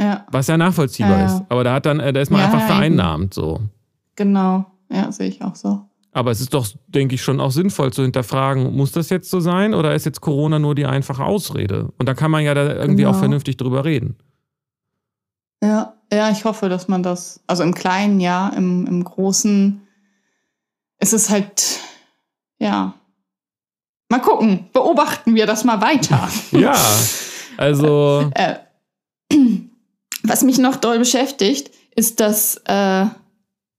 Ja. 0.00 0.26
Was 0.30 0.46
ja 0.46 0.56
nachvollziehbar 0.56 1.18
ja. 1.18 1.26
ist. 1.26 1.42
Aber 1.48 1.64
da 1.64 1.74
hat 1.74 1.86
dann, 1.86 2.00
äh, 2.00 2.12
da 2.12 2.20
ist 2.20 2.30
man 2.30 2.40
einfach 2.40 2.66
vereinnahmt 2.66 3.34
so. 3.34 3.60
Genau, 4.16 4.66
ja, 4.90 5.10
sehe 5.10 5.28
ich 5.28 5.42
auch 5.42 5.54
so. 5.54 5.88
Aber 6.12 6.30
es 6.30 6.40
ist 6.40 6.54
doch, 6.54 6.66
denke 6.86 7.14
ich, 7.14 7.22
schon 7.22 7.40
auch 7.40 7.50
sinnvoll 7.50 7.92
zu 7.92 8.02
hinterfragen, 8.02 8.74
muss 8.74 8.92
das 8.92 9.10
jetzt 9.10 9.30
so 9.30 9.40
sein 9.40 9.74
oder 9.74 9.94
ist 9.94 10.06
jetzt 10.06 10.20
Corona 10.20 10.58
nur 10.58 10.74
die 10.74 10.86
einfache 10.86 11.24
Ausrede? 11.24 11.92
Und 11.98 12.08
da 12.08 12.14
kann 12.14 12.30
man 12.30 12.44
ja 12.44 12.54
da 12.54 12.74
irgendwie 12.74 13.02
genau. 13.02 13.10
auch 13.10 13.18
vernünftig 13.18 13.56
drüber 13.56 13.84
reden. 13.84 14.16
Ja, 15.62 15.94
ja, 16.12 16.30
ich 16.30 16.44
hoffe, 16.44 16.68
dass 16.68 16.88
man 16.88 17.02
das, 17.02 17.40
also 17.46 17.62
im 17.62 17.74
Kleinen 17.74 18.20
ja, 18.20 18.48
im, 18.48 18.86
im 18.86 19.04
Großen 19.04 19.82
ist 21.00 21.12
es 21.12 21.30
halt, 21.30 21.80
ja. 22.58 22.94
Mal 24.08 24.20
gucken, 24.20 24.66
beobachten 24.72 25.34
wir 25.34 25.46
das 25.46 25.64
mal 25.64 25.80
weiter. 25.80 26.28
ja, 26.52 26.74
also. 27.56 28.30
äh, 28.34 28.54
was 30.28 30.44
mich 30.44 30.58
noch 30.58 30.76
doll 30.76 30.98
beschäftigt, 30.98 31.70
ist 31.94 32.20
das, 32.20 32.60
äh, 32.66 33.04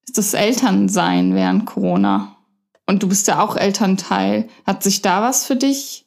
ist 0.05 0.17
das 0.17 0.33
Elternsein 0.33 1.35
während 1.35 1.65
Corona. 1.65 2.35
Und 2.85 3.03
du 3.03 3.07
bist 3.07 3.27
ja 3.27 3.41
auch 3.41 3.55
Elternteil. 3.55 4.49
Hat 4.65 4.83
sich 4.83 5.01
da 5.01 5.21
was 5.21 5.45
für 5.45 5.55
dich? 5.55 6.05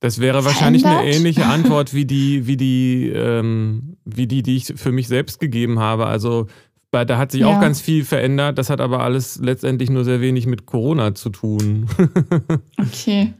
Das 0.00 0.18
wäre 0.18 0.44
wahrscheinlich 0.44 0.82
verändert? 0.82 1.06
eine 1.06 1.16
ähnliche 1.16 1.46
Antwort 1.46 1.94
wie 1.94 2.04
die, 2.04 2.46
wie 2.46 2.56
die, 2.56 3.08
ähm, 3.08 3.96
wie 4.04 4.26
die, 4.26 4.42
die 4.42 4.56
ich 4.56 4.72
für 4.76 4.92
mich 4.92 5.08
selbst 5.08 5.40
gegeben 5.40 5.78
habe. 5.78 6.06
Also 6.06 6.48
da 6.90 7.16
hat 7.16 7.32
sich 7.32 7.40
ja. 7.40 7.46
auch 7.46 7.60
ganz 7.60 7.80
viel 7.80 8.04
verändert. 8.04 8.58
Das 8.58 8.68
hat 8.68 8.80
aber 8.80 9.00
alles 9.00 9.38
letztendlich 9.42 9.88
nur 9.88 10.04
sehr 10.04 10.20
wenig 10.20 10.46
mit 10.46 10.66
Corona 10.66 11.14
zu 11.14 11.30
tun. 11.30 11.86
okay. 12.78 13.32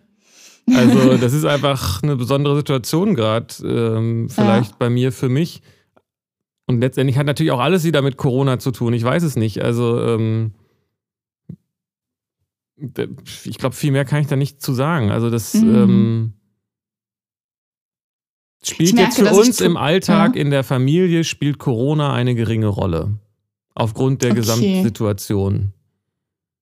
Also 0.74 1.16
das 1.18 1.32
ist 1.32 1.44
einfach 1.44 2.02
eine 2.02 2.16
besondere 2.16 2.56
Situation 2.56 3.14
gerade, 3.14 3.54
ähm, 3.64 4.28
vielleicht 4.30 4.70
ja. 4.70 4.76
bei 4.78 4.88
mir 4.88 5.12
für 5.12 5.28
mich. 5.28 5.60
Und 6.66 6.80
letztendlich 6.80 7.18
hat 7.18 7.26
natürlich 7.26 7.52
auch 7.52 7.60
alles 7.60 7.84
wieder 7.84 8.02
mit 8.02 8.16
Corona 8.16 8.58
zu 8.58 8.70
tun. 8.70 8.92
Ich 8.94 9.02
weiß 9.02 9.22
es 9.22 9.36
nicht. 9.36 9.62
Also 9.62 10.00
ähm, 10.00 10.52
ich 13.44 13.58
glaube, 13.58 13.74
viel 13.74 13.92
mehr 13.92 14.04
kann 14.04 14.20
ich 14.20 14.26
da 14.26 14.36
nicht 14.36 14.60
zu 14.62 14.72
sagen. 14.72 15.10
Also 15.10 15.30
das 15.30 15.54
mhm. 15.54 15.74
ähm, 15.74 16.32
spielt 18.62 18.94
merke, 18.94 19.22
jetzt 19.22 19.28
für 19.28 19.34
uns 19.34 19.60
im 19.60 19.76
Alltag, 19.76 20.36
ja. 20.36 20.40
in 20.40 20.50
der 20.50 20.64
Familie, 20.64 21.24
spielt 21.24 21.58
Corona 21.58 22.12
eine 22.12 22.34
geringe 22.34 22.68
Rolle. 22.68 23.18
Aufgrund 23.74 24.22
der 24.22 24.32
okay. 24.32 24.40
Gesamtsituation. 24.40 25.72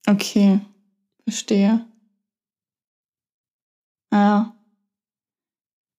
Okay, 0.06 0.60
verstehe. 1.24 1.84
Ja. 4.12 4.54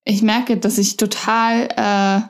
Ich 0.03 0.21
merke, 0.21 0.57
dass 0.57 0.77
ich 0.77 0.97
total, 0.97 1.67
äh, 1.75 2.21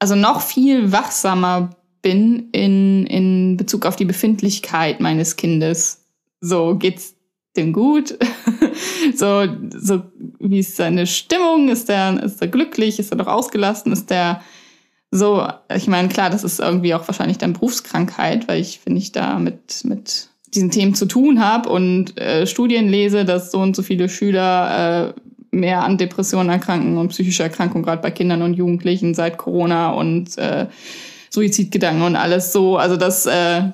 also 0.00 0.16
noch 0.16 0.40
viel 0.40 0.90
wachsamer 0.90 1.70
bin 2.02 2.48
in, 2.50 3.06
in 3.06 3.56
Bezug 3.56 3.86
auf 3.86 3.96
die 3.96 4.06
Befindlichkeit 4.06 5.00
meines 5.00 5.36
Kindes. 5.36 6.06
So, 6.40 6.74
geht's 6.76 7.14
dem 7.56 7.72
gut? 7.72 8.18
so, 9.14 9.46
so, 9.76 10.02
wie 10.38 10.60
ist 10.60 10.76
seine 10.76 11.06
Stimmung? 11.06 11.68
Ist 11.68 11.90
er, 11.90 12.22
ist 12.22 12.40
er 12.40 12.48
glücklich? 12.48 12.98
Ist 12.98 13.12
er 13.12 13.18
doch 13.18 13.26
ausgelassen? 13.26 13.92
Ist 13.92 14.10
der 14.10 14.40
so, 15.10 15.46
ich 15.74 15.88
meine, 15.88 16.08
klar, 16.08 16.30
das 16.30 16.44
ist 16.44 16.60
irgendwie 16.60 16.94
auch 16.94 17.06
wahrscheinlich 17.08 17.38
dann 17.38 17.52
Berufskrankheit, 17.52 18.46
weil 18.46 18.60
ich, 18.60 18.80
wenn 18.84 18.96
ich 18.96 19.10
da 19.10 19.38
mit, 19.40 19.84
mit 19.84 20.28
diesen 20.54 20.70
Themen 20.70 20.94
zu 20.94 21.06
tun 21.06 21.40
habe 21.44 21.68
und 21.68 22.16
äh, 22.18 22.46
Studien 22.46 22.88
lese, 22.88 23.24
dass 23.24 23.50
so 23.50 23.58
und 23.58 23.74
so 23.74 23.82
viele 23.82 24.08
Schüler 24.08 25.14
äh, 25.16 25.20
mehr 25.50 25.82
an 25.82 25.98
Depressionen 25.98 26.50
erkranken 26.50 26.96
und 26.98 27.08
psychische 27.08 27.42
Erkrankungen, 27.42 27.84
gerade 27.84 28.02
bei 28.02 28.10
Kindern 28.10 28.42
und 28.42 28.54
Jugendlichen 28.54 29.14
seit 29.14 29.38
Corona 29.38 29.90
und 29.90 30.38
äh, 30.38 30.68
Suizidgedanken 31.30 32.02
und 32.02 32.16
alles 32.16 32.52
so. 32.52 32.76
Also 32.76 32.96
das 32.96 33.26
äh, 33.26 33.70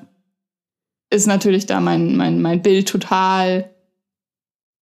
ist 1.10 1.26
natürlich 1.26 1.66
da 1.66 1.80
mein, 1.80 2.16
mein, 2.16 2.40
mein 2.40 2.62
Bild 2.62 2.88
total 2.88 3.70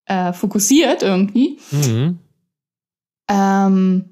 äh, 0.06 0.32
fokussiert 0.32 1.02
irgendwie. 1.02 1.58
Mhm. 1.70 2.18
Ähm, 3.28 4.11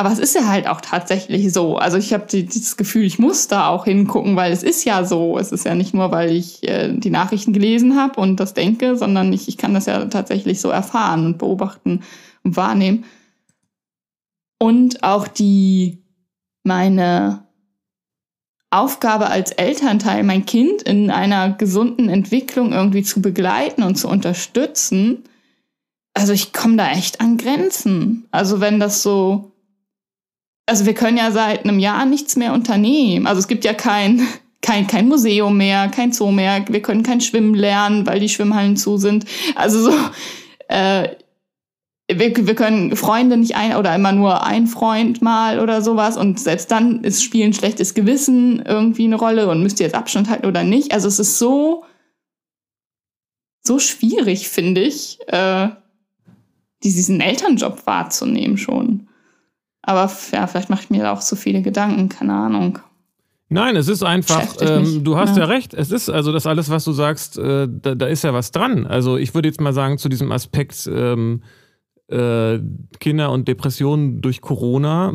Aber 0.00 0.10
es 0.10 0.18
ist 0.18 0.34
ja 0.34 0.46
halt 0.46 0.66
auch 0.66 0.80
tatsächlich 0.80 1.52
so. 1.52 1.76
Also 1.76 1.98
ich 1.98 2.14
habe 2.14 2.24
das 2.26 2.78
Gefühl, 2.78 3.04
ich 3.04 3.18
muss 3.18 3.48
da 3.48 3.68
auch 3.68 3.84
hingucken, 3.84 4.34
weil 4.34 4.50
es 4.50 4.62
ist 4.62 4.84
ja 4.86 5.04
so. 5.04 5.36
Es 5.36 5.52
ist 5.52 5.66
ja 5.66 5.74
nicht 5.74 5.92
nur, 5.92 6.10
weil 6.10 6.34
ich 6.34 6.66
äh, 6.66 6.90
die 6.90 7.10
Nachrichten 7.10 7.52
gelesen 7.52 7.98
habe 8.00 8.18
und 8.18 8.40
das 8.40 8.54
denke, 8.54 8.96
sondern 8.96 9.30
ich, 9.30 9.46
ich 9.46 9.58
kann 9.58 9.74
das 9.74 9.84
ja 9.84 10.06
tatsächlich 10.06 10.62
so 10.62 10.70
erfahren 10.70 11.26
und 11.26 11.36
beobachten 11.36 12.00
und 12.42 12.56
wahrnehmen. 12.56 13.04
Und 14.58 15.04
auch 15.04 15.28
die, 15.28 15.98
meine 16.64 17.44
Aufgabe 18.70 19.28
als 19.28 19.50
Elternteil, 19.50 20.22
mein 20.22 20.46
Kind 20.46 20.80
in 20.80 21.10
einer 21.10 21.52
gesunden 21.52 22.08
Entwicklung 22.08 22.72
irgendwie 22.72 23.02
zu 23.02 23.20
begleiten 23.20 23.82
und 23.82 23.96
zu 23.96 24.08
unterstützen. 24.08 25.24
Also 26.14 26.32
ich 26.32 26.54
komme 26.54 26.76
da 26.78 26.90
echt 26.90 27.20
an 27.20 27.36
Grenzen. 27.36 28.26
Also 28.30 28.62
wenn 28.62 28.80
das 28.80 29.02
so, 29.02 29.49
also 30.70 30.86
wir 30.86 30.94
können 30.94 31.16
ja 31.16 31.32
seit 31.32 31.64
einem 31.64 31.80
Jahr 31.80 32.06
nichts 32.06 32.36
mehr 32.36 32.54
unternehmen. 32.54 33.26
Also 33.26 33.40
es 33.40 33.48
gibt 33.48 33.64
ja 33.64 33.74
kein, 33.74 34.24
kein, 34.62 34.86
kein 34.86 35.08
Museum 35.08 35.56
mehr, 35.56 35.88
kein 35.88 36.12
Zoo 36.12 36.30
mehr. 36.30 36.64
Wir 36.68 36.80
können 36.80 37.02
kein 37.02 37.20
Schwimmen 37.20 37.54
lernen, 37.54 38.06
weil 38.06 38.20
die 38.20 38.28
Schwimmhallen 38.28 38.76
zu 38.76 38.96
sind. 38.96 39.24
Also 39.56 39.90
so, 39.90 39.98
äh, 40.68 41.08
wir, 42.08 42.46
wir 42.46 42.54
können 42.54 42.94
Freunde 42.94 43.36
nicht 43.36 43.56
ein 43.56 43.74
oder 43.74 43.92
immer 43.96 44.12
nur 44.12 44.46
ein 44.46 44.68
Freund 44.68 45.20
mal 45.22 45.58
oder 45.58 45.82
sowas 45.82 46.16
und 46.16 46.38
selbst 46.38 46.70
dann 46.70 47.02
ist 47.02 47.24
Spielen 47.24 47.52
schlechtes 47.52 47.94
Gewissen 47.94 48.62
irgendwie 48.64 49.06
eine 49.06 49.16
Rolle 49.16 49.48
und 49.48 49.64
müsst 49.64 49.80
ihr 49.80 49.86
jetzt 49.86 49.96
Abstand 49.96 50.30
halten 50.30 50.46
oder 50.46 50.62
nicht. 50.62 50.94
Also 50.94 51.08
es 51.08 51.18
ist 51.18 51.40
so 51.40 51.84
so 53.62 53.80
schwierig, 53.80 54.48
finde 54.48 54.82
ich, 54.82 55.18
äh, 55.26 55.68
diesen 56.84 57.20
Elternjob 57.20 57.86
wahrzunehmen 57.86 58.56
schon. 58.56 59.09
Aber 59.90 60.08
ja, 60.30 60.46
vielleicht 60.46 60.70
mache 60.70 60.82
ich 60.84 60.90
mir 60.90 61.02
da 61.02 61.12
auch 61.12 61.18
zu 61.18 61.34
viele 61.34 61.62
Gedanken, 61.62 62.08
keine 62.08 62.32
Ahnung. 62.32 62.78
Nein, 63.48 63.74
es 63.74 63.88
ist 63.88 64.04
einfach, 64.04 64.54
ähm, 64.60 65.02
du 65.02 65.16
hast 65.16 65.36
ja. 65.36 65.42
ja. 65.42 65.48
recht, 65.48 65.74
es 65.74 65.90
ist 65.90 66.08
also 66.08 66.30
das 66.30 66.46
alles, 66.46 66.70
was 66.70 66.84
du 66.84 66.92
sagst, 66.92 67.36
äh, 67.36 67.66
da, 67.68 67.96
da, 67.96 68.06
ist 68.06 68.22
ja 68.22 68.32
was 68.32 68.52
dran. 68.52 68.86
Also 68.86 69.16
ich 69.16 69.34
würde 69.34 69.48
jetzt 69.48 69.60
mal 69.60 69.72
sagen, 69.72 69.98
zu 69.98 70.08
diesem 70.08 70.30
Aspekt, 70.30 70.88
ähm, 70.94 71.42
äh, 72.06 72.60
Kinder 73.00 73.32
und 73.32 73.48
Depressionen 73.48 74.20
durch 74.20 74.40
Corona, 74.40 75.12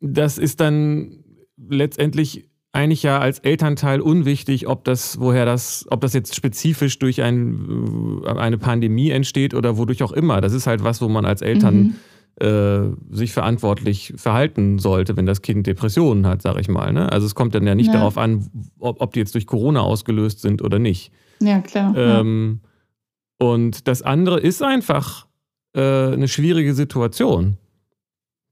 das 0.00 0.38
ist 0.38 0.60
dann 0.60 1.22
letztendlich 1.68 2.48
eigentlich 2.72 3.02
ja 3.02 3.18
als 3.18 3.40
Elternteil 3.40 4.00
unwichtig, 4.00 4.66
ob 4.66 4.84
das, 4.84 5.20
woher 5.20 5.44
das, 5.44 5.84
ob 5.90 6.00
das 6.00 6.14
jetzt 6.14 6.34
spezifisch 6.34 6.98
durch 6.98 7.20
ein, 7.20 8.22
äh, 8.24 8.30
eine 8.30 8.56
Pandemie 8.56 9.10
entsteht 9.10 9.52
oder 9.52 9.76
wodurch 9.76 10.02
auch 10.02 10.12
immer. 10.12 10.40
Das 10.40 10.54
ist 10.54 10.66
halt 10.66 10.82
was, 10.82 11.02
wo 11.02 11.08
man 11.10 11.26
als 11.26 11.42
Eltern 11.42 11.76
mhm. 11.76 11.94
Äh, 12.40 12.90
sich 13.10 13.32
verantwortlich 13.32 14.14
verhalten 14.16 14.78
sollte, 14.78 15.16
wenn 15.16 15.26
das 15.26 15.42
Kind 15.42 15.66
Depressionen 15.66 16.26
hat, 16.26 16.42
sag 16.42 16.58
ich 16.58 16.68
mal. 16.68 16.92
Ne? 16.92 17.10
Also 17.10 17.26
es 17.26 17.34
kommt 17.34 17.54
dann 17.54 17.66
ja 17.66 17.74
nicht 17.74 17.88
ja. 17.88 17.94
darauf 17.94 18.18
an, 18.18 18.48
ob, 18.78 19.00
ob, 19.00 19.12
die 19.12 19.20
jetzt 19.20 19.34
durch 19.34 19.46
Corona 19.46 19.80
ausgelöst 19.80 20.40
sind 20.40 20.62
oder 20.62 20.78
nicht. 20.78 21.12
Ja, 21.40 21.60
klar. 21.60 21.94
Ähm, 21.96 22.60
ja. 22.62 23.46
Und 23.46 23.88
das 23.88 24.02
andere 24.02 24.40
ist 24.40 24.62
einfach, 24.62 25.26
äh, 25.74 25.80
eine 25.80 26.28
schwierige 26.28 26.74
Situation. 26.74 27.56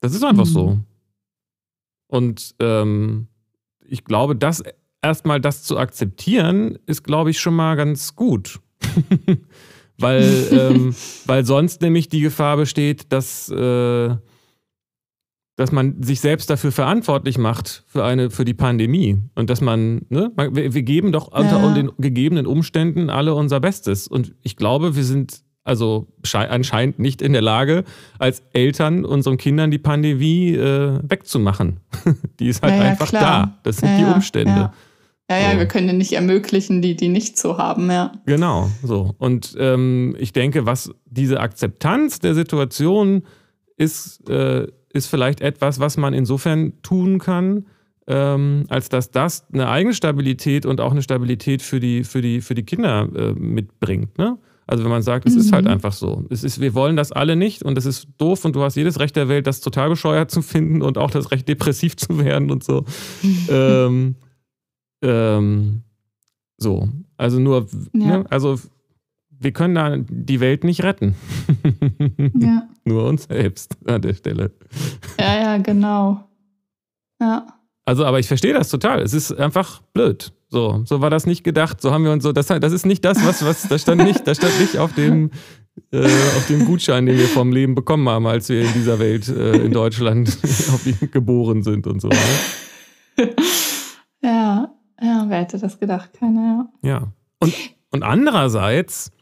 Das 0.01 0.15
ist 0.15 0.25
einfach 0.25 0.45
mhm. 0.45 0.51
so. 0.51 0.79
Und 2.07 2.55
ähm, 2.61 3.29
ich 3.87 4.05
glaube, 4.05 4.37
das 4.37 4.63
erstmal 5.03 5.41
das 5.41 5.63
zu 5.63 5.79
akzeptieren, 5.79 6.79
ist, 6.87 7.05
glaube 7.05 7.31
ich, 7.31 7.41
schon 7.41 7.55
mal 7.55 7.77
ganz 7.77 8.15
gut. 8.15 8.61
weil, 9.99 10.49
ähm, 10.53 10.95
weil 11.27 11.45
sonst 11.45 11.83
nämlich 11.83 12.09
die 12.09 12.21
Gefahr 12.21 12.57
besteht, 12.57 13.13
dass, 13.13 13.49
äh, 13.51 14.17
dass 15.57 15.73
man 15.73 16.03
sich 16.03 16.21
selbst 16.21 16.51
dafür 16.51 16.73
verantwortlich 16.73 17.37
macht 17.39 17.85
für 17.87 18.05
eine, 18.05 18.31
für 18.31 18.45
die 18.45 18.55
Pandemie. 18.55 19.19
Und 19.35 19.51
dass 19.51 19.61
man, 19.61 20.03
ne, 20.09 20.31
wir, 20.37 20.75
wir 20.75 20.83
geben 20.83 21.13
doch 21.13 21.29
unter 21.29 21.61
ja. 21.63 21.75
den 21.75 21.91
gegebenen 21.99 22.47
Umständen 22.47 23.11
alle 23.11 23.35
unser 23.35 23.61
Bestes. 23.61 24.07
Und 24.07 24.35
ich 24.43 24.57
glaube, 24.57 24.95
wir 24.97 25.05
sind 25.05 25.43
also 25.69 26.09
anscheinend 26.33 26.99
nicht 26.99 27.21
in 27.21 27.35
der 27.35 27.43
Lage, 27.43 27.85
als 28.19 28.43
Eltern 28.55 29.05
unseren 29.05 29.37
Kindern 29.37 29.71
die 29.71 29.79
Pandemie 29.79 30.55
äh, 30.55 30.99
wegzumachen. 31.03 31.81
die 32.41 32.49
ist 32.49 32.63
halt 32.63 32.75
ja, 32.75 32.81
einfach 32.81 33.09
klar. 33.09 33.23
da. 33.23 33.59
Das 33.65 33.77
sind 33.77 33.91
ja, 33.91 33.99
die 33.99 34.15
Umstände. 34.15 34.73
Ja. 35.31 35.39
Ja, 35.39 35.53
so. 35.53 35.59
wir 35.59 35.67
können 35.67 35.99
nicht 35.99 36.13
ermöglichen, 36.13 36.81
die, 36.81 36.97
die 36.97 37.09
nicht 37.09 37.37
zu 37.37 37.59
haben, 37.59 37.91
ja. 37.91 38.13
Genau, 38.25 38.71
so. 38.83 39.15
Und 39.19 39.55
ähm, 39.59 40.17
ich 40.19 40.33
denke, 40.33 40.65
was 40.65 40.91
diese 41.05 41.41
Akzeptanz 41.41 42.19
der 42.19 42.35
Situation 42.35 43.23
ist, 43.77 44.29
äh, 44.31 44.67
ist 44.93 45.07
vielleicht 45.07 45.41
etwas, 45.41 45.81
was 45.81 45.97
man 45.97 46.15
insofern 46.15 46.73
tun 46.83 47.19
kann, 47.19 47.67
ähm, 48.07 48.65
als 48.69 48.89
dass 48.89 49.11
das 49.11 49.47
eine 49.53 49.69
eigene 49.69 49.95
Stabilität 49.95 50.65
und 50.65 50.81
auch 50.81 50.93
eine 50.93 51.03
Stabilität 51.03 51.61
für 51.61 51.79
die, 51.79 52.05
für 52.05 52.23
die, 52.23 52.41
für 52.41 52.55
die 52.55 52.65
Kinder 52.65 53.09
äh, 53.15 53.33
mitbringt. 53.35 54.17
Ne? 54.17 54.39
Also 54.67 54.85
wenn 54.85 54.91
man 54.91 55.03
sagt, 55.03 55.29
es 55.29 55.35
mhm. 55.35 55.41
ist 55.41 55.53
halt 55.53 55.65
mhm. 55.67 55.73
einfach 55.73 55.93
so. 55.93 56.25
Es 56.31 56.43
ist, 56.43 56.61
wir 56.61 56.75
wollen 56.75 56.97
das 56.97 57.13
alle 57.13 57.37
nicht 57.37 57.63
und 57.63 57.77
es 57.77 57.85
ist 57.85 58.09
doof 58.17 58.45
und 58.45 58.57
du 58.57 58.63
hast 58.63 58.77
jedes 58.77 58.99
Recht 58.99 59.15
der 59.15 59.29
Welt, 59.29 59.47
das 59.47 59.61
total 59.61 59.91
bescheuert 59.91 60.31
zu 60.31 60.41
finden 60.41 60.81
und 60.81 60.97
auch 60.97 61.11
das 61.11 61.31
Recht, 61.31 61.49
depressiv 61.49 61.97
zu 61.97 62.19
werden 62.19 62.51
und 62.51 62.65
so. 62.65 62.85
ähm, 63.51 64.17
ähm, 65.03 65.83
so. 66.57 66.89
Also 67.17 67.39
nur, 67.39 67.67
ja. 67.93 68.19
ne? 68.19 68.25
also 68.31 68.59
wir 69.41 69.53
können 69.53 69.75
da 69.75 69.97
die 69.97 70.41
Welt 70.41 70.65
nicht 70.65 70.83
retten. 70.83 71.15
ja. 72.35 72.69
Nur 72.85 73.07
uns 73.07 73.25
selbst 73.25 73.77
an 73.87 74.03
der 74.03 74.15
Stelle. 74.15 74.53
Ja, 75.19 75.41
ja, 75.41 75.57
genau. 75.59 76.25
Ja. 77.21 77.47
Also, 77.85 78.05
aber 78.05 78.19
ich 78.19 78.29
verstehe 78.29 78.53
das 78.53 78.69
total. 78.69 79.01
Es 79.01 79.15
ist 79.15 79.33
einfach 79.33 79.81
blöd. 79.93 80.33
So, 80.49 80.83
so 80.85 81.01
war 81.01 81.11
das 81.11 81.27
nicht 81.27 81.45
gedacht. 81.45 81.81
So 81.81 81.91
haben 81.91 82.05
wir 82.05 82.13
uns 82.13 82.23
so, 82.23 82.33
das, 82.33 82.47
das 82.47 82.73
ist 82.73 82.87
nicht 82.87 83.05
das, 83.05 83.25
was, 83.25 83.45
was, 83.45 83.69
das 83.69 83.83
stand 83.83 84.03
nicht, 84.03 84.27
das 84.27 84.39
stand 84.39 84.59
nicht 84.61 84.79
auf 84.79 84.95
dem, 84.95 85.31
äh, 85.93 86.05
auf 86.05 86.47
dem 86.49 86.65
Gutschein, 86.65 87.07
den 87.07 87.19
wir 87.19 87.29
vom 87.29 87.53
Leben 87.53 87.75
bekommen 87.75 88.09
haben, 88.09 88.27
als 88.27 88.49
wir 88.49 88.63
in 88.63 88.73
dieser 88.73 88.99
Welt 88.99 89.29
äh, 89.29 89.57
in 89.59 89.73
Deutschland 89.73 90.39
geboren 91.13 91.63
sind 91.63 91.87
und 91.87 92.01
so. 92.01 92.09
Ne? 92.09 93.35
Ja, 94.23 94.75
ja, 95.01 95.25
wer 95.29 95.41
hätte 95.41 95.59
das 95.59 95.79
gedacht? 95.79 96.13
Keiner, 96.13 96.69
ja. 96.83 96.89
Ja. 96.89 97.13
Und, 97.41 97.55
und 97.91 98.03
andererseits, 98.03 99.13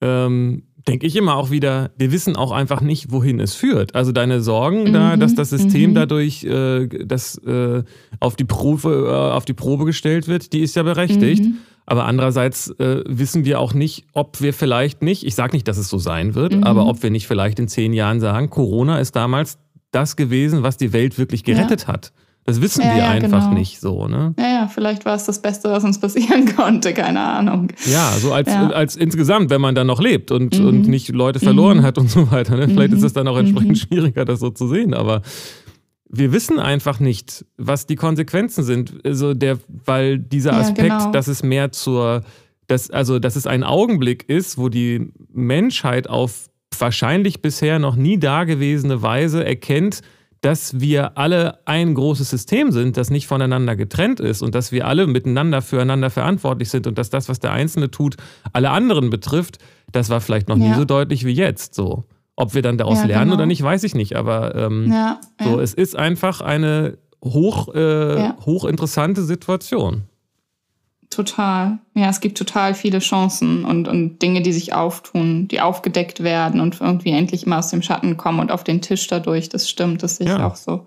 ähm, 0.00 0.64
denke 0.88 1.06
ich 1.06 1.16
immer 1.16 1.36
auch 1.36 1.50
wieder, 1.50 1.90
wir 1.96 2.12
wissen 2.12 2.36
auch 2.36 2.50
einfach 2.50 2.80
nicht, 2.80 3.12
wohin 3.12 3.40
es 3.40 3.54
führt. 3.54 3.94
Also 3.94 4.12
deine 4.12 4.40
Sorgen 4.40 4.84
mhm, 4.84 4.92
da, 4.92 5.16
dass 5.16 5.34
das 5.34 5.50
System 5.50 5.90
mhm. 5.90 5.94
dadurch 5.94 6.44
äh, 6.44 6.88
das, 7.04 7.38
äh, 7.38 7.82
auf, 8.20 8.36
die 8.36 8.44
Probe, 8.44 9.08
äh, 9.08 9.32
auf 9.32 9.44
die 9.44 9.52
Probe 9.52 9.84
gestellt 9.84 10.28
wird, 10.28 10.52
die 10.52 10.60
ist 10.60 10.76
ja 10.76 10.82
berechtigt. 10.82 11.44
Mhm. 11.44 11.58
Aber 11.84 12.04
andererseits 12.04 12.70
äh, 12.78 13.02
wissen 13.06 13.44
wir 13.44 13.58
auch 13.58 13.74
nicht, 13.74 14.06
ob 14.12 14.40
wir 14.40 14.54
vielleicht 14.54 15.02
nicht, 15.02 15.26
ich 15.26 15.34
sage 15.34 15.54
nicht, 15.54 15.66
dass 15.66 15.78
es 15.78 15.88
so 15.88 15.98
sein 15.98 16.34
wird, 16.34 16.54
mhm. 16.54 16.64
aber 16.64 16.86
ob 16.86 17.02
wir 17.02 17.10
nicht 17.10 17.26
vielleicht 17.26 17.58
in 17.58 17.68
zehn 17.68 17.92
Jahren 17.92 18.20
sagen, 18.20 18.50
Corona 18.50 18.98
ist 18.98 19.16
damals 19.16 19.58
das 19.90 20.16
gewesen, 20.16 20.62
was 20.62 20.76
die 20.76 20.92
Welt 20.92 21.18
wirklich 21.18 21.44
gerettet 21.44 21.82
ja. 21.82 21.88
hat. 21.88 22.12
Das 22.44 22.60
wissen 22.60 22.82
ja, 22.82 22.94
wir 22.94 22.98
ja, 22.98 23.10
einfach 23.10 23.44
genau. 23.44 23.58
nicht 23.58 23.80
so, 23.80 24.08
ne? 24.08 24.34
Ja, 24.36 24.48
ja, 24.48 24.66
vielleicht 24.66 25.04
war 25.04 25.14
es 25.14 25.24
das 25.24 25.40
Beste, 25.40 25.70
was 25.70 25.84
uns 25.84 26.00
passieren 26.00 26.44
konnte, 26.56 26.92
keine 26.92 27.20
Ahnung. 27.20 27.68
Ja, 27.86 28.12
so 28.18 28.32
als, 28.32 28.48
ja. 28.48 28.68
als 28.70 28.96
insgesamt, 28.96 29.50
wenn 29.50 29.60
man 29.60 29.76
dann 29.76 29.86
noch 29.86 30.00
lebt 30.00 30.32
und, 30.32 30.58
mhm. 30.58 30.66
und 30.66 30.88
nicht 30.88 31.08
Leute 31.10 31.38
verloren 31.38 31.78
mhm. 31.78 31.82
hat 31.82 31.98
und 31.98 32.10
so 32.10 32.32
weiter. 32.32 32.56
Ne? 32.56 32.68
Vielleicht 32.68 32.90
mhm. 32.90 32.96
ist 32.96 33.04
es 33.04 33.12
dann 33.12 33.28
auch 33.28 33.38
entsprechend 33.38 33.70
mhm. 33.70 33.76
schwieriger, 33.76 34.24
das 34.24 34.40
so 34.40 34.50
zu 34.50 34.66
sehen, 34.66 34.92
aber 34.92 35.22
wir 36.08 36.32
wissen 36.32 36.58
einfach 36.58 37.00
nicht, 37.00 37.44
was 37.56 37.86
die 37.86 37.96
Konsequenzen 37.96 38.64
sind. 38.64 38.94
Also 39.04 39.34
der, 39.34 39.58
weil 39.68 40.18
dieser 40.18 40.52
Aspekt, 40.52 40.90
genau. 40.90 41.10
dass 41.10 41.26
es 41.26 41.42
mehr 41.42 41.72
zur, 41.72 42.22
dass, 42.66 42.90
also 42.90 43.18
dass 43.18 43.36
es 43.36 43.46
ein 43.46 43.64
Augenblick 43.64 44.28
ist, 44.28 44.58
wo 44.58 44.68
die 44.68 45.12
Menschheit 45.32 46.10
auf 46.10 46.50
wahrscheinlich 46.78 47.40
bisher 47.40 47.78
noch 47.78 47.96
nie 47.96 48.18
dagewesene 48.18 49.00
Weise 49.00 49.44
erkennt, 49.44 50.02
dass 50.42 50.80
wir 50.80 51.16
alle 51.16 51.60
ein 51.66 51.94
großes 51.94 52.28
System 52.28 52.72
sind, 52.72 52.96
das 52.96 53.10
nicht 53.10 53.28
voneinander 53.28 53.76
getrennt 53.76 54.18
ist 54.18 54.42
und 54.42 54.54
dass 54.56 54.72
wir 54.72 54.86
alle 54.88 55.06
miteinander 55.06 55.62
füreinander 55.62 56.10
verantwortlich 56.10 56.68
sind 56.68 56.88
und 56.88 56.98
dass 56.98 57.10
das, 57.10 57.28
was 57.28 57.38
der 57.38 57.52
Einzelne 57.52 57.90
tut, 57.90 58.16
alle 58.52 58.70
anderen 58.70 59.08
betrifft, 59.08 59.58
das 59.92 60.10
war 60.10 60.20
vielleicht 60.20 60.48
noch 60.48 60.58
ja. 60.58 60.68
nie 60.68 60.74
so 60.74 60.84
deutlich 60.84 61.24
wie 61.24 61.32
jetzt. 61.32 61.74
So. 61.74 62.04
Ob 62.34 62.54
wir 62.54 62.62
dann 62.62 62.76
daraus 62.76 62.98
ja, 62.98 63.06
lernen 63.06 63.26
genau. 63.26 63.36
oder 63.36 63.46
nicht, 63.46 63.62
weiß 63.62 63.84
ich 63.84 63.94
nicht. 63.94 64.16
Aber 64.16 64.56
ähm, 64.56 64.90
ja, 64.90 65.20
so, 65.40 65.60
es 65.60 65.74
ist 65.74 65.96
einfach 65.96 66.40
eine 66.40 66.98
hoch, 67.24 67.72
äh, 67.74 68.32
hochinteressante 68.44 69.22
Situation. 69.22 70.08
Total. 71.12 71.78
Ja, 71.94 72.08
es 72.08 72.20
gibt 72.20 72.38
total 72.38 72.72
viele 72.72 72.98
Chancen 73.00 73.66
und, 73.66 73.86
und 73.86 74.22
Dinge, 74.22 74.40
die 74.40 74.52
sich 74.52 74.72
auftun, 74.72 75.46
die 75.46 75.60
aufgedeckt 75.60 76.22
werden 76.22 76.58
und 76.58 76.80
irgendwie 76.80 77.10
endlich 77.10 77.44
immer 77.44 77.58
aus 77.58 77.68
dem 77.68 77.82
Schatten 77.82 78.16
kommen 78.16 78.40
und 78.40 78.50
auf 78.50 78.64
den 78.64 78.80
Tisch 78.80 79.08
dadurch. 79.08 79.50
Das 79.50 79.68
stimmt, 79.68 80.02
das 80.02 80.16
sehe 80.16 80.26
ich 80.26 80.32
ja. 80.32 80.46
auch 80.46 80.56
so. 80.56 80.86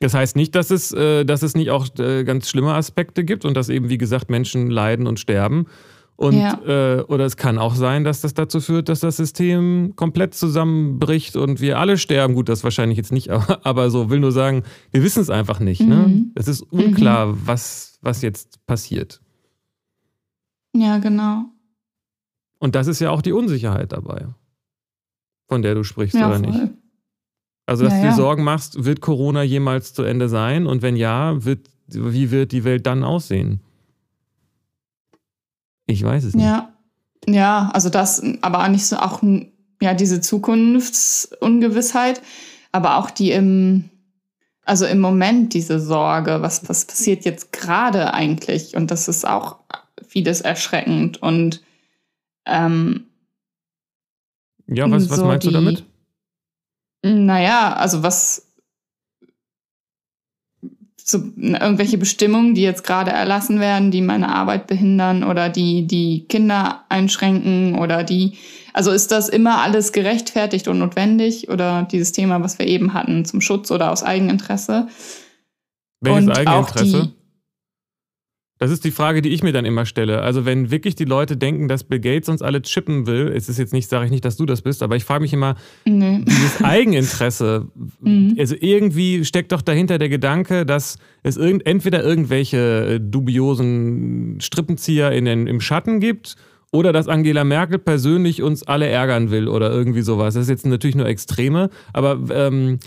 Das 0.00 0.12
heißt 0.12 0.36
nicht, 0.36 0.54
dass 0.54 0.70
es, 0.70 0.92
äh, 0.92 1.24
dass 1.24 1.42
es 1.42 1.54
nicht 1.54 1.70
auch 1.70 1.86
äh, 1.98 2.24
ganz 2.24 2.50
schlimme 2.50 2.74
Aspekte 2.74 3.24
gibt 3.24 3.46
und 3.46 3.54
dass 3.54 3.70
eben, 3.70 3.88
wie 3.88 3.96
gesagt, 3.96 4.28
Menschen 4.28 4.68
leiden 4.68 5.06
und 5.06 5.18
sterben 5.18 5.68
Und, 6.16 6.38
ja. 6.38 6.60
äh, 6.66 7.00
oder 7.04 7.24
es 7.24 7.38
kann 7.38 7.56
auch 7.56 7.74
sein, 7.74 8.04
dass 8.04 8.20
das 8.20 8.34
dazu 8.34 8.60
führt, 8.60 8.90
dass 8.90 9.00
das 9.00 9.16
System 9.16 9.94
komplett 9.96 10.34
zusammenbricht 10.34 11.34
und 11.36 11.62
wir 11.62 11.78
alle 11.78 11.96
sterben. 11.96 12.34
Gut, 12.34 12.50
das 12.50 12.62
wahrscheinlich 12.62 12.98
jetzt 12.98 13.12
nicht, 13.12 13.30
aber, 13.30 13.64
aber 13.64 13.88
so 13.88 14.10
will 14.10 14.20
nur 14.20 14.32
sagen, 14.32 14.64
wir 14.92 15.02
wissen 15.02 15.22
es 15.22 15.30
einfach 15.30 15.60
nicht. 15.60 15.80
Ne? 15.80 15.94
Mhm. 15.94 16.12
Ne? 16.12 16.24
Es 16.34 16.46
ist 16.46 16.60
unklar, 16.60 17.28
mhm. 17.28 17.40
was, 17.46 17.98
was 18.02 18.20
jetzt 18.20 18.66
passiert. 18.66 19.22
Ja, 20.76 20.98
genau. 20.98 21.44
Und 22.58 22.74
das 22.74 22.86
ist 22.86 23.00
ja 23.00 23.10
auch 23.10 23.22
die 23.22 23.32
Unsicherheit 23.32 23.92
dabei, 23.92 24.26
von 25.48 25.62
der 25.62 25.74
du 25.74 25.84
sprichst, 25.84 26.16
ja, 26.16 26.28
oder 26.28 26.38
voll. 26.38 26.50
nicht? 26.50 26.72
Also, 27.66 27.84
dass 27.84 27.94
ja, 27.94 28.02
du 28.02 28.08
dir 28.08 28.14
Sorgen 28.14 28.44
machst, 28.44 28.84
wird 28.84 29.00
Corona 29.00 29.42
jemals 29.42 29.92
zu 29.92 30.02
Ende 30.02 30.28
sein? 30.28 30.66
Und 30.66 30.82
wenn 30.82 30.96
ja, 30.96 31.44
wird, 31.44 31.68
wie 31.88 32.30
wird 32.30 32.52
die 32.52 32.64
Welt 32.64 32.86
dann 32.86 33.02
aussehen? 33.02 33.60
Ich 35.86 36.02
weiß 36.02 36.24
es 36.24 36.34
nicht. 36.34 36.44
Ja, 36.44 36.72
ja, 37.28 37.70
also 37.72 37.88
das, 37.88 38.22
aber 38.40 38.68
nicht 38.68 38.86
so 38.86 38.96
auch 38.96 39.22
ja 39.80 39.94
diese 39.94 40.20
Zukunftsungewissheit, 40.20 42.22
aber 42.72 42.98
auch 42.98 43.10
die 43.10 43.32
im 43.32 43.90
also 44.64 44.84
im 44.84 44.98
Moment 44.98 45.54
diese 45.54 45.78
Sorge, 45.78 46.42
was 46.42 46.68
was 46.68 46.86
passiert 46.86 47.24
jetzt 47.24 47.52
gerade 47.52 48.12
eigentlich 48.12 48.76
und 48.76 48.90
das 48.90 49.08
ist 49.08 49.26
auch 49.26 49.60
vieles 50.16 50.40
erschreckend 50.40 51.20
und 51.20 51.60
ähm, 52.46 53.04
ja, 54.66 54.90
was, 54.90 55.10
was 55.10 55.18
so 55.18 55.26
meinst 55.26 55.46
die, 55.46 55.52
du 55.52 55.54
damit? 55.54 55.84
Naja, 57.04 57.74
also 57.74 58.02
was 58.02 58.50
so 60.96 61.18
irgendwelche 61.36 61.98
Bestimmungen, 61.98 62.54
die 62.54 62.62
jetzt 62.62 62.82
gerade 62.82 63.10
erlassen 63.10 63.60
werden, 63.60 63.90
die 63.90 64.00
meine 64.00 64.30
Arbeit 64.30 64.66
behindern 64.66 65.22
oder 65.22 65.50
die 65.50 65.86
die 65.86 66.24
Kinder 66.28 66.86
einschränken 66.88 67.78
oder 67.78 68.02
die 68.02 68.38
also 68.72 68.92
ist 68.92 69.12
das 69.12 69.28
immer 69.28 69.60
alles 69.60 69.92
gerechtfertigt 69.92 70.66
und 70.66 70.78
notwendig 70.78 71.50
oder 71.50 71.86
dieses 71.92 72.12
Thema, 72.12 72.42
was 72.42 72.58
wir 72.58 72.66
eben 72.66 72.94
hatten, 72.94 73.26
zum 73.26 73.42
Schutz 73.42 73.70
oder 73.70 73.92
aus 73.92 74.02
Eigeninteresse? 74.02 74.88
Welches 76.00 76.24
und 76.24 76.32
Eigeninteresse? 76.32 77.12
Das 78.58 78.70
ist 78.70 78.84
die 78.84 78.90
Frage, 78.90 79.20
die 79.20 79.28
ich 79.30 79.42
mir 79.42 79.52
dann 79.52 79.66
immer 79.66 79.84
stelle. 79.84 80.22
Also 80.22 80.46
wenn 80.46 80.70
wirklich 80.70 80.94
die 80.94 81.04
Leute 81.04 81.36
denken, 81.36 81.68
dass 81.68 81.84
Bill 81.84 82.00
Gates 82.00 82.28
uns 82.30 82.40
alle 82.40 82.62
chippen 82.62 83.06
will, 83.06 83.30
es 83.34 83.50
ist 83.50 83.58
jetzt 83.58 83.74
nicht, 83.74 83.88
sage 83.88 84.06
ich 84.06 84.10
nicht, 84.10 84.24
dass 84.24 84.38
du 84.38 84.46
das 84.46 84.62
bist, 84.62 84.82
aber 84.82 84.96
ich 84.96 85.04
frage 85.04 85.22
mich 85.22 85.32
immer, 85.34 85.56
nee. 85.84 86.24
dieses 86.26 86.62
Eigeninteresse, 86.64 87.66
mhm. 88.00 88.34
also 88.38 88.54
irgendwie 88.58 89.26
steckt 89.26 89.52
doch 89.52 89.60
dahinter 89.60 89.98
der 89.98 90.08
Gedanke, 90.08 90.64
dass 90.64 90.98
es 91.22 91.36
irgend, 91.36 91.66
entweder 91.66 92.02
irgendwelche 92.02 92.94
äh, 92.94 93.00
dubiosen 93.00 94.40
Strippenzieher 94.40 95.12
in 95.12 95.26
den, 95.26 95.46
im 95.46 95.60
Schatten 95.60 96.00
gibt 96.00 96.36
oder 96.72 96.92
dass 96.92 97.08
Angela 97.08 97.44
Merkel 97.44 97.78
persönlich 97.78 98.42
uns 98.42 98.62
alle 98.62 98.86
ärgern 98.86 99.30
will 99.30 99.48
oder 99.48 99.70
irgendwie 99.70 100.02
sowas. 100.02 100.34
Das 100.34 100.44
ist 100.44 100.50
jetzt 100.50 100.66
natürlich 100.66 100.96
nur 100.96 101.06
Extreme, 101.06 101.68
aber 101.92 102.18
ähm, 102.30 102.78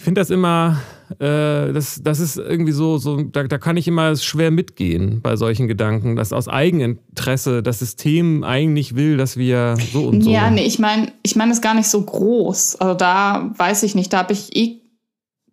ich 0.00 0.04
finde 0.04 0.22
das 0.22 0.30
immer, 0.30 0.80
äh, 1.18 1.74
das, 1.74 2.00
das 2.02 2.20
ist 2.20 2.38
irgendwie 2.38 2.72
so, 2.72 2.96
so 2.96 3.20
da, 3.20 3.42
da 3.42 3.58
kann 3.58 3.76
ich 3.76 3.86
immer 3.86 4.16
schwer 4.16 4.50
mitgehen 4.50 5.20
bei 5.20 5.36
solchen 5.36 5.68
Gedanken, 5.68 6.16
dass 6.16 6.32
aus 6.32 6.48
Eigeninteresse 6.48 7.62
das 7.62 7.80
System 7.80 8.42
eigentlich 8.42 8.96
will, 8.96 9.18
dass 9.18 9.36
wir 9.36 9.76
so 9.92 10.04
und 10.04 10.22
so. 10.22 10.30
Ja, 10.30 10.50
nee, 10.50 10.64
ich 10.64 10.78
meine, 10.78 11.12
ich 11.22 11.36
meine 11.36 11.52
es 11.52 11.60
gar 11.60 11.74
nicht 11.74 11.88
so 11.88 12.00
groß. 12.00 12.76
Also 12.76 12.94
da 12.94 13.50
weiß 13.58 13.82
ich 13.82 13.94
nicht, 13.94 14.10
da 14.14 14.20
habe 14.20 14.32
ich 14.32 14.56
eh 14.56 14.80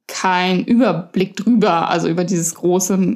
keinen 0.08 0.64
Überblick 0.64 1.36
drüber, 1.36 1.90
also 1.90 2.08
über 2.08 2.24
dieses 2.24 2.56
große. 2.56 3.16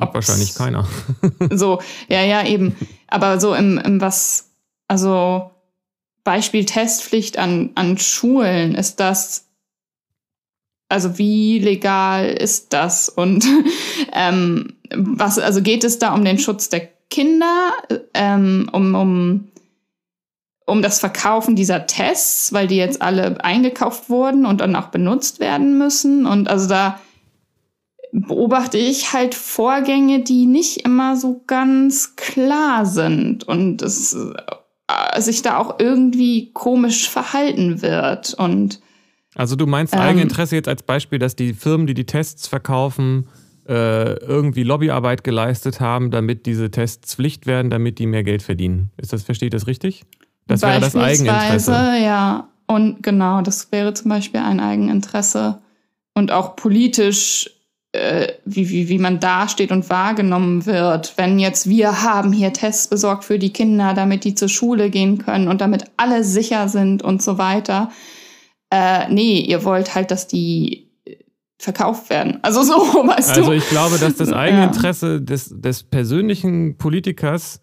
Hat 0.00 0.12
wahrscheinlich 0.12 0.56
keiner. 0.56 0.88
so, 1.52 1.80
ja, 2.08 2.24
ja, 2.24 2.44
eben. 2.44 2.74
Aber 3.06 3.38
so 3.38 3.54
im, 3.54 3.78
im 3.78 4.00
was, 4.00 4.50
also 4.88 5.52
Beispiel 6.24 6.64
Testpflicht 6.64 7.38
an, 7.38 7.70
an 7.76 7.96
Schulen, 7.96 8.74
ist 8.74 8.98
das 8.98 9.44
also 10.88 11.18
wie 11.18 11.58
legal 11.58 12.26
ist 12.26 12.72
das? 12.72 13.08
Und 13.08 13.44
ähm, 14.12 14.74
was, 14.94 15.38
also 15.38 15.62
geht 15.62 15.84
es 15.84 15.98
da 15.98 16.14
um 16.14 16.24
den 16.24 16.38
Schutz 16.38 16.68
der 16.68 16.88
Kinder, 17.10 17.72
ähm, 18.14 18.68
um, 18.72 18.94
um, 18.94 19.48
um 20.66 20.82
das 20.82 21.00
Verkaufen 21.00 21.56
dieser 21.56 21.86
Tests, 21.86 22.52
weil 22.52 22.66
die 22.66 22.76
jetzt 22.76 23.02
alle 23.02 23.42
eingekauft 23.44 24.10
wurden 24.10 24.46
und 24.46 24.60
dann 24.60 24.76
auch 24.76 24.88
benutzt 24.88 25.40
werden 25.40 25.78
müssen? 25.78 26.26
Und 26.26 26.48
also 26.48 26.68
da 26.68 26.98
beobachte 28.12 28.78
ich 28.78 29.12
halt 29.12 29.34
Vorgänge, 29.34 30.20
die 30.20 30.46
nicht 30.46 30.78
immer 30.78 31.16
so 31.16 31.42
ganz 31.46 32.16
klar 32.16 32.86
sind 32.86 33.44
und 33.44 33.82
es 33.82 34.14
äh, 34.14 35.20
sich 35.20 35.42
da 35.42 35.58
auch 35.58 35.78
irgendwie 35.78 36.50
komisch 36.52 37.10
verhalten 37.10 37.82
wird 37.82 38.32
und 38.34 38.80
also 39.38 39.54
du 39.54 39.66
meinst 39.66 39.94
ähm, 39.94 40.00
Eigeninteresse 40.00 40.56
jetzt 40.56 40.68
als 40.68 40.82
Beispiel, 40.82 41.18
dass 41.20 41.36
die 41.36 41.54
Firmen, 41.54 41.86
die 41.86 41.94
die 41.94 42.06
Tests 42.06 42.48
verkaufen, 42.48 43.28
äh, 43.68 44.14
irgendwie 44.18 44.64
Lobbyarbeit 44.64 45.22
geleistet 45.22 45.80
haben, 45.80 46.10
damit 46.10 46.44
diese 46.44 46.70
Tests 46.72 47.14
Pflicht 47.14 47.46
werden, 47.46 47.70
damit 47.70 48.00
die 48.00 48.06
mehr 48.06 48.24
Geld 48.24 48.42
verdienen. 48.42 48.90
Ist 48.96 49.12
das, 49.12 49.22
versteht 49.22 49.54
das 49.54 49.68
richtig? 49.68 50.02
Das 50.48 50.62
wäre 50.62 50.80
das 50.80 50.96
Eigeninteresse. 50.96 51.70
Ja, 52.02 52.48
und 52.66 53.02
genau, 53.02 53.40
das 53.42 53.70
wäre 53.70 53.94
zum 53.94 54.08
Beispiel 54.08 54.40
ein 54.40 54.58
Eigeninteresse. 54.58 55.60
Und 56.14 56.32
auch 56.32 56.56
politisch, 56.56 57.48
äh, 57.92 58.32
wie, 58.44 58.68
wie, 58.70 58.88
wie 58.88 58.98
man 58.98 59.20
dasteht 59.20 59.70
und 59.70 59.88
wahrgenommen 59.88 60.66
wird. 60.66 61.12
Wenn 61.16 61.38
jetzt 61.38 61.68
wir 61.68 62.02
haben 62.02 62.32
hier 62.32 62.52
Tests 62.52 62.88
besorgt 62.88 63.24
für 63.24 63.38
die 63.38 63.52
Kinder, 63.52 63.94
damit 63.94 64.24
die 64.24 64.34
zur 64.34 64.48
Schule 64.48 64.90
gehen 64.90 65.18
können 65.18 65.46
und 65.46 65.60
damit 65.60 65.84
alle 65.96 66.24
sicher 66.24 66.68
sind 66.68 67.04
und 67.04 67.22
so 67.22 67.38
weiter 67.38 67.90
äh, 68.70 69.08
nee, 69.08 69.40
ihr 69.40 69.64
wollt 69.64 69.94
halt, 69.94 70.10
dass 70.10 70.26
die 70.26 70.88
äh, 71.04 71.16
verkauft 71.58 72.10
werden. 72.10 72.38
Also 72.42 72.62
so, 72.62 72.72
weißt 72.74 73.30
also 73.30 73.40
du. 73.42 73.46
Also 73.48 73.52
ich 73.52 73.68
glaube, 73.68 73.98
dass 73.98 74.16
das 74.16 74.32
Eigeninteresse 74.32 75.14
ja. 75.14 75.18
des, 75.18 75.52
des 75.54 75.82
persönlichen 75.84 76.76
Politikers 76.76 77.60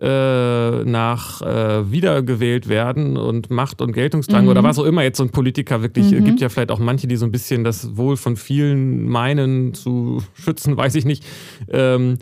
äh, 0.00 0.84
nach 0.84 1.42
äh, 1.42 1.92
wiedergewählt 1.92 2.68
werden 2.68 3.18
und 3.18 3.50
Macht 3.50 3.82
und 3.82 3.92
Geltungsdrang 3.92 4.44
mhm. 4.44 4.50
oder 4.50 4.62
was 4.62 4.78
auch 4.78 4.84
immer 4.84 5.02
jetzt 5.02 5.18
so 5.18 5.24
ein 5.24 5.30
Politiker 5.30 5.82
wirklich, 5.82 6.10
mhm. 6.10 6.24
gibt 6.24 6.40
ja 6.40 6.48
vielleicht 6.48 6.70
auch 6.70 6.78
manche, 6.78 7.06
die 7.06 7.16
so 7.16 7.26
ein 7.26 7.32
bisschen 7.32 7.64
das 7.64 7.96
Wohl 7.98 8.16
von 8.16 8.36
vielen 8.36 9.08
meinen 9.08 9.74
zu 9.74 10.22
schützen, 10.32 10.76
weiß 10.76 10.94
ich 10.94 11.04
nicht. 11.04 11.24
Ähm, 11.68 12.16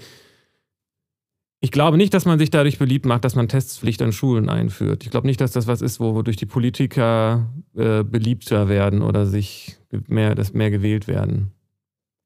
ich 1.61 1.73
glaube 1.73 1.97
nicht, 1.97 2.15
dass 2.15 2.25
man 2.25 2.39
sich 2.39 2.51
dadurch 2.51 2.79
beliebt 2.79 3.05
macht, 3.05 3.25
dass 3.25 3.35
man 3.35 3.49
Testpflicht 3.49 4.01
an 4.03 4.13
Schulen 4.13 4.49
einführt. 4.49 5.05
Ich 5.05 5.11
glaube 5.11 5.27
nicht, 5.27 5.41
dass 5.41 5.53
das 5.53 5.67
was 5.67 5.83
ist, 5.83 5.99
wo, 5.99 6.15
wodurch 6.15 6.37
die 6.37 6.47
Politiker 6.47 7.49
äh, 7.77 8.05
beliebter 8.05 8.69
werden 8.69 9.03
oder 9.03 9.27
sich 9.27 9.77
mehr, 10.07 10.35
dass 10.35 10.53
mehr 10.53 10.71
gewählt 10.71 11.09
werden. 11.09 11.53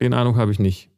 Den 0.02 0.12
Ahnung 0.12 0.36
habe 0.36 0.52
ich 0.52 0.58
nicht. 0.58 0.90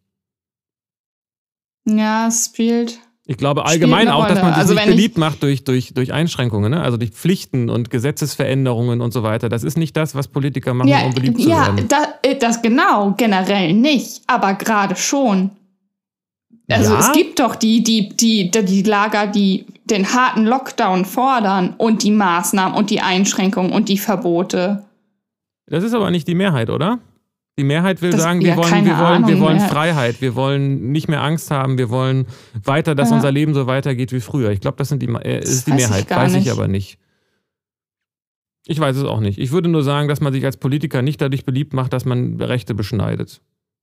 Ja, 1.86 2.28
es 2.28 2.46
spielt. 2.46 2.98
Ich 3.26 3.38
glaube 3.38 3.64
allgemein 3.64 4.08
auch, 4.08 4.26
dass 4.26 4.42
man 4.42 4.52
sich 4.52 4.58
also 4.58 4.74
nicht 4.74 4.86
beliebt 4.86 5.18
macht 5.18 5.42
durch, 5.42 5.64
durch, 5.64 5.94
durch 5.94 6.12
Einschränkungen, 6.12 6.72
ne? 6.72 6.82
also 6.82 6.98
durch 6.98 7.10
Pflichten 7.10 7.70
und 7.70 7.88
Gesetzesveränderungen 7.88 9.00
und 9.00 9.12
so 9.12 9.22
weiter. 9.22 9.48
Das 9.48 9.62
ist 9.62 9.78
nicht 9.78 9.96
das, 9.96 10.14
was 10.14 10.28
Politiker 10.28 10.74
machen, 10.74 10.88
ja, 10.88 11.06
um 11.06 11.14
beliebt 11.14 11.38
ja, 11.38 11.44
zu 11.44 11.50
werden. 11.50 11.76
Ja, 11.78 11.84
da, 12.22 12.28
äh, 12.28 12.38
das 12.38 12.60
genau, 12.60 13.14
generell 13.16 13.72
nicht, 13.72 14.22
aber 14.26 14.54
gerade 14.54 14.96
schon. 14.96 15.52
Also 16.68 16.94
ja? 16.94 17.00
es 17.00 17.12
gibt 17.12 17.40
doch 17.40 17.56
die, 17.56 17.82
die, 17.82 18.08
die, 18.08 18.50
die 18.50 18.82
Lager, 18.82 19.26
die 19.26 19.66
den 19.84 20.14
harten 20.14 20.44
Lockdown 20.46 21.04
fordern 21.04 21.74
und 21.76 22.02
die 22.02 22.10
Maßnahmen 22.10 22.76
und 22.76 22.90
die 22.90 23.00
Einschränkungen 23.00 23.70
und 23.70 23.88
die 23.88 23.98
Verbote. 23.98 24.84
Das 25.66 25.84
ist 25.84 25.94
aber 25.94 26.10
nicht 26.10 26.26
die 26.26 26.34
Mehrheit, 26.34 26.70
oder? 26.70 27.00
Die 27.58 27.64
Mehrheit 27.64 28.02
will 28.02 28.10
das, 28.10 28.22
sagen, 28.22 28.40
wir 28.40 28.48
ja, 28.48 28.56
wollen, 28.56 28.84
wir 28.84 28.98
wollen, 28.98 29.26
wir 29.28 29.40
wollen 29.40 29.60
Freiheit, 29.60 30.20
wir 30.20 30.34
wollen 30.34 30.90
nicht 30.90 31.08
mehr 31.08 31.22
Angst 31.22 31.50
haben, 31.52 31.78
wir 31.78 31.88
wollen 31.88 32.26
weiter, 32.64 32.94
dass 32.94 33.10
ja. 33.10 33.16
unser 33.16 33.30
Leben 33.30 33.54
so 33.54 33.66
weitergeht 33.66 34.10
wie 34.12 34.20
früher. 34.20 34.50
Ich 34.50 34.60
glaube, 34.60 34.76
das 34.76 34.88
sind 34.88 35.02
die, 35.02 35.06
äh, 35.06 35.40
ist 35.40 35.66
die 35.66 35.72
Mehrheit, 35.72 36.10
weiß 36.10 36.32
nicht. 36.32 36.46
ich 36.46 36.52
aber 36.52 36.66
nicht. 36.66 36.98
Ich 38.66 38.80
weiß 38.80 38.96
es 38.96 39.04
auch 39.04 39.20
nicht. 39.20 39.38
Ich 39.38 39.52
würde 39.52 39.68
nur 39.68 39.84
sagen, 39.84 40.08
dass 40.08 40.20
man 40.20 40.32
sich 40.32 40.44
als 40.44 40.56
Politiker 40.56 41.02
nicht 41.02 41.20
dadurch 41.20 41.44
beliebt 41.44 41.74
macht, 41.74 41.92
dass 41.92 42.04
man 42.04 42.40
Rechte 42.40 42.74
beschneidet 42.74 43.40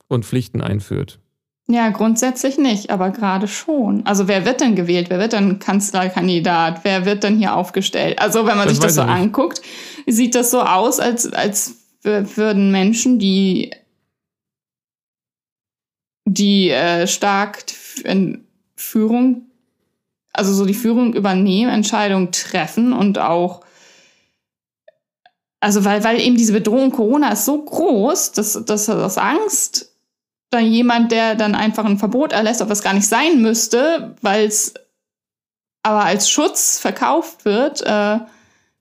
und 0.07 0.25
Pflichten 0.25 0.59
einführt. 0.59 1.19
Ja, 1.67 1.89
grundsätzlich 1.89 2.57
nicht, 2.57 2.89
aber 2.89 3.11
gerade 3.11 3.47
schon. 3.47 4.05
Also 4.05 4.27
wer 4.27 4.45
wird 4.45 4.61
denn 4.61 4.75
gewählt? 4.75 5.09
Wer 5.09 5.19
wird 5.19 5.33
denn 5.33 5.59
Kanzlerkandidat? 5.59 6.83
Wer 6.83 7.05
wird 7.05 7.23
denn 7.23 7.37
hier 7.37 7.55
aufgestellt? 7.55 8.19
Also 8.19 8.45
wenn 8.45 8.57
man 8.57 8.67
das 8.67 8.75
sich 8.75 8.83
das 8.83 8.95
so 8.95 9.01
anguckt, 9.01 9.61
sieht 10.05 10.35
das 10.35 10.51
so 10.51 10.61
aus, 10.61 10.99
als, 10.99 11.31
als 11.31 11.75
würden 12.03 12.71
Menschen, 12.71 13.19
die, 13.19 13.71
die 16.25 16.71
äh, 16.71 17.07
stark 17.07 17.63
in 18.03 18.45
Führung, 18.75 19.43
also 20.33 20.53
so 20.53 20.65
die 20.65 20.73
Führung 20.73 21.13
übernehmen, 21.13 21.71
Entscheidungen 21.71 22.31
treffen 22.31 22.91
und 22.91 23.17
auch 23.17 23.61
also 25.61 25.85
weil, 25.85 26.03
weil 26.03 26.19
eben 26.19 26.35
diese 26.35 26.53
Bedrohung 26.53 26.89
Corona 26.89 27.31
ist 27.31 27.45
so 27.45 27.63
groß, 27.63 28.31
dass, 28.31 28.65
dass, 28.65 28.87
dass 28.87 29.17
Angst 29.19 29.90
dann 30.51 30.65
jemand, 30.65 31.11
der 31.11 31.35
dann 31.35 31.55
einfach 31.55 31.85
ein 31.85 31.97
Verbot 31.97 32.33
erlässt, 32.33 32.61
ob 32.61 32.69
es 32.69 32.83
gar 32.83 32.93
nicht 32.93 33.07
sein 33.07 33.41
müsste, 33.41 34.15
weil 34.21 34.45
es 34.45 34.73
aber 35.83 36.05
als 36.05 36.29
Schutz 36.29 36.79
verkauft 36.79 37.45
wird, 37.45 37.81
äh, 37.81 38.19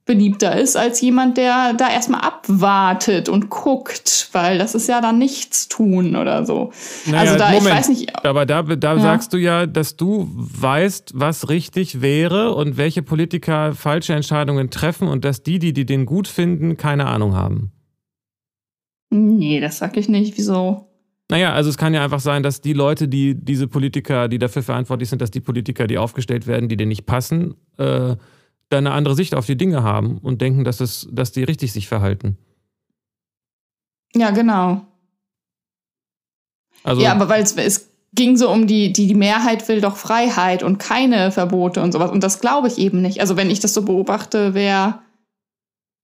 beliebter 0.05 0.59
ist 0.59 0.77
als 0.77 1.01
jemand, 1.01 1.37
der 1.37 1.73
da 1.75 1.89
erstmal 1.89 2.23
abwartet 2.23 3.29
und 3.29 3.49
guckt, 3.49 4.29
weil 4.33 4.59
das 4.59 4.75
ist 4.75 4.89
ja 4.89 5.01
dann 5.01 5.19
nichts 5.19 5.69
tun 5.69 6.17
oder 6.17 6.45
so. 6.45 6.73
Naja, 7.07 7.21
also 7.21 7.37
da, 7.37 7.51
Moment, 7.51 7.67
ich 7.67 7.73
weiß 7.73 7.89
nicht. 7.91 8.25
Aber 8.25 8.45
da, 8.45 8.63
da 8.63 8.95
ja. 8.95 9.01
sagst 9.01 9.33
du 9.33 9.37
ja, 9.37 9.67
dass 9.67 9.97
du 9.97 10.29
weißt, 10.35 11.13
was 11.15 11.49
richtig 11.49 12.01
wäre 12.01 12.55
und 12.55 12.77
welche 12.77 13.03
Politiker 13.03 13.73
falsche 13.73 14.15
Entscheidungen 14.15 14.71
treffen 14.71 15.07
und 15.07 15.25
dass 15.25 15.45
die, 15.45 15.61
die, 15.61 15.73
die 15.73 15.87
den 15.87 16.07
gut 16.07 16.27
finden, 16.27 16.77
keine 16.77 17.07
Ahnung 17.07 17.37
haben. 17.37 17.71
Nee, 19.11 19.61
das 19.61 19.79
sag 19.79 19.97
ich 19.97 20.09
nicht. 20.09 20.37
Wieso? 20.37 20.90
Naja, 21.31 21.53
also 21.53 21.71
es 21.71 21.79
kann 21.79 21.95
ja 21.95 22.03
einfach 22.03 22.19
sein, 22.19 22.43
dass 22.43 22.61
die 22.61 22.73
Leute, 22.73 23.07
die 23.07 23.37
diese 23.37 23.69
Politiker, 23.69 24.27
die 24.27 24.41
dafür 24.41 24.65
verantwortlich 24.65 25.09
sind, 25.09 25.23
dass 25.23 25.31
die 25.31 25.41
Politiker, 25.41 25.87
die 25.87 25.97
aufgestellt 25.97 26.49
werden, 26.49 26.69
die 26.69 26.77
denen 26.77 26.89
nicht 26.89 27.07
passen, 27.07 27.55
äh, 27.79 28.17
da 28.69 28.79
eine 28.79 28.91
andere 28.91 29.15
Sicht 29.15 29.37
auf 29.37 29.47
die 29.47 29.57
Dinge 29.57 29.85
haben 29.85 30.19
und 30.19 30.41
denken, 30.41 30.65
dass, 30.65 30.81
es, 30.81 31.09
dass 31.13 31.31
die 31.31 31.45
richtig 31.45 31.73
sich 31.73 31.87
verhalten. 31.87 32.37
Ja, 34.13 34.31
genau. 34.31 34.83
Also, 36.83 37.01
ja, 37.01 37.13
aber 37.13 37.29
weil 37.29 37.45
es, 37.45 37.53
es 37.57 37.91
ging 38.13 38.37
so 38.37 38.51
um 38.51 38.67
die, 38.67 38.93
die, 38.93 39.07
die 39.07 39.15
Mehrheit 39.15 39.69
will 39.69 39.81
doch 39.81 39.97
Freiheit 39.97 40.65
und 40.65 40.79
keine 40.79 41.31
Verbote 41.31 41.81
und 41.81 41.93
sowas. 41.93 42.11
Und 42.11 42.25
das 42.25 42.41
glaube 42.41 42.67
ich 42.67 42.79
eben 42.79 43.03
nicht. 43.03 43.21
Also 43.21 43.37
wenn 43.37 43.51
ich 43.51 43.61
das 43.61 43.73
so 43.73 43.83
beobachte, 43.83 44.55
wer, 44.55 45.03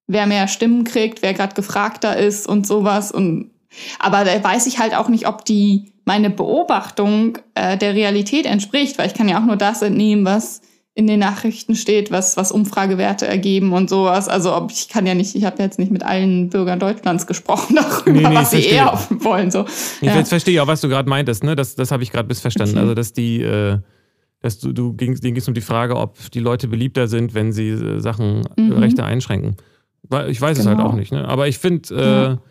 wer 0.07 0.29
mehr 0.29 0.47
Stimmen 0.47 0.85
kriegt, 0.85 1.23
wer 1.23 1.35
gerade 1.35 1.57
gefragter 1.57 2.17
ist 2.17 2.47
und 2.47 2.65
sowas. 2.65 3.11
Und, 3.11 3.51
aber 3.99 4.25
da 4.25 4.43
weiß 4.43 4.67
ich 4.67 4.79
halt 4.79 4.95
auch 4.95 5.09
nicht, 5.09 5.27
ob 5.27 5.45
die 5.45 5.93
meine 6.05 6.31
Beobachtung 6.31 7.39
äh, 7.55 7.77
der 7.77 7.95
Realität 7.95 8.47
entspricht, 8.47 8.97
weil 8.99 9.09
ich 9.09 9.15
kann 9.15 9.29
ja 9.29 9.41
auch 9.41 9.45
nur 9.45 9.57
das 9.57 9.83
entnehmen, 9.83 10.25
was 10.25 10.63
in 10.95 11.07
den 11.07 11.21
Nachrichten 11.21 11.75
steht, 11.75 12.11
was, 12.11 12.39
was 12.39 12.51
Umfragewerte 12.51 13.27
ergeben 13.27 13.75
und 13.75 13.91
sowas. 13.91 14.29
Also 14.29 14.57
ob 14.57 14.71
ich 14.71 14.89
kann 14.89 15.05
ja 15.05 15.15
nicht, 15.15 15.35
ich 15.35 15.45
habe 15.45 15.63
jetzt 15.63 15.79
nicht 15.79 15.93
mit 15.93 16.03
allen 16.03 16.49
Bürgern 16.49 16.79
Deutschlands 16.79 17.27
gesprochen 17.27 17.77
darüber, 17.77 18.13
nee, 18.13 18.27
nee, 18.27 18.35
was 18.35 18.53
sie 18.53 18.65
eher 18.65 18.99
wollen. 19.11 19.51
So. 19.51 19.67
Ich 20.01 20.09
ja. 20.09 20.25
verstehe 20.25 20.55
ich 20.55 20.61
auch, 20.61 20.67
was 20.67 20.81
du 20.81 20.89
gerade 20.89 21.09
meintest, 21.09 21.45
ne? 21.45 21.55
Das, 21.55 21.75
das 21.75 21.91
habe 21.91 22.03
ich 22.03 22.13
gerade 22.13 22.29
missverstanden. 22.29 22.77
Okay. 22.77 22.83
Also 22.83 22.95
dass 22.95 23.13
die, 23.13 23.43
äh, 23.43 23.79
dass 24.41 24.59
du, 24.59 24.73
du 24.73 24.95
ging, 24.95 25.13
es 25.37 25.49
um 25.49 25.53
die 25.53 25.61
Frage, 25.61 25.97
ob 25.97 26.31
die 26.31 26.41
Leute 26.41 26.67
beliebter 26.67 27.09
sind, 27.09 27.35
wenn 27.35 27.53
sie 27.53 27.69
äh, 27.69 28.01
Sachen, 28.01 28.49
äh, 28.57 28.63
mhm. 28.63 28.73
Rechte 28.73 29.05
einschränken. 29.05 29.57
Ich 30.29 30.41
weiß 30.41 30.57
genau. 30.57 30.61
es 30.61 30.67
halt 30.67 30.79
genau. 30.79 30.89
auch 30.89 30.95
nicht, 30.95 31.13
ne? 31.13 31.29
Aber 31.29 31.47
ich 31.47 31.59
finde, 31.59 32.41
äh. 32.41 32.47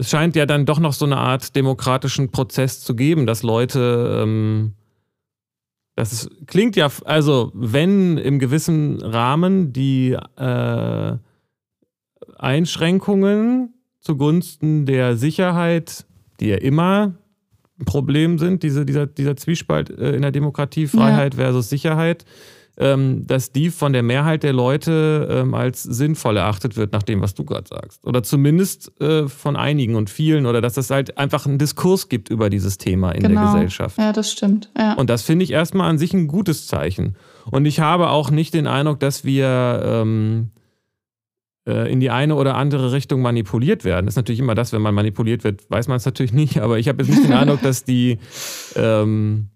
Es 0.00 0.10
scheint 0.10 0.34
ja 0.34 0.46
dann 0.46 0.66
doch 0.66 0.80
noch 0.80 0.94
so 0.94 1.04
eine 1.04 1.18
Art 1.18 1.54
demokratischen 1.54 2.30
Prozess 2.30 2.80
zu 2.80 2.96
geben, 2.96 3.26
dass 3.26 3.42
Leute 3.42 4.22
ähm, 4.22 4.72
das 6.00 6.14
ist, 6.14 6.30
klingt 6.46 6.76
ja, 6.76 6.88
also 7.04 7.52
wenn 7.54 8.16
im 8.16 8.38
gewissen 8.38 9.02
Rahmen 9.02 9.74
die 9.74 10.16
äh, 10.36 11.16
Einschränkungen 12.38 13.74
zugunsten 14.00 14.86
der 14.86 15.16
Sicherheit, 15.18 16.06
die 16.40 16.46
ja 16.46 16.56
immer 16.56 17.14
ein 17.78 17.84
Problem 17.84 18.38
sind, 18.38 18.62
diese, 18.62 18.86
dieser, 18.86 19.06
dieser 19.06 19.36
Zwiespalt 19.36 19.90
äh, 19.90 20.12
in 20.12 20.22
der 20.22 20.30
Demokratie, 20.30 20.86
Freiheit 20.86 21.34
ja. 21.34 21.40
versus 21.40 21.68
Sicherheit, 21.68 22.24
dass 22.76 23.52
die 23.52 23.68
von 23.68 23.92
der 23.92 24.02
Mehrheit 24.02 24.42
der 24.42 24.52
Leute 24.52 25.28
ähm, 25.30 25.54
als 25.54 25.82
sinnvoll 25.82 26.38
erachtet 26.38 26.76
wird, 26.76 26.92
nach 26.92 27.02
dem, 27.02 27.20
was 27.20 27.34
du 27.34 27.44
gerade 27.44 27.68
sagst. 27.68 28.06
Oder 28.06 28.22
zumindest 28.22 28.98
äh, 29.00 29.28
von 29.28 29.56
einigen 29.56 29.96
und 29.96 30.08
vielen, 30.08 30.46
oder 30.46 30.60
dass 30.60 30.76
es 30.76 30.90
halt 30.90 31.18
einfach 31.18 31.46
einen 31.46 31.58
Diskurs 31.58 32.08
gibt 32.08 32.30
über 32.30 32.48
dieses 32.48 32.78
Thema 32.78 33.12
in 33.12 33.22
genau. 33.22 33.40
der 33.40 33.52
Gesellschaft. 33.52 33.98
Ja, 33.98 34.12
das 34.12 34.32
stimmt. 34.32 34.70
Ja. 34.78 34.94
Und 34.94 35.10
das 35.10 35.22
finde 35.22 35.44
ich 35.44 35.50
erstmal 35.50 35.90
an 35.90 35.98
sich 35.98 36.14
ein 36.14 36.26
gutes 36.26 36.66
Zeichen. 36.66 37.16
Und 37.50 37.66
ich 37.66 37.80
habe 37.80 38.08
auch 38.08 38.30
nicht 38.30 38.54
den 38.54 38.66
Eindruck, 38.66 39.00
dass 39.00 39.24
wir 39.24 39.82
ähm, 39.84 40.50
äh, 41.66 41.92
in 41.92 42.00
die 42.00 42.10
eine 42.10 42.34
oder 42.36 42.54
andere 42.54 42.92
Richtung 42.92 43.20
manipuliert 43.20 43.84
werden. 43.84 44.06
Das 44.06 44.12
ist 44.12 44.16
natürlich 44.16 44.40
immer 44.40 44.54
das, 44.54 44.72
wenn 44.72 44.80
man 44.80 44.94
manipuliert 44.94 45.44
wird, 45.44 45.70
weiß 45.70 45.88
man 45.88 45.98
es 45.98 46.06
natürlich 46.06 46.32
nicht, 46.34 46.58
aber 46.60 46.78
ich 46.78 46.88
habe 46.88 47.02
jetzt 47.02 47.10
nicht 47.10 47.24
den 47.24 47.34
Eindruck, 47.34 47.60
dass 47.62 47.84
die 47.84 48.18
ähm, 48.76 49.50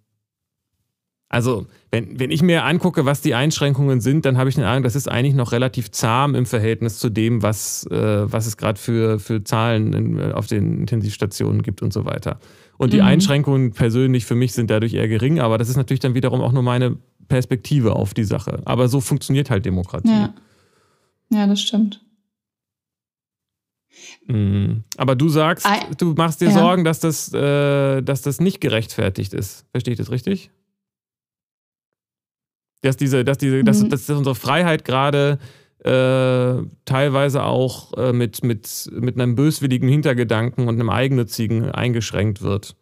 also, 1.35 1.67
wenn, 1.95 2.19
wenn 2.19 2.33
ich 2.33 2.43
mir 2.43 2.65
angucke, 2.65 3.05
was 3.05 3.21
die 3.21 3.37
Einschränkungen 3.37 4.01
sind, 4.01 4.25
dann 4.25 4.37
habe 4.37 4.49
ich 4.49 4.57
den 4.57 4.65
Eindruck, 4.65 4.83
das 4.83 4.97
ist 4.97 5.09
eigentlich 5.09 5.37
noch 5.37 5.53
relativ 5.53 5.93
zahm 5.93 6.35
im 6.35 6.45
Verhältnis 6.45 6.99
zu 6.99 7.09
dem, 7.09 7.41
was, 7.41 7.87
äh, 7.87 8.33
was 8.33 8.47
es 8.47 8.57
gerade 8.57 8.81
für, 8.81 9.21
für 9.21 9.45
Zahlen 9.45 9.93
in, 9.93 10.33
auf 10.33 10.49
den 10.49 10.81
Intensivstationen 10.81 11.63
gibt 11.63 11.83
und 11.83 11.93
so 11.93 12.05
weiter. 12.05 12.41
Und 12.79 12.93
die 12.93 13.01
mhm. 13.01 13.07
Einschränkungen 13.07 13.71
persönlich 13.75 14.25
für 14.25 14.35
mich 14.35 14.55
sind 14.55 14.71
dadurch 14.71 14.95
eher 14.95 15.07
gering, 15.07 15.39
aber 15.39 15.57
das 15.57 15.69
ist 15.69 15.77
natürlich 15.77 16.01
dann 16.01 16.17
wiederum 16.17 16.41
auch 16.41 16.51
nur 16.51 16.65
meine 16.65 16.97
Perspektive 17.29 17.95
auf 17.95 18.13
die 18.13 18.25
Sache. 18.25 18.61
Aber 18.65 18.89
so 18.89 19.01
funktioniert 19.01 19.49
halt 19.49 19.65
Demokratie. 19.65 20.09
Ja, 20.09 20.35
ja 21.31 21.47
das 21.47 21.61
stimmt. 21.61 22.01
Mhm. 24.27 24.83
Aber 24.97 25.15
du 25.15 25.29
sagst, 25.29 25.65
du 25.99 26.15
machst 26.15 26.41
dir 26.41 26.49
ja. 26.49 26.55
Sorgen, 26.59 26.83
dass 26.83 26.99
das, 26.99 27.33
äh, 27.33 28.03
dass 28.03 28.23
das 28.23 28.41
nicht 28.41 28.61
gerechtfertigt 28.61 29.33
ist. 29.33 29.65
Verstehe 29.71 29.93
ich 29.93 29.99
das 29.99 30.11
richtig? 30.11 30.51
Dass 32.85 32.97
diese, 32.97 33.25
dass 33.25 33.39
diese, 33.39 33.57
mhm. 33.57 33.65
dass, 33.65 33.89
dass 33.89 34.09
unsere 34.11 34.35
Freiheit 34.35 34.85
gerade 34.85 35.39
äh, 35.85 36.63
teilweise 36.85 37.43
auch 37.43 37.93
äh, 37.95 38.13
mit, 38.13 38.43
mit, 38.43 38.91
mit 38.93 39.21
einem 39.21 39.35
böswilligen 39.35 39.89
Hintergedanken 39.89 40.69
und 40.69 40.75
einem 40.77 40.91
eigennützigen 40.91 41.71
eingeschränkt 41.71 42.43
wird. 42.43 42.75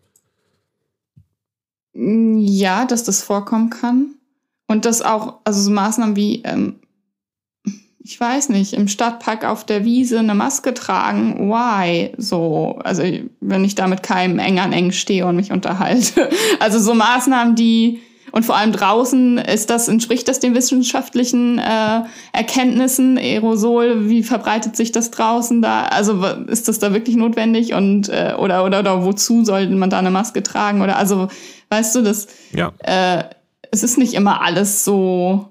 Ja, 1.95 2.85
dass 2.87 3.05
das 3.05 3.23
vorkommen 3.23 3.71
kann. 3.71 4.15
Und 4.69 4.85
dass 4.85 5.03
auch, 5.03 5.41
also 5.45 5.61
so 5.61 5.71
Maßnahmen 5.71 6.17
wie, 6.17 6.43
ähm, 6.45 6.77
ich 7.99 8.19
weiß 8.19 8.49
nicht, 8.49 8.73
im 8.73 8.89
Stadtpark 8.89 9.45
auf 9.45 9.67
der 9.67 9.85
Wiese 9.85 10.19
eine 10.19 10.35
Maske 10.35 10.73
tragen, 10.73 11.51
why? 11.51 12.13
So, 12.17 12.79
also 12.83 13.03
wenn 13.41 13.65
ich 13.65 13.75
da 13.75 13.87
mit 13.87 14.03
keinem 14.03 14.39
eng 14.39 14.59
an 14.59 14.73
eng 14.73 14.93
stehe 14.93 15.27
und 15.27 15.37
mich 15.37 15.53
unterhalte. 15.53 16.31
Also 16.61 16.79
so 16.79 16.95
Maßnahmen, 16.95 17.57
die 17.57 18.01
und 18.33 18.45
vor 18.45 18.57
allem 18.57 18.73
draußen 18.73 19.39
ist 19.39 19.71
das, 19.71 19.89
entspricht 19.89 20.27
das 20.27 20.41
den 20.41 20.55
wissenschaftlichen 20.55 21.59
äh, 21.59 22.01
Erkenntnissen? 22.33 23.19
Aerosol, 23.19 24.09
wie 24.09 24.23
verbreitet 24.23 24.75
sich 24.75 24.91
das 24.91 25.11
draußen 25.11 25.63
da? 25.63 25.85
Also 25.85 26.25
ist 26.49 26.67
das 26.69 26.79
da 26.79 26.93
wirklich 26.93 27.17
notwendig? 27.17 27.75
Und 27.75 28.09
äh, 28.09 28.35
oder, 28.39 28.65
oder 28.65 28.81
oder 28.81 29.05
wozu 29.05 29.45
sollte 29.45 29.73
man 29.75 29.91
da 29.91 29.99
eine 29.99 30.11
Maske 30.11 30.43
tragen? 30.43 30.81
Oder 30.81 30.97
also, 30.97 31.29
weißt 31.69 31.95
du, 31.95 32.03
das 32.03 32.27
ja. 32.53 32.73
äh, 32.79 33.25
es 33.71 33.83
ist 33.83 33.99
nicht 33.99 34.15
immer 34.15 34.43
alles 34.43 34.85
so 34.85 35.49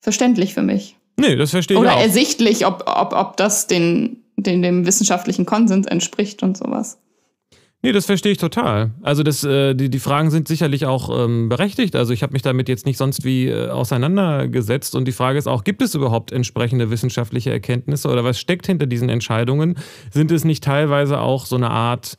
verständlich 0.00 0.54
für 0.54 0.62
mich. 0.62 0.96
Nee, 1.18 1.36
das 1.36 1.50
verstehe 1.50 1.76
ich 1.76 1.80
Oder 1.80 1.92
ersichtlich, 1.92 2.66
ob, 2.66 2.84
ob, 2.86 3.14
ob 3.14 3.36
das 3.36 3.66
den, 3.66 4.22
den, 4.36 4.62
dem 4.62 4.86
wissenschaftlichen 4.86 5.46
Konsens 5.46 5.86
entspricht 5.86 6.42
und 6.42 6.56
sowas. 6.56 6.98
Nee, 7.84 7.90
das 7.90 8.06
verstehe 8.06 8.30
ich 8.30 8.38
total. 8.38 8.92
Also 9.02 9.24
das, 9.24 9.42
äh, 9.42 9.74
die, 9.74 9.90
die 9.90 9.98
Fragen 9.98 10.30
sind 10.30 10.46
sicherlich 10.46 10.86
auch 10.86 11.24
ähm, 11.24 11.48
berechtigt. 11.48 11.96
Also 11.96 12.12
ich 12.12 12.22
habe 12.22 12.32
mich 12.32 12.42
damit 12.42 12.68
jetzt 12.68 12.86
nicht 12.86 12.96
sonst 12.96 13.24
wie 13.24 13.48
äh, 13.48 13.70
auseinandergesetzt. 13.70 14.94
Und 14.94 15.06
die 15.06 15.12
Frage 15.12 15.36
ist 15.36 15.48
auch, 15.48 15.64
gibt 15.64 15.82
es 15.82 15.96
überhaupt 15.96 16.30
entsprechende 16.30 16.90
wissenschaftliche 16.90 17.50
Erkenntnisse 17.50 18.08
oder 18.08 18.22
was 18.22 18.38
steckt 18.38 18.66
hinter 18.66 18.86
diesen 18.86 19.08
Entscheidungen? 19.08 19.76
Sind 20.12 20.30
es 20.30 20.44
nicht 20.44 20.62
teilweise 20.62 21.20
auch 21.20 21.44
so 21.44 21.56
eine 21.56 21.70
Art 21.70 22.18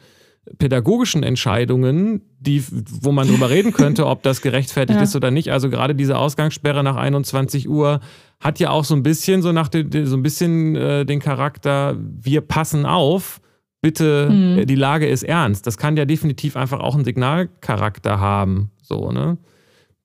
pädagogischen 0.57 1.23
Entscheidungen, 1.23 2.21
die, 2.39 2.61
wo 2.69 3.13
man 3.13 3.29
drüber 3.29 3.49
reden 3.49 3.71
könnte, 3.73 4.05
ob 4.05 4.21
das 4.21 4.41
gerechtfertigt 4.41 4.97
ja. 4.97 5.03
ist 5.03 5.15
oder 5.15 5.31
nicht. 5.31 5.53
Also 5.53 5.69
gerade 5.69 5.95
diese 5.95 6.17
Ausgangssperre 6.17 6.83
nach 6.83 6.97
21 6.97 7.69
Uhr 7.69 8.01
hat 8.41 8.59
ja 8.59 8.71
auch 8.71 8.83
so 8.83 8.95
ein 8.95 9.03
bisschen 9.03 9.41
so 9.41 9.53
nach 9.53 9.69
de, 9.69 10.03
so 10.03 10.17
ein 10.17 10.23
bisschen 10.23 10.75
äh, 10.75 11.05
den 11.05 11.21
Charakter, 11.21 11.95
wir 11.97 12.41
passen 12.41 12.85
auf 12.85 13.39
bitte, 13.83 14.29
mhm. 14.31 14.65
die 14.65 14.75
Lage 14.75 15.07
ist 15.07 15.23
ernst. 15.23 15.67
Das 15.67 15.77
kann 15.77 15.97
ja 15.97 16.05
definitiv 16.05 16.55
einfach 16.55 16.79
auch 16.79 16.95
einen 16.95 17.03
Signalcharakter 17.03 18.19
haben. 18.19 18.71
So, 18.81 19.11
ne? 19.11 19.37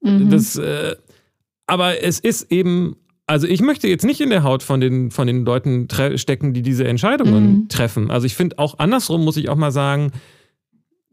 Mhm. 0.03 0.31
Das, 0.31 0.57
äh, 0.57 0.97
aber 1.67 2.03
es 2.03 2.19
ist 2.19 2.51
eben, 2.51 2.97
also 3.29 3.47
ich 3.47 3.63
möchte 3.63 3.87
jetzt 3.87 4.05
nicht 4.05 4.21
in 4.21 4.31
der 4.31 4.43
Haut 4.43 4.65
von 4.65 4.81
den, 4.81 5.13
von 5.13 5.29
den 5.29 5.45
Leuten 5.45 5.87
stecken, 6.17 6.55
die 6.55 6.63
diese 6.63 6.89
Entscheidungen 6.89 7.53
mhm. 7.53 7.69
treffen. 7.69 8.11
Also 8.11 8.27
ich 8.27 8.35
finde 8.35 8.59
auch 8.59 8.81
andersrum, 8.81 9.25
muss 9.25 9.37
ich 9.37 9.49
auch 9.49 9.57
mal 9.57 9.71
sagen, 9.71 10.11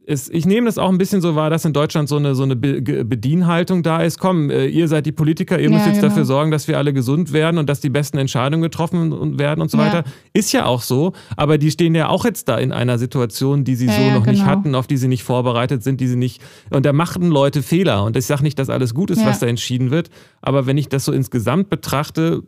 ist, 0.05 0.31
ich 0.33 0.45
nehme 0.45 0.67
das 0.67 0.77
auch 0.77 0.89
ein 0.89 0.97
bisschen 0.97 1.21
so 1.21 1.35
wahr, 1.35 1.49
dass 1.49 1.65
in 1.65 1.73
Deutschland 1.73 2.07
so 2.07 2.17
eine, 2.17 2.35
so 2.35 2.43
eine 2.43 2.55
Bedienhaltung 2.55 3.81
da 3.81 4.01
ist. 4.01 4.19
Komm, 4.19 4.49
äh, 4.49 4.67
ihr 4.67 4.87
seid 4.87 5.05
die 5.05 5.11
Politiker, 5.11 5.57
ihr 5.57 5.69
ja, 5.69 5.69
müsst 5.69 5.87
jetzt 5.87 5.95
genau. 5.95 6.09
dafür 6.09 6.25
sorgen, 6.25 6.51
dass 6.51 6.67
wir 6.67 6.77
alle 6.77 6.93
gesund 6.93 7.33
werden 7.33 7.57
und 7.57 7.67
dass 7.67 7.79
die 7.79 7.89
besten 7.89 8.17
Entscheidungen 8.17 8.61
getroffen 8.61 9.39
werden 9.39 9.61
und 9.61 9.71
so 9.71 9.77
ja. 9.77 9.85
weiter. 9.85 10.03
Ist 10.33 10.51
ja 10.51 10.65
auch 10.65 10.81
so, 10.81 11.13
aber 11.35 11.57
die 11.57 11.71
stehen 11.71 11.95
ja 11.95 12.09
auch 12.09 12.23
jetzt 12.23 12.47
da 12.47 12.57
in 12.57 12.71
einer 12.71 12.99
Situation, 12.99 13.63
die 13.63 13.75
sie 13.75 13.87
ja, 13.87 13.93
so 13.93 14.01
noch 14.11 14.23
genau. 14.23 14.31
nicht 14.31 14.45
hatten, 14.45 14.75
auf 14.75 14.87
die 14.87 14.97
sie 14.97 15.07
nicht 15.07 15.23
vorbereitet 15.23 15.83
sind, 15.83 15.99
die 16.01 16.07
sie 16.07 16.17
nicht. 16.17 16.41
Und 16.69 16.85
da 16.85 16.93
machten 16.93 17.27
Leute 17.27 17.63
Fehler. 17.63 18.03
Und 18.03 18.15
ich 18.15 18.25
sage 18.25 18.43
nicht, 18.43 18.59
dass 18.59 18.69
alles 18.69 18.93
gut 18.93 19.09
ist, 19.09 19.25
was 19.25 19.39
da 19.39 19.47
entschieden 19.47 19.91
wird, 19.91 20.09
aber 20.41 20.67
wenn 20.67 20.77
ich 20.77 20.89
das 20.89 21.05
so 21.05 21.11
insgesamt 21.11 21.69
betrachte, 21.69 22.43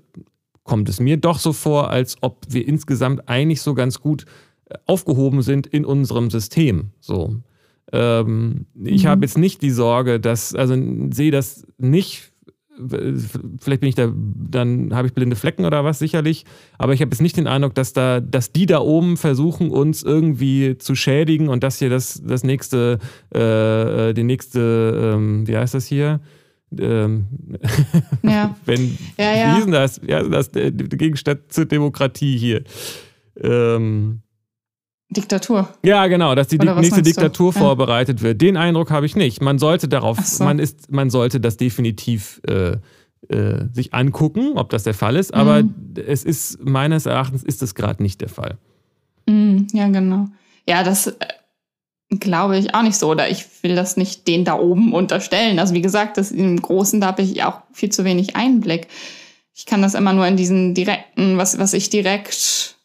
kommt 0.63 0.89
es 0.89 0.99
mir 0.99 1.17
doch 1.17 1.39
so 1.39 1.53
vor, 1.53 1.89
als 1.89 2.17
ob 2.21 2.45
wir 2.49 2.67
insgesamt 2.67 3.27
eigentlich 3.27 3.61
so 3.61 3.73
ganz 3.73 3.99
gut 3.99 4.25
äh, 4.69 4.75
aufgehoben 4.85 5.41
sind 5.41 5.65
in 5.65 5.85
unserem 5.85 6.29
System. 6.29 6.91
So. 6.99 7.37
Ähm, 7.93 8.65
ich 8.83 9.03
mhm. 9.03 9.07
habe 9.07 9.25
jetzt 9.25 9.37
nicht 9.37 9.61
die 9.61 9.71
Sorge, 9.71 10.19
dass, 10.19 10.53
also 10.53 10.75
sehe 11.11 11.31
das 11.31 11.65
nicht 11.77 12.31
vielleicht 13.59 13.81
bin 13.81 13.89
ich 13.89 13.95
da, 13.95 14.11
dann 14.13 14.93
habe 14.93 15.07
ich 15.07 15.13
blinde 15.13 15.35
Flecken 15.35 15.65
oder 15.65 15.83
was 15.83 15.99
sicherlich, 15.99 16.45
aber 16.77 16.93
ich 16.93 17.01
habe 17.01 17.11
jetzt 17.11 17.21
nicht 17.21 17.37
den 17.37 17.47
Eindruck, 17.47 17.73
dass 17.75 17.93
da, 17.93 18.19
dass 18.19 18.51
die 18.51 18.65
da 18.65 18.79
oben 18.79 19.17
versuchen, 19.17 19.71
uns 19.71 20.03
irgendwie 20.03 20.77
zu 20.77 20.95
schädigen 20.95 21.49
und 21.49 21.63
dass 21.63 21.79
hier 21.79 21.89
das, 21.89 22.21
das 22.23 22.43
nächste, 22.43 22.99
äh, 23.33 24.13
die 24.13 24.23
nächste, 24.23 25.13
ähm, 25.15 25.47
wie 25.47 25.57
heißt 25.57 25.73
das 25.73 25.87
hier? 25.87 26.19
Ähm, 26.77 27.27
ja. 28.23 28.55
wenn, 28.65 28.97
ja, 29.17 29.35
ja. 29.35 29.53
wie 29.53 29.59
ist 29.59 29.65
denn 29.65 29.71
das? 29.71 30.01
Ja, 30.05 30.23
das 30.23 30.51
der 30.51 30.71
Gegenstand 30.71 31.51
zur 31.51 31.65
Demokratie 31.65 32.37
hier. 32.37 32.63
Ähm, 33.39 34.21
Diktatur. 35.09 35.69
Ja, 35.83 36.07
genau, 36.07 36.35
dass 36.35 36.47
die 36.47 36.57
nächste 36.57 37.01
Diktatur 37.01 37.53
du? 37.53 37.59
vorbereitet 37.59 38.19
ja. 38.19 38.25
wird. 38.25 38.41
Den 38.41 38.57
Eindruck 38.57 38.91
habe 38.91 39.05
ich 39.05 39.15
nicht. 39.15 39.41
Man 39.41 39.57
sollte 39.57 39.87
darauf, 39.87 40.19
so. 40.19 40.43
man 40.43 40.59
ist, 40.59 40.91
man 40.91 41.09
sollte 41.09 41.39
das 41.39 41.55
definitiv 41.55 42.41
äh, 42.47 42.77
äh, 43.29 43.65
sich 43.71 43.93
angucken, 43.93 44.53
ob 44.55 44.69
das 44.69 44.83
der 44.83 44.93
Fall 44.93 45.15
ist. 45.15 45.33
Aber 45.33 45.63
mhm. 45.63 45.93
es 46.05 46.23
ist 46.23 46.63
meines 46.63 47.05
Erachtens 47.05 47.43
ist 47.43 47.61
es 47.61 47.73
gerade 47.73 48.03
nicht 48.03 48.19
der 48.19 48.29
Fall. 48.29 48.57
Mhm, 49.27 49.67
ja, 49.73 49.87
genau. 49.87 50.27
Ja, 50.67 50.83
das 50.83 51.07
äh, 51.07 51.15
glaube 52.09 52.57
ich 52.57 52.75
auch 52.75 52.83
nicht 52.83 52.97
so. 52.97 53.09
Oder 53.09 53.29
ich 53.29 53.45
will 53.63 53.75
das 53.75 53.95
nicht 53.95 54.27
den 54.27 54.43
da 54.43 54.59
oben 54.59 54.93
unterstellen. 54.93 55.59
Also 55.59 55.73
wie 55.73 55.81
gesagt, 55.81 56.17
das 56.17 56.31
im 56.31 56.61
Großen 56.61 56.99
da 56.99 57.07
habe 57.07 57.21
ich 57.21 57.43
auch 57.43 57.61
viel 57.71 57.89
zu 57.89 58.03
wenig 58.03 58.35
Einblick. 58.35 58.87
Ich 59.55 59.65
kann 59.65 59.81
das 59.81 59.93
immer 59.93 60.13
nur 60.13 60.27
in 60.27 60.37
diesen 60.37 60.73
direkten, 60.73 61.37
was, 61.37 61.57
was 61.57 61.73
ich 61.73 61.89
direkt 61.89 62.76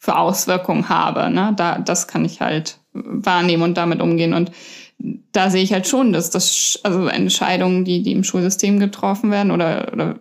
für 0.00 0.16
Auswirkungen 0.16 0.88
habe. 0.88 1.30
Ne? 1.30 1.52
Da, 1.56 1.78
das 1.78 2.08
kann 2.08 2.24
ich 2.24 2.40
halt 2.40 2.78
wahrnehmen 2.92 3.62
und 3.62 3.76
damit 3.76 4.00
umgehen. 4.00 4.32
Und 4.32 4.50
da 5.32 5.50
sehe 5.50 5.62
ich 5.62 5.72
halt 5.72 5.86
schon, 5.86 6.12
dass 6.12 6.30
das, 6.30 6.80
also 6.82 7.06
Entscheidungen, 7.06 7.84
die, 7.84 8.02
die 8.02 8.12
im 8.12 8.24
Schulsystem 8.24 8.80
getroffen 8.80 9.30
werden 9.30 9.50
oder, 9.50 9.92
oder 9.92 10.18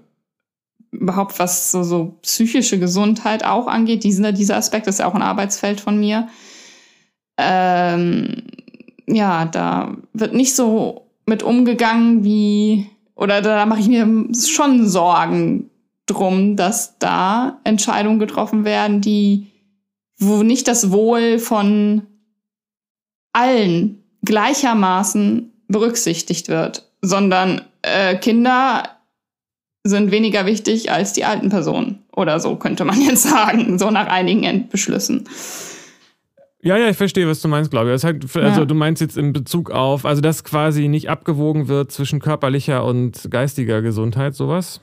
überhaupt 0.91 1.39
was 1.39 1.71
so, 1.71 1.83
so 1.83 2.17
psychische 2.21 2.77
Gesundheit 2.77 3.45
auch 3.45 3.67
angeht, 3.67 4.03
dieser, 4.03 4.33
dieser 4.33 4.57
Aspekt 4.57 4.87
ist 4.87 4.99
ja 4.99 5.07
auch 5.07 5.15
ein 5.15 5.21
Arbeitsfeld 5.21 5.79
von 5.79 5.97
mir. 5.97 6.27
Ähm, 7.37 8.43
ja, 9.07 9.45
da 9.45 9.95
wird 10.11 10.33
nicht 10.33 10.55
so 10.55 11.07
mit 11.25 11.41
umgegangen 11.41 12.25
wie, 12.25 12.87
oder 13.15 13.41
da 13.41 13.65
mache 13.65 13.79
ich 13.79 13.87
mir 13.87 14.27
schon 14.33 14.85
Sorgen 14.87 15.69
drum, 16.05 16.57
dass 16.57 16.97
da 16.99 17.59
Entscheidungen 17.63 18.19
getroffen 18.19 18.65
werden, 18.65 18.99
die 18.99 19.48
wo 20.19 20.43
nicht 20.43 20.67
das 20.67 20.91
Wohl 20.91 21.39
von 21.39 22.03
allen 23.33 24.03
gleichermaßen 24.23 25.51
berücksichtigt 25.67 26.49
wird, 26.49 26.89
sondern 27.01 27.61
äh, 27.81 28.15
Kinder 28.17 28.83
sind 29.83 30.11
weniger 30.11 30.45
wichtig 30.45 30.91
als 30.91 31.13
die 31.13 31.23
alten 31.23 31.49
Personen. 31.49 32.03
Oder 32.13 32.39
so 32.39 32.57
könnte 32.57 32.83
man 32.83 33.01
jetzt 33.01 33.23
sagen, 33.23 33.79
so 33.79 33.89
nach 33.89 34.07
einigen 34.07 34.67
Beschlüssen. 34.67 35.23
Ja, 36.61 36.75
ja, 36.75 36.89
ich 36.89 36.97
verstehe, 36.97 37.25
was 37.25 37.41
du 37.41 37.47
meinst, 37.47 37.71
glaube 37.71 37.93
ich. 37.93 38.03
Heißt, 38.03 38.35
also 38.35 38.59
ja. 38.59 38.65
du 38.65 38.75
meinst 38.75 39.01
jetzt 39.01 39.17
in 39.17 39.31
Bezug 39.31 39.71
auf, 39.71 40.05
also 40.05 40.21
dass 40.21 40.43
quasi 40.43 40.89
nicht 40.89 41.09
abgewogen 41.09 41.69
wird 41.69 41.93
zwischen 41.93 42.19
körperlicher 42.19 42.83
und 42.83 43.31
geistiger 43.31 43.81
Gesundheit, 43.81 44.35
sowas? 44.35 44.81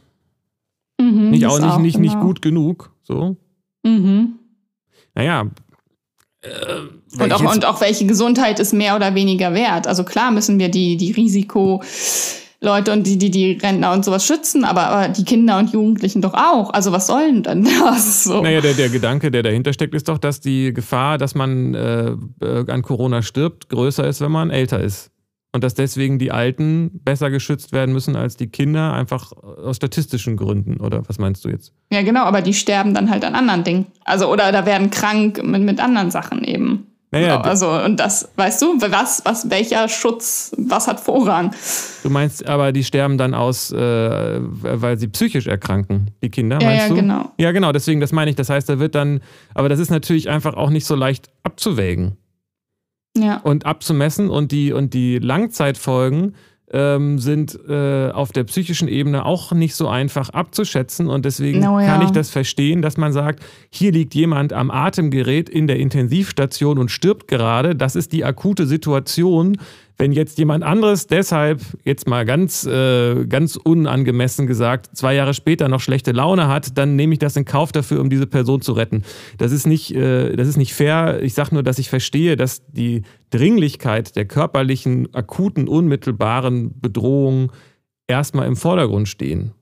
Mhm, 0.99 1.30
nicht 1.32 1.45
auch 1.45 1.59
nicht, 1.59 1.68
auch, 1.68 1.78
nicht, 1.78 1.97
genau. 1.97 2.09
nicht 2.09 2.20
gut 2.20 2.41
genug, 2.41 2.95
so? 3.03 3.37
Mhm 3.84 4.39
naja. 5.17 5.47
Äh, 6.43 7.21
und, 7.21 7.33
auch, 7.33 7.55
und 7.55 7.64
auch 7.64 7.81
welche 7.81 8.07
Gesundheit 8.07 8.61
ist 8.61 8.73
mehr 8.73 8.95
oder 8.95 9.14
weniger 9.14 9.55
wert. 9.55 9.87
Also 9.87 10.05
klar 10.05 10.31
müssen 10.31 10.59
wir 10.59 10.69
die, 10.69 10.97
die 10.97 11.12
Risiko. 11.12 11.83
Leute 12.62 12.91
und 12.91 13.07
die, 13.07 13.19
die, 13.19 13.31
die 13.31 13.53
Rentner 13.53 13.93
und 13.93 14.05
sowas 14.05 14.27
schützen, 14.27 14.64
aber, 14.64 14.87
aber 14.87 15.09
die 15.09 15.25
Kinder 15.25 15.59
und 15.59 15.73
Jugendlichen 15.73 16.23
doch 16.23 16.33
auch. 16.33 16.71
Also 16.71 16.91
was 16.91 17.07
sollen 17.07 17.43
denn 17.43 17.64
das? 17.81 18.25
So. 18.25 18.43
Naja, 18.43 18.62
der, 18.62 18.73
der 18.73 18.89
Gedanke, 18.89 19.31
der 19.31 19.43
dahinter 19.43 19.73
steckt, 19.75 19.95
ist 19.95 20.09
doch, 20.09 20.17
dass 20.17 20.41
die 20.41 20.73
Gefahr, 20.73 21.19
dass 21.19 21.35
man 21.35 21.75
äh, 21.75 22.12
äh 22.41 22.71
an 22.71 22.83
Corona 22.83 23.21
stirbt, 23.21 23.69
größer 23.69 24.07
ist, 24.07 24.21
wenn 24.23 24.33
man 24.33 24.51
älter 24.51 24.81
ist 24.81 25.11
und 25.57 25.65
dass 25.65 25.73
deswegen 25.73 26.19
die 26.19 26.31
Alten 26.31 27.01
besser 27.03 27.31
geschützt 27.31 27.73
werden 27.73 27.95
müssen 27.95 28.15
als 28.15 28.37
die 28.37 28.49
Kinder, 28.49 28.93
einfach 28.93 29.33
aus 29.33 29.77
statistischen 29.77 30.37
Gründen. 30.37 30.81
Oder 30.81 31.03
was 31.09 31.19
meinst 31.19 31.47
du 31.47 31.49
jetzt? 31.49 31.73
Ja, 31.91 32.03
genau, 32.03 32.25
aber 32.25 32.43
die 32.43 32.53
sterben 32.53 32.93
dann 32.93 33.11
halt 33.11 33.25
an 33.25 33.35
anderen 33.35 33.65
Dingen. 33.65 33.87
Also, 34.05 34.31
oder 34.31 34.53
da 34.53 34.67
werden 34.67 34.91
krank 34.91 35.43
mit, 35.43 35.63
mit 35.63 35.81
anderen 35.81 36.11
Sachen 36.11 36.45
eben. 36.45 36.89
Naja, 37.11 37.41
also, 37.41 37.71
und 37.71 37.99
das, 37.99 38.29
weißt 38.37 38.61
du, 38.61 38.79
was, 38.83 39.23
was, 39.25 39.49
welcher 39.49 39.89
Schutz, 39.89 40.55
was 40.59 40.89
hat 40.89 41.01
Vorrang? 41.01 41.55
Du 42.03 42.11
meinst 42.11 42.47
aber, 42.47 42.73
die 42.73 42.85
sterben 42.85 43.17
dann 43.17 43.33
aus, 43.33 43.73
äh, 43.73 43.79
weil 43.79 44.99
sie 44.99 45.09
psychisch 45.09 45.47
erkranken, 45.47 46.11
die 46.23 46.29
Kinder, 46.29 46.59
ja, 46.61 46.69
meinst 46.69 46.83
ja, 46.83 46.89
du? 46.89 46.95
Ja, 46.97 47.01
genau. 47.01 47.33
Ja, 47.39 47.53
genau, 47.53 47.73
deswegen, 47.73 48.01
das 48.01 48.13
meine 48.13 48.29
ich. 48.29 48.37
Das 48.37 48.51
heißt, 48.51 48.69
da 48.69 48.79
wird 48.79 48.95
dann, 48.95 49.21
aber 49.55 49.71
das 49.71 49.79
ist 49.79 49.91
natürlich 49.91 50.29
einfach 50.29 50.53
auch 50.55 50.69
nicht 50.69 50.85
so 50.85 50.95
leicht 50.95 51.31
abzuwägen 51.45 52.19
ja. 53.23 53.39
und 53.39 53.67
abzumessen. 53.67 54.31
Und 54.31 54.53
die, 54.53 54.73
und 54.73 54.95
die 54.95 55.19
Langzeitfolgen 55.19 56.35
ähm, 56.73 57.19
sind 57.19 57.59
äh, 57.69 58.11
auf 58.11 58.33
der 58.33 58.45
psychischen 58.45 58.89
Ebene 58.89 59.25
auch 59.25 59.53
nicht 59.53 59.75
so 59.75 59.89
einfach 59.89 60.31
abzuschätzen. 60.31 61.09
Und 61.09 61.25
deswegen 61.25 61.61
no, 61.61 61.81
ja. 61.81 61.87
kann 61.87 62.03
ich 62.03 62.11
das 62.11 62.31
verstehen, 62.31 62.83
dass 62.83 62.97
man 62.97 63.12
sagt, 63.12 63.43
hier 63.71 63.93
liegt 63.93 64.14
jemand 64.14 64.53
am 64.53 64.71
Atemgerät 64.71 65.49
in 65.49 65.67
der 65.67 65.79
Intensivstation 65.79 66.79
und 66.79 66.91
stirbt 66.91 67.29
gerade. 67.29 67.77
Das 67.77 67.97
ist 67.97 68.12
die 68.12 68.25
akute 68.25 68.67
Situation. 68.67 69.59
Wenn 69.99 70.12
jetzt 70.12 70.38
jemand 70.38 70.62
anderes 70.62 71.07
deshalb, 71.07 71.62
jetzt 71.82 72.07
mal 72.07 72.26
ganz, 72.26 72.66
äh, 72.66 73.24
ganz 73.26 73.57
unangemessen 73.57 74.47
gesagt, 74.47 74.94
zwei 74.94 75.14
Jahre 75.14 75.32
später 75.32 75.68
noch 75.68 75.80
schlechte 75.80 76.12
Laune 76.12 76.49
hat, 76.49 76.76
dann 76.76 76.97
nehme 76.97 77.14
ich 77.14 77.18
das 77.18 77.36
in 77.36 77.47
Kauf 77.47 77.72
dafür, 77.72 78.03
um 78.03 78.11
diese 78.11 78.26
Person 78.26 78.61
zu 78.61 78.72
retten. 78.72 79.05
Das 79.38 79.53
ist 79.53 79.66
nicht, 79.66 79.94
äh, 79.94 80.36
das 80.36 80.49
ist 80.49 80.59
nicht 80.59 80.74
fair. 80.74 81.22
Ich 81.22 81.32
sage 81.32 81.55
nur, 81.55 81.62
dass 81.62 81.78
ich 81.78 81.88
verstehe, 81.88 82.36
dass 82.36 82.62
die 82.66 83.03
Dringlichkeit 83.30 84.16
der 84.16 84.26
körperlichen, 84.26 85.14
akuten, 85.14 85.66
unmittelbaren 85.66 86.78
Bedrohung 86.78 87.51
erstmal 88.07 88.47
im 88.47 88.57
Vordergrund 88.57 89.09
stehen. 89.09 89.53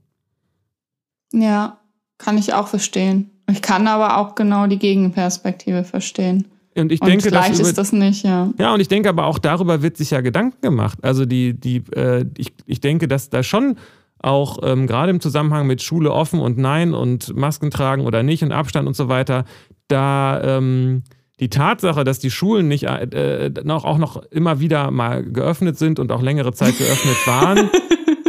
Ja, 1.32 1.78
kann 2.18 2.39
ich 2.39 2.55
auch 2.55 2.66
verstehen. 2.66 3.30
Ich 3.49 3.62
kann 3.62 3.87
aber 3.87 4.18
auch 4.18 4.35
genau 4.35 4.66
die 4.66 4.78
Gegenperspektive 4.78 5.85
verstehen. 5.85 6.49
Und 6.77 6.91
ich 6.91 7.01
denke, 7.01 7.29
und 7.29 7.35
leicht 7.35 7.59
über, 7.59 7.68
ist 7.68 7.79
das 7.79 7.93
nicht, 7.93 8.25
ja. 8.25 8.51
Ja, 8.59 8.75
und 8.75 8.81
ich 8.81 8.89
denke 8.89 9.09
aber 9.09 9.27
auch 9.27 9.39
darüber 9.39 9.83
wird 9.83 9.97
sich 9.97 10.11
ja 10.11 10.20
Gedanken 10.20 10.61
gemacht. 10.61 10.99
Also 11.03 11.25
die, 11.25 11.55
die, 11.55 11.85
äh, 11.95 12.25
ich, 12.37 12.53
ich 12.66 12.81
denke, 12.81 13.07
dass 13.07 13.31
da 13.31 13.43
schon 13.43 13.77
auch 14.18 14.59
ähm, 14.62 14.87
gerade 14.87 15.11
im 15.11 15.20
Zusammenhang 15.20 15.66
mit 15.66 15.83
Schule 15.83 16.11
offen 16.11 16.41
und 16.41 16.59
nein 16.59 16.95
und 16.95 17.37
Masken 17.37 17.70
tragen 17.70 18.07
oder 18.07 18.22
nicht 18.22 18.43
und 18.43 18.53
Abstand 18.53 18.89
und 18.89 18.97
so 18.97 19.09
weiter, 19.09 19.45
da 19.87 20.59
ähm, 20.59 21.03
die 21.41 21.51
Tatsache, 21.51 22.05
dass 22.05 22.18
die 22.18 22.31
Schulen 22.31 22.68
nicht 22.68 22.85
äh, 22.85 23.51
noch, 23.64 23.85
auch 23.85 23.99
noch 23.99 24.22
immer 24.31 24.61
wieder 24.61 24.91
mal 24.91 25.22
geöffnet 25.22 25.79
sind 25.79 25.99
und 25.99 26.11
auch 26.11 26.22
längere 26.22 26.53
Zeit 26.53 26.79
geöffnet 26.79 27.16
waren, 27.27 27.70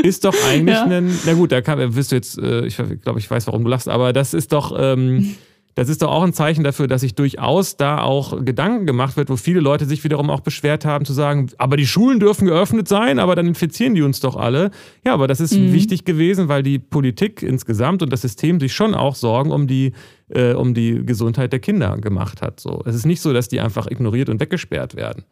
ist 0.04 0.26
doch 0.26 0.36
eigentlich 0.50 0.76
ja. 0.76 0.86
ein. 0.86 1.18
Na 1.26 1.34
gut, 1.34 1.52
da 1.52 1.62
kann, 1.62 1.96
wirst 1.96 2.12
du 2.12 2.16
jetzt, 2.16 2.38
äh, 2.38 2.66
ich 2.66 2.78
glaube, 3.02 3.20
ich 3.20 3.30
weiß, 3.30 3.48
warum 3.48 3.64
du 3.64 3.70
lachst, 3.70 3.88
aber 3.88 4.14
das 4.14 4.34
ist 4.34 4.52
doch. 4.54 4.76
Ähm, 4.78 5.36
das 5.76 5.90
ist 5.90 6.02
doch 6.02 6.10
auch 6.10 6.24
ein 6.24 6.34
Zeichen 6.34 6.64
dafür, 6.64 6.88
dass 6.88 7.02
sich 7.02 7.16
durchaus 7.16 7.76
da 7.76 8.02
auch 8.02 8.44
Gedanken 8.44 8.86
gemacht 8.86 9.18
wird, 9.18 9.30
wo 9.30 9.36
viele 9.36 9.60
Leute 9.60 9.86
sich 9.86 10.06
wiederum 10.06 10.30
auch 10.30 10.40
beschwert 10.40 10.86
haben, 10.86 11.04
zu 11.04 11.12
sagen, 11.12 11.52
aber 11.58 11.76
die 11.76 11.86
Schulen 11.86 12.22
dürfen 12.22 12.48
geöffnet 12.48 12.88
sein, 12.88 13.20
aber 13.20 13.36
dann 13.36 13.46
infizieren 13.46 13.94
die 13.94 14.02
uns 14.02 14.22
doch 14.22 14.38
alle. 14.38 14.72
Ja, 15.06 15.14
aber 15.14 15.28
das 15.28 15.42
ist 15.42 15.54
mhm. 15.54 15.74
wichtig 15.74 16.06
gewesen, 16.06 16.48
weil 16.48 16.64
die 16.64 16.80
Politik 16.80 17.44
insgesamt 17.44 18.02
und 18.02 18.12
das 18.12 18.22
System 18.22 18.60
sich 18.62 18.74
schon 18.74 18.96
auch 18.96 19.16
Sorgen 19.16 19.52
um 19.52 19.68
die, 19.68 19.92
äh, 20.30 20.54
um 20.54 20.74
die 20.74 21.06
Gesundheit 21.06 21.52
der 21.52 21.60
Kinder 21.60 21.98
gemacht 21.98 22.42
hat. 22.42 22.62
So. 22.62 22.82
Es 22.86 22.96
ist 22.96 23.06
nicht 23.06 23.22
so, 23.22 23.34
dass 23.34 23.50
die 23.50 23.60
einfach 23.60 23.88
ignoriert 23.88 24.30
und 24.30 24.40
weggesperrt 24.40 24.96
werden. 24.96 25.26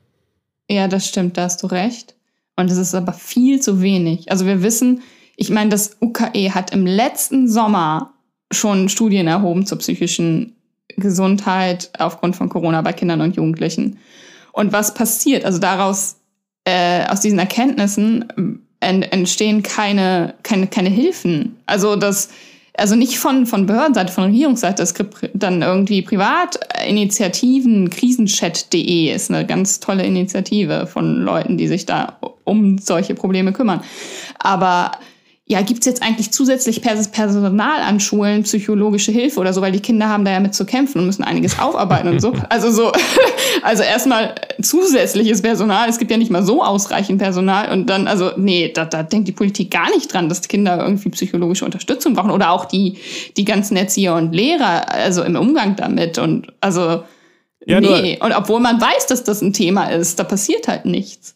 Ja, 0.70 0.90
das 0.90 1.08
stimmt, 1.08 1.38
da 1.38 1.44
hast 1.44 1.64
du 1.64 1.68
recht. 1.68 2.16
Und 2.58 2.70
es 2.70 2.78
ist 2.78 2.94
aber 2.94 3.14
viel 3.14 3.62
zu 3.62 3.82
wenig. 3.82 4.30
Also 4.30 4.46
wir 4.46 4.62
wissen, 4.62 5.02
ich 5.38 5.50
meine, 5.50 5.70
das 5.70 5.98
UKE 6.02 6.54
hat 6.54 6.72
im 6.72 6.86
letzten 6.86 7.48
Sommer 7.48 8.13
schon 8.54 8.90
Studien 8.90 9.28
erhoben 9.28 9.66
zur 9.66 9.80
psychischen 9.80 10.56
Gesundheit 10.96 11.92
aufgrund 11.98 12.36
von 12.36 12.50
Corona 12.50 12.82
bei 12.82 12.94
Kindern 12.94 13.22
und 13.22 13.36
Jugendlichen. 13.36 13.98
Und 14.52 14.72
was 14.72 14.94
passiert? 14.94 15.46
Also 15.46 15.60
daraus, 15.60 16.18
äh, 16.66 17.06
aus 17.08 17.22
diesen 17.22 17.40
Erkenntnissen 17.40 18.62
entstehen 18.80 19.64
keine, 19.64 20.36
keine, 20.44 20.68
keine 20.68 20.90
Hilfen. 20.90 21.56
Also 21.66 21.96
das, 21.96 22.30
also 22.76 22.96
nicht 22.96 23.18
von, 23.18 23.46
von 23.46 23.66
Behördenseite, 23.66 24.12
von 24.12 24.26
Regierungsseite. 24.26 24.84
Es 24.84 24.94
gibt 24.94 25.30
dann 25.34 25.62
irgendwie 25.62 26.02
Privatinitiativen, 26.02 27.90
krisenchat.de 27.90 29.14
ist 29.14 29.32
eine 29.32 29.46
ganz 29.46 29.80
tolle 29.80 30.04
Initiative 30.04 30.86
von 30.86 31.22
Leuten, 31.22 31.58
die 31.58 31.68
sich 31.68 31.86
da 31.86 32.18
um 32.44 32.78
solche 32.78 33.16
Probleme 33.16 33.54
kümmern. 33.54 33.82
Aber 34.40 34.92
ja, 35.46 35.62
gibt's 35.62 35.86
jetzt 35.86 36.02
eigentlich 36.02 36.32
zusätzlich 36.32 36.82
Personal 36.82 37.82
an 37.82 38.00
Schulen, 38.00 38.44
psychologische 38.44 39.12
Hilfe 39.12 39.42
oder 39.42 39.52
so, 39.52 39.62
weil 39.62 39.74
die 39.74 39.82
Kinder 39.82 40.08
haben 40.08 40.24
da 40.24 40.32
ja 40.32 40.40
mit 40.40 40.56
zu 40.56 40.66
kämpfen 40.66 41.00
und 41.00 41.06
müssen 41.06 41.24
einiges 41.24 41.60
aufarbeiten 41.60 42.08
und 42.08 42.22
so. 42.22 42.34
Also 42.50 42.72
so, 42.72 42.92
also 43.62 43.84
erstmal 43.84 44.36
zusätzliches 44.62 45.42
Personal. 45.42 45.90
Es 45.90 45.98
gibt 45.98 46.12
ja 46.12 46.18
nicht 46.18 46.32
mal 46.32 46.44
so 46.44 46.64
ausreichend 46.64 47.20
Personal 47.20 47.72
und 47.74 47.90
dann, 47.90 48.08
also 48.08 48.32
nee, 48.38 48.72
da, 48.74 48.86
da 48.86 49.04
denkt 49.04 49.28
die 49.28 49.34
Politik 49.34 49.72
gar 49.72 49.90
nicht 49.90 50.14
dran, 50.14 50.30
dass 50.30 50.42
die 50.42 50.48
Kinder 50.48 50.80
irgendwie 50.80 51.10
psychologische 51.10 51.66
Unterstützung 51.66 52.14
brauchen 52.14 52.32
oder 52.32 52.52
auch 52.52 52.66
die, 52.66 52.98
die 53.36 53.44
ganzen 53.44 53.76
Erzieher 53.76 54.16
und 54.16 54.34
Lehrer, 54.34 54.90
also 54.90 55.24
im 55.24 55.36
Umgang 55.36 55.76
damit 55.76 56.20
und 56.20 56.54
also 56.62 57.04
ja, 57.66 57.80
nee. 57.80 58.20
Und 58.22 58.34
obwohl 58.34 58.60
man 58.60 58.80
weiß, 58.80 59.08
dass 59.08 59.24
das 59.24 59.42
ein 59.42 59.54
Thema 59.54 59.90
ist, 59.90 60.20
da 60.20 60.24
passiert 60.24 60.68
halt 60.68 60.86
nichts. 60.86 61.36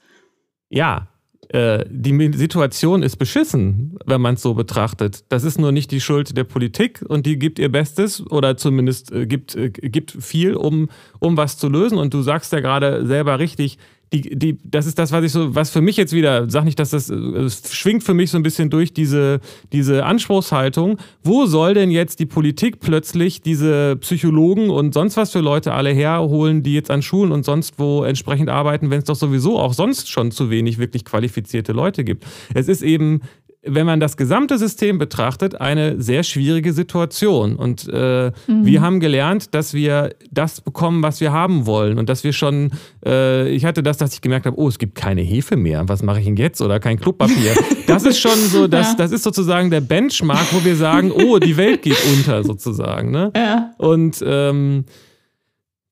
Ja, 0.69 1.07
äh, 1.49 1.85
die 1.89 2.31
Situation 2.33 3.03
ist 3.03 3.15
beschissen, 3.15 3.97
wenn 4.05 4.19
man 4.19 4.35
es 4.35 4.41
so 4.41 4.53
betrachtet. 4.53 5.23
Das 5.29 5.43
ist 5.43 5.59
nur 5.59 5.71
nicht 5.71 5.91
die 5.91 6.01
Schuld 6.01 6.35
der 6.35 6.43
Politik 6.43 7.03
und 7.07 7.25
die 7.25 7.39
gibt 7.39 7.57
ihr 7.57 7.71
Bestes 7.71 8.25
oder 8.29 8.57
zumindest 8.57 9.11
äh, 9.11 9.25
gibt, 9.25 9.55
äh, 9.55 9.69
gibt 9.69 10.11
viel, 10.11 10.55
um, 10.55 10.89
um 11.19 11.37
was 11.37 11.57
zu 11.57 11.69
lösen. 11.69 11.97
Und 11.97 12.13
du 12.13 12.21
sagst 12.21 12.51
ja 12.51 12.59
gerade 12.59 13.05
selber 13.05 13.39
richtig, 13.39 13.77
die, 14.13 14.37
die, 14.37 14.57
das 14.63 14.85
ist 14.85 14.97
das, 14.97 15.11
was 15.11 15.23
ich 15.23 15.31
so, 15.31 15.53
was 15.53 15.69
für 15.69 15.81
mich 15.81 15.97
jetzt 15.97 16.13
wieder, 16.13 16.49
sag 16.49 16.63
nicht, 16.63 16.79
dass 16.79 16.91
das, 16.91 17.09
es 17.09 17.73
schwingt 17.75 18.03
für 18.03 18.13
mich 18.13 18.31
so 18.31 18.37
ein 18.37 18.43
bisschen 18.43 18.69
durch 18.69 18.93
diese, 18.93 19.41
diese 19.73 20.05
Anspruchshaltung. 20.05 20.97
Wo 21.23 21.45
soll 21.45 21.73
denn 21.73 21.91
jetzt 21.91 22.19
die 22.19 22.25
Politik 22.25 22.79
plötzlich 22.79 23.41
diese 23.41 23.97
Psychologen 23.97 24.69
und 24.69 24.93
sonst 24.93 25.17
was 25.17 25.31
für 25.31 25.41
Leute 25.41 25.73
alle 25.73 25.89
herholen, 25.89 26.63
die 26.63 26.73
jetzt 26.73 26.89
an 26.89 27.01
Schulen 27.01 27.33
und 27.33 27.43
sonst 27.43 27.79
wo 27.79 28.03
entsprechend 28.03 28.49
arbeiten, 28.49 28.89
wenn 28.89 28.99
es 28.99 29.05
doch 29.05 29.15
sowieso 29.15 29.59
auch 29.59 29.73
sonst 29.73 30.09
schon 30.09 30.31
zu 30.31 30.49
wenig 30.49 30.77
wirklich 30.77 31.03
qualifizierte 31.03 31.73
Leute 31.73 32.05
gibt? 32.05 32.25
Es 32.53 32.69
ist 32.69 32.83
eben 32.83 33.21
wenn 33.67 33.85
man 33.85 33.99
das 33.99 34.17
gesamte 34.17 34.57
System 34.57 34.97
betrachtet, 34.97 35.59
eine 35.59 36.01
sehr 36.01 36.23
schwierige 36.23 36.73
Situation. 36.73 37.55
Und 37.55 37.87
äh, 37.91 38.31
mhm. 38.47 38.65
wir 38.65 38.81
haben 38.81 38.99
gelernt, 38.99 39.53
dass 39.53 39.73
wir 39.73 40.15
das 40.31 40.61
bekommen, 40.61 41.03
was 41.03 41.21
wir 41.21 41.31
haben 41.31 41.65
wollen. 41.65 41.99
Und 41.99 42.09
dass 42.09 42.23
wir 42.23 42.33
schon, 42.33 42.71
äh, 43.05 43.49
ich 43.49 43.65
hatte 43.65 43.83
das, 43.83 43.97
dass 43.97 44.13
ich 44.13 44.21
gemerkt 44.21 44.45
habe, 44.45 44.57
oh, 44.57 44.67
es 44.67 44.79
gibt 44.79 44.95
keine 44.95 45.21
Hefe 45.21 45.57
mehr. 45.57 45.87
Was 45.87 46.03
mache 46.03 46.19
ich 46.19 46.25
denn 46.25 46.37
jetzt? 46.37 46.61
Oder 46.61 46.79
kein 46.79 46.99
Klopapier. 46.99 47.53
Das 47.87 48.03
ist 48.03 48.19
schon 48.19 48.35
so, 48.35 48.67
das, 48.67 48.89
ja. 48.89 48.95
das 48.97 49.13
ist 49.13 49.23
sozusagen 49.23 49.71
der 49.71 49.79
Benchmark, 49.79 50.47
wo 50.51 50.65
wir 50.65 50.75
sagen, 50.75 51.09
oh, 51.09 51.39
die 51.39 51.55
Welt 51.55 51.83
geht 51.83 51.97
unter 52.13 52.43
sozusagen. 52.43 53.11
Ne? 53.11 53.31
Ja. 53.33 53.71
Und 53.77 54.21
ähm, 54.25 54.83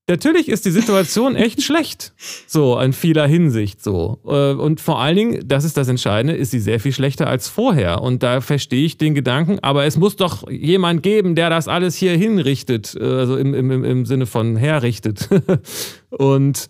Natürlich 0.08 0.50
ist 0.50 0.66
die 0.66 0.72
Situation 0.72 1.36
echt 1.36 1.64
schlecht, 1.64 2.14
so 2.46 2.80
in 2.80 2.94
vieler 2.94 3.26
Hinsicht 3.26 3.84
so. 3.84 4.20
Äh, 4.26 4.52
und 4.52 4.80
vor 4.80 5.02
allen 5.02 5.16
Dingen, 5.16 5.48
das 5.48 5.64
ist 5.64 5.78
das 5.78 5.88
Entscheidende, 5.88 6.36
ist 6.36 6.52
sie 6.52 6.60
sehr 6.60 6.80
viel 6.80 6.92
schlechter 6.92 7.28
als 7.28 7.50
vorher. 7.50 8.04
Und 8.04 8.22
da 8.22 8.40
verstehe 8.42 8.86
ich 8.86 9.00
den 9.00 9.16
Gedanken, 9.16 9.58
aber 9.64 9.86
es 9.86 9.98
muss 9.98 10.16
doch 10.16 10.48
jemand 10.50 11.02
geben, 11.02 11.34
der 11.34 11.50
das 11.50 11.68
alles 11.68 11.96
hier 11.96 12.16
hinrichtet, 12.16 12.96
äh, 12.96 13.04
also 13.04 13.36
im, 13.36 13.56
im, 13.56 13.84
im 13.84 14.06
Sinne 14.06 14.28
von 14.28 14.56
herrichtet. 14.56 15.28
Und 16.12 16.68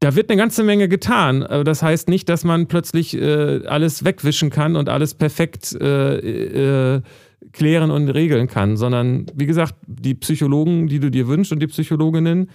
da 0.00 0.14
wird 0.14 0.28
eine 0.28 0.38
ganze 0.38 0.64
Menge 0.64 0.86
getan. 0.86 1.40
Das 1.64 1.82
heißt 1.82 2.10
nicht, 2.10 2.28
dass 2.28 2.44
man 2.44 2.66
plötzlich 2.66 3.16
äh, 3.16 3.66
alles 3.66 4.04
wegwischen 4.04 4.50
kann 4.50 4.76
und 4.76 4.90
alles 4.90 5.14
perfekt 5.14 5.72
äh, 5.80 6.96
äh, 6.96 7.02
klären 7.52 7.90
und 7.90 8.08
regeln 8.08 8.48
kann, 8.48 8.76
sondern 8.76 9.26
wie 9.34 9.46
gesagt, 9.46 9.74
die 9.86 10.14
Psychologen, 10.14 10.88
die 10.88 11.00
du 11.00 11.10
dir 11.10 11.28
wünschst 11.28 11.52
und 11.52 11.60
die 11.60 11.66
Psychologinnen, 11.66 12.50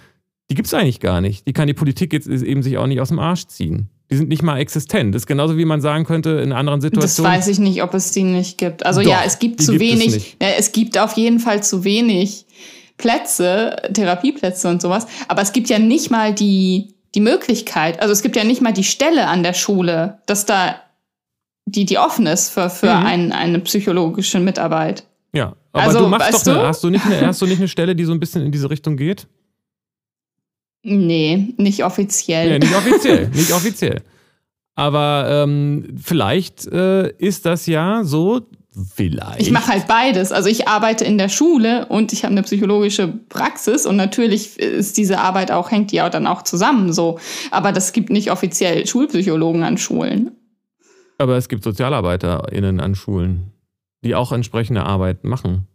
die 0.50 0.54
gibt 0.54 0.66
es 0.66 0.74
eigentlich 0.74 1.00
gar 1.00 1.20
nicht. 1.20 1.46
Die 1.46 1.52
kann 1.52 1.68
die 1.68 1.74
Politik 1.74 2.12
jetzt 2.12 2.26
eben 2.28 2.62
sich 2.62 2.76
auch 2.76 2.86
nicht 2.86 3.00
aus 3.00 3.08
dem 3.08 3.18
Arsch 3.18 3.46
ziehen. 3.46 3.88
Die 4.10 4.16
sind 4.16 4.28
nicht 4.28 4.42
mal 4.42 4.58
existent. 4.58 5.14
Das 5.14 5.22
ist 5.22 5.26
genauso 5.26 5.56
wie 5.56 5.64
man 5.64 5.80
sagen 5.80 6.04
könnte 6.04 6.30
in 6.30 6.52
anderen 6.52 6.80
Situationen. 6.80 7.30
Das 7.30 7.38
weiß 7.38 7.48
ich 7.48 7.60
nicht, 7.60 7.82
ob 7.82 7.94
es 7.94 8.10
die 8.10 8.24
nicht 8.24 8.58
gibt. 8.58 8.84
Also 8.84 9.02
Doch, 9.02 9.10
ja, 9.10 9.22
es 9.24 9.38
gibt 9.38 9.62
zu 9.62 9.72
gibt 9.72 9.84
wenig. 9.84 10.16
Es, 10.16 10.26
ja, 10.42 10.48
es 10.58 10.72
gibt 10.72 10.98
auf 10.98 11.12
jeden 11.12 11.38
Fall 11.38 11.62
zu 11.62 11.84
wenig 11.84 12.46
Plätze, 12.96 13.76
Therapieplätze 13.94 14.68
und 14.68 14.82
sowas. 14.82 15.06
Aber 15.28 15.42
es 15.42 15.52
gibt 15.52 15.68
ja 15.68 15.78
nicht 15.78 16.10
mal 16.10 16.34
die, 16.34 16.94
die 17.14 17.20
Möglichkeit, 17.20 18.00
also 18.00 18.12
es 18.12 18.22
gibt 18.22 18.36
ja 18.36 18.44
nicht 18.44 18.60
mal 18.60 18.72
die 18.72 18.84
Stelle 18.84 19.26
an 19.28 19.42
der 19.42 19.54
Schule, 19.54 20.18
dass 20.26 20.46
da 20.46 20.76
die, 21.66 21.84
die 21.84 21.98
offen 21.98 22.26
ist 22.26 22.50
für, 22.50 22.70
für 22.70 22.94
mhm. 22.94 23.06
ein, 23.06 23.32
eine 23.32 23.60
psychologische 23.60 24.40
Mitarbeit. 24.40 25.04
Ja, 25.32 25.54
aber 25.72 25.84
also, 25.84 25.98
du 26.00 26.08
machst 26.08 26.46
doch, 26.46 26.54
eine, 26.54 26.66
hast, 26.66 26.82
du 26.82 26.90
nicht 26.90 27.06
eine, 27.06 27.26
hast 27.26 27.40
du 27.40 27.46
nicht 27.46 27.58
eine 27.58 27.68
Stelle, 27.68 27.94
die 27.94 28.04
so 28.04 28.12
ein 28.12 28.20
bisschen 28.20 28.44
in 28.44 28.52
diese 28.52 28.70
Richtung 28.70 28.96
geht? 28.96 29.28
Nee, 30.82 31.54
nicht 31.56 31.84
offiziell. 31.84 32.50
Nee, 32.50 32.58
nicht 32.58 32.74
offiziell, 32.74 33.28
nicht 33.34 33.52
offiziell. 33.52 34.02
Aber 34.74 35.26
ähm, 35.28 35.98
vielleicht 36.02 36.66
äh, 36.66 37.10
ist 37.18 37.44
das 37.44 37.66
ja 37.66 38.02
so, 38.02 38.40
vielleicht. 38.94 39.42
Ich 39.42 39.50
mache 39.50 39.72
halt 39.72 39.86
beides. 39.86 40.32
Also 40.32 40.48
ich 40.48 40.68
arbeite 40.68 41.04
in 41.04 41.18
der 41.18 41.28
Schule 41.28 41.86
und 41.86 42.12
ich 42.12 42.24
habe 42.24 42.32
eine 42.32 42.42
psychologische 42.42 43.08
Praxis 43.08 43.84
und 43.84 43.96
natürlich 43.96 44.58
ist 44.58 44.96
diese 44.96 45.18
Arbeit 45.18 45.50
auch, 45.50 45.70
hängt 45.70 45.92
die 45.92 45.96
ja 45.96 46.08
dann 46.08 46.26
auch 46.26 46.42
zusammen 46.42 46.92
so. 46.92 47.18
Aber 47.50 47.72
das 47.72 47.92
gibt 47.92 48.10
nicht 48.10 48.30
offiziell 48.30 48.86
Schulpsychologen 48.86 49.62
an 49.62 49.76
Schulen. 49.76 50.30
Aber 51.20 51.36
es 51.36 51.50
gibt 51.50 51.64
SozialarbeiterInnen 51.64 52.80
an 52.80 52.94
Schulen, 52.94 53.52
die 54.02 54.14
auch 54.14 54.32
entsprechende 54.32 54.84
Arbeit 54.84 55.22
machen. 55.22 55.66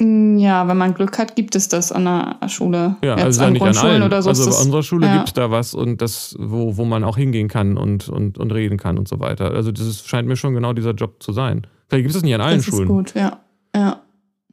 Mm, 0.00 0.38
ja, 0.38 0.66
wenn 0.66 0.78
man 0.78 0.94
Glück 0.94 1.18
hat, 1.18 1.36
gibt 1.36 1.54
es 1.54 1.68
das 1.68 1.92
an 1.92 2.06
der 2.06 2.48
Schule. 2.48 2.96
Ja, 3.04 3.16
Jetzt 3.16 3.24
also 3.24 3.44
an 3.44 3.52
nicht 3.52 3.62
an 3.62 3.76
allen. 3.76 4.02
Oder 4.02 4.22
so 4.22 4.30
also 4.30 4.50
bei 4.50 4.56
unserer 4.56 4.82
Schule 4.82 5.06
ja. 5.08 5.16
gibt 5.16 5.28
es 5.28 5.34
da 5.34 5.50
was 5.50 5.74
und 5.74 6.00
das, 6.00 6.36
wo, 6.38 6.78
wo 6.78 6.86
man 6.86 7.04
auch 7.04 7.18
hingehen 7.18 7.48
kann 7.48 7.76
und, 7.76 8.08
und, 8.08 8.38
und 8.38 8.50
reden 8.50 8.78
kann 8.78 8.96
und 8.96 9.08
so 9.08 9.20
weiter. 9.20 9.50
Also 9.50 9.72
das 9.72 9.86
ist, 9.86 10.08
scheint 10.08 10.26
mir 10.26 10.36
schon 10.36 10.54
genau 10.54 10.72
dieser 10.72 10.92
Job 10.92 11.22
zu 11.22 11.34
sein. 11.34 11.66
Vielleicht 11.88 12.04
gibt 12.04 12.10
es 12.10 12.14
das 12.14 12.22
nicht 12.22 12.34
an 12.34 12.40
allen 12.40 12.56
das 12.56 12.64
Schulen. 12.64 12.88
Das 12.88 13.08
ist 13.08 13.12
gut, 13.12 13.20
ja. 13.20 13.40
ja. 13.76 14.02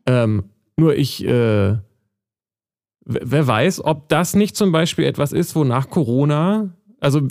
Ähm, 0.06 0.44
nur 0.76 0.98
ich, 0.98 1.26
äh, 1.26 1.78
wer 3.06 3.48
weiß, 3.48 3.86
ob 3.86 4.10
das 4.10 4.36
nicht 4.36 4.58
zum 4.58 4.74
Beispiel 4.74 5.06
etwas 5.06 5.32
ist, 5.32 5.56
wo 5.56 5.64
nach 5.64 5.90
Corona, 5.90 6.72
also 7.00 7.22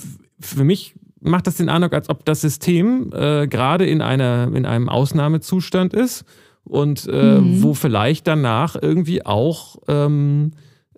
für 0.41 0.65
mich 0.65 0.95
macht 1.25 1.47
das 1.47 1.57
den 1.57 1.69
Eindruck, 1.69 1.95
als 1.95 2.09
ob 2.09 2.25
das 2.25 2.41
System 2.43 3.11
äh, 3.13 3.49
gerade 3.49 3.87
in, 3.87 4.01
in 4.01 4.67
einem 4.67 4.89
Ausnahmezustand 4.89 5.95
ist 5.95 6.25
und 6.65 7.09
äh, 7.11 7.41
mhm. 7.41 7.63
wo 7.63 7.75
vielleicht 7.75 8.27
danach 8.27 8.77
irgendwie 8.81 9.25
auch, 9.25 9.77
ähm, 9.89 10.53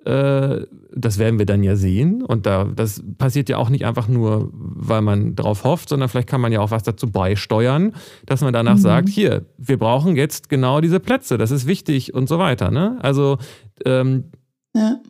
äh, 0.04 0.60
das 0.94 1.18
werden 1.18 1.38
wir 1.38 1.46
dann 1.46 1.62
ja 1.62 1.76
sehen 1.76 2.22
und 2.22 2.46
da, 2.46 2.64
das 2.64 3.02
passiert 3.18 3.48
ja 3.48 3.58
auch 3.58 3.68
nicht 3.68 3.84
einfach 3.84 4.08
nur, 4.08 4.50
weil 4.52 5.02
man 5.02 5.34
darauf 5.34 5.64
hofft, 5.64 5.88
sondern 5.88 6.08
vielleicht 6.08 6.28
kann 6.28 6.40
man 6.40 6.52
ja 6.52 6.60
auch 6.60 6.70
was 6.70 6.82
dazu 6.82 7.10
beisteuern, 7.10 7.94
dass 8.26 8.40
man 8.40 8.52
danach 8.52 8.76
mhm. 8.76 8.80
sagt, 8.80 9.08
hier, 9.08 9.46
wir 9.58 9.78
brauchen 9.78 10.16
jetzt 10.16 10.48
genau 10.48 10.80
diese 10.80 11.00
Plätze, 11.00 11.38
das 11.38 11.50
ist 11.50 11.66
wichtig 11.66 12.14
und 12.14 12.28
so 12.28 12.38
weiter. 12.38 12.70
Ne? 12.70 12.98
Also 13.00 13.38
ähm, 13.84 14.30
ja. 14.74 15.00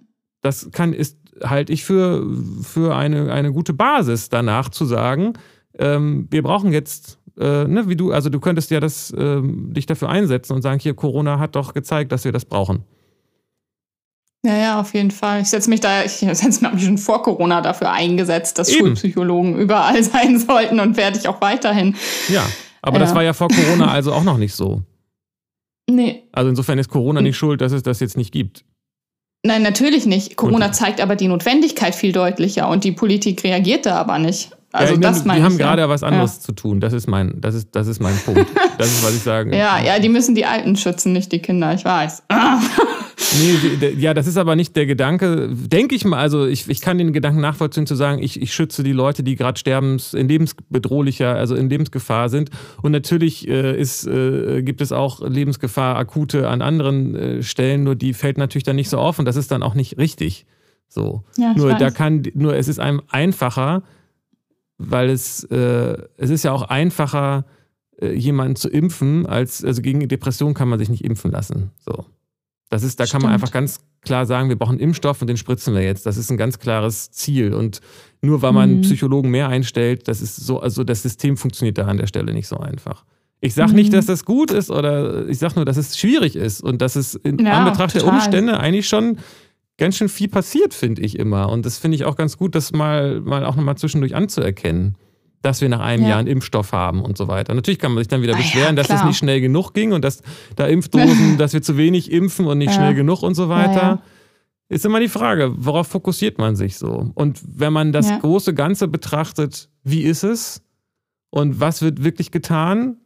das 0.43 0.71
kann, 0.73 0.93
ist 0.93 1.19
halte 1.43 1.73
ich 1.73 1.85
für, 1.85 2.27
für 2.63 2.95
eine, 2.95 3.33
eine 3.33 3.53
gute 3.53 3.73
Basis 3.73 4.29
danach 4.29 4.69
zu 4.69 4.85
sagen, 4.85 5.35
ähm, 5.79 6.27
wir 6.31 6.43
brauchen 6.43 6.73
jetzt, 6.73 7.19
äh, 7.39 7.65
ne, 7.65 7.89
wie 7.89 7.97
du, 7.97 8.13
also 8.13 8.31
du 8.31 8.41
könntest 8.41 8.71
ja 8.71 8.81
das, 8.81 9.11
äh, 9.11 9.41
dich 9.43 9.87
dafür 9.87 10.09
einsetzen 10.09 10.55
und 10.55 10.63
sagen, 10.63 10.81
hier, 10.81 10.95
Corona 10.95 11.39
hat 11.39 11.55
doch 11.57 11.75
gezeigt, 11.75 12.13
dass 12.13 12.25
wir 12.25 12.33
das 12.33 12.45
brauchen. 12.45 12.85
Ja, 14.45 14.57
ja, 14.57 14.81
auf 14.81 14.95
jeden 14.95 15.11
Fall. 15.11 15.43
Ich 15.43 15.49
setze 15.49 15.69
mich 15.69 15.81
da, 15.81 16.05
ich 16.05 16.13
setze 16.13 16.69
mich 16.71 16.85
schon 16.85 16.99
vor 16.99 17.23
Corona 17.23 17.61
dafür 17.63 17.91
eingesetzt, 17.91 18.59
dass 18.59 18.69
Eben. 18.69 18.79
Schulpsychologen 18.79 19.57
überall 19.57 20.03
sein 20.05 20.39
sollten 20.39 20.79
und 20.79 20.97
werde 20.97 21.19
ich 21.19 21.27
auch 21.29 21.41
weiterhin. 21.41 21.97
Ja, 22.29 22.47
aber 22.81 22.99
ja. 22.99 23.01
das 23.01 23.15
war 23.15 23.25
ja 23.25 23.33
vor 23.33 23.49
Corona 23.49 23.91
also 23.91 24.13
auch 24.13 24.25
noch 24.25 24.39
nicht 24.39 24.55
so. 24.55 24.83
Nee. 25.89 26.25
Also 26.33 26.51
insofern 26.51 26.79
ist 26.79 26.89
Corona 26.89 27.21
nicht 27.23 27.37
schuld, 27.37 27.61
dass 27.61 27.73
es 27.73 27.83
das 27.83 28.01
jetzt 28.01 28.17
nicht 28.17 28.33
gibt. 28.33 28.65
Nein, 29.47 29.63
natürlich 29.63 30.07
nicht. 30.07 30.37
Corona 30.37 30.73
zeigt 30.73 31.01
aber 31.01 31.15
die 31.15 31.29
Notwendigkeit 31.29 31.95
viel 31.95 32.11
deutlicher 32.11 32.69
und 32.69 32.83
die 32.83 32.91
Politik 32.91 33.45
reagiert 33.45 33.87
da 33.87 33.95
aber 33.97 34.19
nicht. 34.19 34.51
Also 34.73 34.95
ja, 34.95 35.01
das 35.01 35.25
meine 35.25 35.41
Die 35.41 35.45
haben 35.45 35.57
gerade 35.57 35.83
ja. 35.83 35.89
was 35.89 36.03
anderes 36.03 36.37
ja. 36.37 36.41
zu 36.41 36.53
tun. 36.53 36.81
Das 36.81 36.93
ist 36.93 37.07
mein, 37.07 37.41
das 37.41 37.55
ist, 37.55 37.69
das 37.73 37.87
ist 37.87 38.01
mein 38.01 38.17
Punkt. 38.17 38.45
Das 38.77 38.89
ist, 38.89 39.05
was 39.05 39.15
ich 39.15 39.23
sage. 39.23 39.57
Ja, 39.57 39.81
ja, 39.81 40.01
die 40.01 40.09
müssen 40.09 40.35
die 40.35 40.45
Alten 40.45 40.77
schützen, 40.77 41.13
nicht 41.13 41.31
die 41.31 41.39
Kinder. 41.39 41.73
Ich 41.73 41.85
weiß. 41.85 42.25
nee, 43.17 43.95
ja, 43.99 44.15
das 44.15 44.27
ist 44.27 44.37
aber 44.37 44.57
nicht 44.57 44.77
der 44.77 44.87
Gedanke. 44.87 45.49
Denke 45.51 45.95
ich 45.95 46.05
mal, 46.05 46.19
also 46.19 46.47
ich, 46.47 46.69
ich 46.69 46.81
kann 46.81 46.99
den 46.99 47.13
Gedanken 47.13 47.41
nachvollziehen 47.41 47.87
zu 47.87 47.95
sagen, 47.95 48.23
ich, 48.23 48.41
ich 48.41 48.53
schütze 48.53 48.83
die 48.83 48.93
Leute, 48.93 49.23
die 49.23 49.37
gerade 49.37 49.59
sterbens 49.59 50.13
in 50.15 50.29
lebensbedrohlicher, 50.29 51.35
also 51.35 51.55
in 51.55 51.71
Lebensgefahr 51.71 52.29
sind. 52.29 52.51
Und 52.83 52.93
natürlich 52.93 53.49
äh, 53.49 53.79
ist, 53.79 54.07
äh, 54.07 54.63
gibt 54.63 54.81
es 54.81 54.93
auch 54.93 55.27
Lebensgefahr 55.27 55.97
akute 55.97 56.49
an 56.49 56.63
anderen 56.63 57.15
äh, 57.15 57.43
Stellen, 57.43 57.85
nur 57.85 57.95
die 57.95 58.13
fällt 58.13 58.39
natürlich 58.39 58.65
dann 58.65 58.77
nicht 58.77 58.91
so 58.91 58.99
auf 58.99 59.19
und 59.19 59.25
das 59.25 59.37
ist 59.37 59.51
dann 59.51 59.63
auch 59.63 59.75
nicht 59.75 59.99
richtig. 59.99 60.47
So. 60.89 61.25
Ja, 61.37 61.55
nur 61.57 61.71
weiß. 61.71 61.79
da 61.79 61.91
kann, 61.91 62.23
nur 62.35 62.55
es 62.55 62.69
ist 62.69 62.79
einem 62.79 63.03
einfacher, 63.09 63.83
weil 64.79 65.09
es, 65.09 65.45
äh, 65.45 65.97
es 66.17 66.31
ist 66.31 66.45
ja 66.45 66.53
auch 66.53 66.63
einfacher, 66.63 67.47
äh, 67.99 68.13
jemanden 68.13 68.57
zu 68.57 68.69
impfen, 68.69 69.27
als, 69.27 69.65
also 69.65 69.81
gegen 69.81 70.07
Depression 70.07 70.53
kann 70.53 70.69
man 70.69 70.79
sich 70.79 70.91
nicht 70.91 71.05
impfen 71.05 71.31
lassen. 71.31 71.71
So. 71.79 72.05
Das 72.71 72.83
ist, 72.83 72.99
da 72.99 73.05
kann 73.05 73.09
Stimmt. 73.09 73.23
man 73.25 73.33
einfach 73.33 73.53
ganz 73.53 73.81
klar 74.03 74.27
sagen, 74.27 74.49
wir 74.49 74.57
brauchen 74.57 74.79
Impfstoff 74.79 75.21
und 75.21 75.29
den 75.29 75.37
spritzen 75.37 75.75
wir 75.75 75.83
jetzt. 75.83 76.07
Das 76.07 76.17
ist 76.17 76.31
ein 76.31 76.37
ganz 76.37 76.59
klares 76.59 77.11
Ziel. 77.11 77.55
Und 77.55 77.81
nur 78.23 78.43
weil 78.43 78.53
man 78.53 78.77
Mhm. 78.77 78.81
Psychologen 78.83 79.31
mehr 79.31 79.49
einstellt, 79.49 80.09
das 80.09 80.21
ist 80.21 80.37
so, 80.37 80.61
also 80.61 80.85
das 80.85 81.03
System 81.03 81.37
funktioniert 81.37 81.79
da 81.79 81.87
an 81.87 81.97
der 81.97 82.07
Stelle 82.07 82.33
nicht 82.33 82.49
so 82.49 82.57
einfach. 82.59 83.05
Ich 83.41 83.55
sage 83.55 83.71
Mhm. 83.71 83.77
nicht, 83.77 83.93
dass 83.93 84.07
das 84.07 84.25
gut 84.25 84.51
ist 84.51 84.71
oder 84.71 85.29
ich 85.29 85.39
sage 85.39 85.55
nur, 85.57 85.65
dass 85.65 85.77
es 85.77 85.97
schwierig 85.99 86.35
ist 86.37 86.63
und 86.63 86.81
dass 86.83 86.97
es 86.97 87.15
in 87.15 87.39
Ja, 87.39 87.53
Anbetracht 87.53 87.95
der 87.95 88.01
total. 88.03 88.17
Umstände 88.17 88.59
eigentlich 88.59 88.89
schon 88.89 89.19
ganz 89.79 89.97
schön 89.97 90.09
viel 90.09 90.29
passiert, 90.29 90.73
finde 90.73 91.03
ich 91.03 91.19
immer. 91.19 91.51
Und 91.51 91.67
das 91.67 91.79
finde 91.79 91.97
ich 91.97 92.05
auch 92.05 92.17
ganz 92.17 92.37
gut, 92.39 92.55
das 92.55 92.73
mal, 92.73 93.21
mal 93.21 93.45
auch 93.45 93.57
nochmal 93.57 93.77
zwischendurch 93.77 94.15
anzuerkennen, 94.15 94.97
dass 95.47 95.61
wir 95.61 95.69
nach 95.69 95.81
einem 95.81 96.03
Ja. 96.03 96.11
Jahr 96.11 96.19
einen 96.19 96.29
Impfstoff 96.29 96.73
haben 96.73 97.01
und 97.03 97.17
so 97.17 97.29
weiter. 97.29 97.55
Natürlich 97.55 97.79
kann 97.79 97.93
man 97.93 98.03
sich 98.03 98.09
dann 98.09 98.21
wieder 98.23 98.35
Ah 98.35 98.39
ja, 98.39 98.43
beschweren, 98.43 98.75
dass 98.77 98.89
das 98.89 98.97
klar. 98.99 99.09
nicht 99.09 99.19
schnell 99.19 99.41
genug 99.41 99.73
ging 99.75 99.93
und 99.93 100.05
dass 100.05 100.23
da 100.57 100.67
Impfdosen, 100.67 101.37
dass 101.39 101.53
wir 101.53 101.63
zu 101.63 101.77
wenig 101.77 102.11
impfen 102.11 102.47
und 102.47 102.59
nicht 102.59 102.69
Ja. 102.73 102.75
schnell 102.75 102.95
genug 102.95 103.23
und 103.23 103.35
so 103.35 103.49
weiter. 103.49 103.73
Ja, 103.75 103.89
ja. 103.89 104.03
Ist 104.69 104.85
immer 104.85 104.99
die 104.99 105.09
Frage, 105.09 105.53
worauf 105.57 105.87
fokussiert 105.87 106.39
man 106.39 106.57
sich 106.57 106.77
so? 106.77 107.13
Und 107.15 107.41
wenn 107.47 107.73
man 107.73 107.93
das 107.93 108.11
Ja. 108.11 108.19
große 108.19 108.53
Ganze 108.53 108.89
betrachtet, 108.89 109.69
wie 109.85 110.03
ist 110.03 110.25
es 110.25 110.61
und 111.31 111.61
was 111.61 111.83
wird 111.83 112.03
wirklich 112.03 112.33
getan 112.33 112.97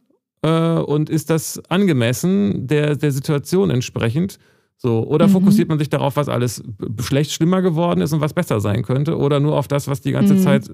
äh, 0.41 0.49
und 0.49 1.09
ist 1.11 1.29
das 1.29 1.61
angemessen 1.69 2.65
der, 2.65 2.95
der 2.95 3.11
Situation 3.11 3.69
entsprechend? 3.69 4.39
So, 4.83 5.05
oder 5.05 5.27
Mhm. 5.27 5.31
fokussiert 5.33 5.69
man 5.69 5.77
sich 5.77 5.89
darauf, 5.89 6.15
was 6.15 6.27
alles 6.27 6.63
schlecht 7.01 7.31
schlimmer 7.31 7.61
geworden 7.61 8.01
ist 8.01 8.13
und 8.13 8.21
was 8.21 8.33
besser 8.33 8.59
sein 8.59 8.81
könnte? 8.81 9.15
Oder 9.15 9.39
nur 9.39 9.55
auf 9.55 9.67
das, 9.67 9.87
was 9.87 10.01
die 10.01 10.11
ganze 10.11 10.33
Mhm. 10.33 10.39
Zeit, 10.39 10.71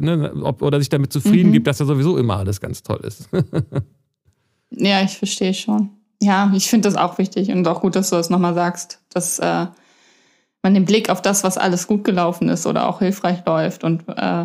ne, 0.00 0.32
ob, 0.42 0.62
oder 0.62 0.78
sich 0.78 0.88
damit 0.88 1.12
zufrieden 1.12 1.48
Mhm. 1.48 1.52
gibt, 1.52 1.66
dass 1.66 1.78
ja 1.78 1.84
sowieso 1.84 2.16
immer 2.16 2.36
alles 2.38 2.58
ganz 2.60 2.82
toll 2.82 3.00
ist. 3.04 3.28
Ja, 4.72 5.02
ich 5.02 5.18
verstehe 5.18 5.52
schon. 5.52 5.90
Ja, 6.22 6.50
ich 6.54 6.70
finde 6.70 6.88
das 6.88 6.94
auch 6.96 7.18
wichtig 7.18 7.50
und 7.50 7.66
auch 7.66 7.80
gut, 7.80 7.96
dass 7.96 8.10
du 8.10 8.16
das 8.16 8.30
nochmal 8.30 8.54
sagst, 8.54 9.00
dass 9.12 9.40
äh, 9.40 9.66
man 10.62 10.74
den 10.74 10.84
Blick 10.84 11.10
auf 11.10 11.20
das, 11.22 11.42
was 11.42 11.58
alles 11.58 11.88
gut 11.88 12.04
gelaufen 12.04 12.48
ist 12.48 12.66
oder 12.66 12.88
auch 12.88 13.00
hilfreich 13.00 13.44
läuft 13.44 13.82
und 13.82 14.04
äh, 14.08 14.44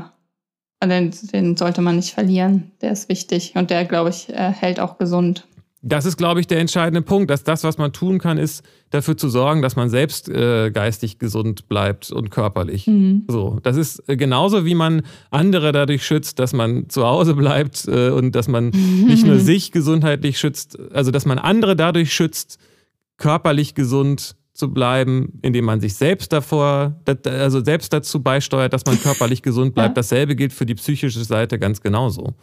den, 0.84 1.14
den 1.32 1.56
sollte 1.58 1.82
man 1.84 1.96
nicht 1.98 2.12
verlieren. 2.16 2.72
Der 2.82 2.92
ist 2.92 3.08
wichtig 3.08 3.54
und 3.56 3.70
der, 3.70 3.86
glaube 3.86 4.10
ich, 4.10 4.30
äh, 4.30 4.52
hält 4.52 4.80
auch 4.80 4.98
gesund. 4.98 5.48
Das 5.88 6.06
ist, 6.06 6.18
glaube 6.18 6.40
ich, 6.40 6.48
der 6.48 6.60
entscheidende 6.60 7.04
Punkt, 7.04 7.30
dass 7.30 7.44
das, 7.44 7.64
was 7.64 7.78
man 7.78 7.94
tun 7.94 8.18
kann, 8.18 8.40
ist 8.40 8.64
dafür 8.90 9.18
zu 9.18 9.30
sorgen, 9.30 9.62
dass 9.62 9.76
man 9.76 9.92
selbst 9.92 10.28
äh, 10.28 10.72
geistig 10.72 11.20
gesund 11.20 11.68
bleibt 11.70 12.12
und 12.12 12.32
körperlich. 12.32 12.88
Mhm. 12.88 13.26
So, 13.28 13.60
das 13.62 13.78
ist 13.78 14.10
äh, 14.10 14.18
genauso, 14.18 14.66
wie 14.66 14.74
man 14.74 15.04
andere 15.30 15.72
dadurch 15.72 16.04
schützt, 16.04 16.40
dass 16.40 16.54
man 16.54 16.90
zu 16.90 17.06
Hause 17.06 17.36
bleibt 17.36 17.88
äh, 17.88 18.10
und 18.10 18.34
dass 18.34 18.48
man 18.48 18.70
nicht 19.06 19.28
nur 19.28 19.38
sich 19.38 19.72
gesundheitlich 19.72 20.40
schützt, 20.40 20.80
also 20.92 21.12
dass 21.12 21.28
man 21.28 21.38
andere 21.38 21.76
dadurch 21.76 22.12
schützt, 22.12 22.58
körperlich 23.18 23.76
gesund 23.76 24.36
zu 24.54 24.74
bleiben, 24.74 25.38
indem 25.44 25.66
man 25.66 25.82
sich 25.82 25.94
selbst 25.94 26.34
davor, 26.34 27.00
also 27.26 27.64
selbst 27.64 27.94
dazu 27.94 28.24
beisteuert, 28.24 28.74
dass 28.74 28.86
man 28.88 29.00
körperlich 29.00 29.44
gesund 29.44 29.76
bleibt. 29.76 29.90
Ja. 29.90 30.02
Dasselbe 30.02 30.36
gilt 30.36 30.52
für 30.52 30.66
die 30.66 30.76
psychische 30.76 31.24
Seite 31.24 31.60
ganz 31.60 31.82
genauso. 31.82 32.34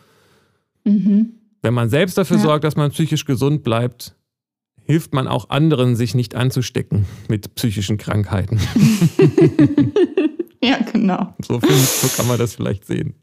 Mhm. 0.84 1.41
Wenn 1.62 1.74
man 1.74 1.88
selbst 1.88 2.18
dafür 2.18 2.36
Ja. 2.38 2.42
sorgt, 2.42 2.64
dass 2.64 2.76
man 2.76 2.90
psychisch 2.90 3.24
gesund 3.24 3.62
bleibt, 3.62 4.16
hilft 4.84 5.14
man 5.14 5.28
auch 5.28 5.48
anderen, 5.50 5.94
sich 5.96 6.14
nicht 6.14 6.34
anzustecken 6.34 7.06
mit 7.28 7.54
psychischen 7.54 7.98
Krankheiten. 7.98 8.58
Ja, 10.64 10.78
genau. 10.92 11.34
So, 11.44 11.58
find- 11.58 11.72
so 11.72 12.06
kann 12.16 12.28
man 12.28 12.38
das 12.38 12.54
vielleicht 12.54 12.86
sehen. 12.86 13.14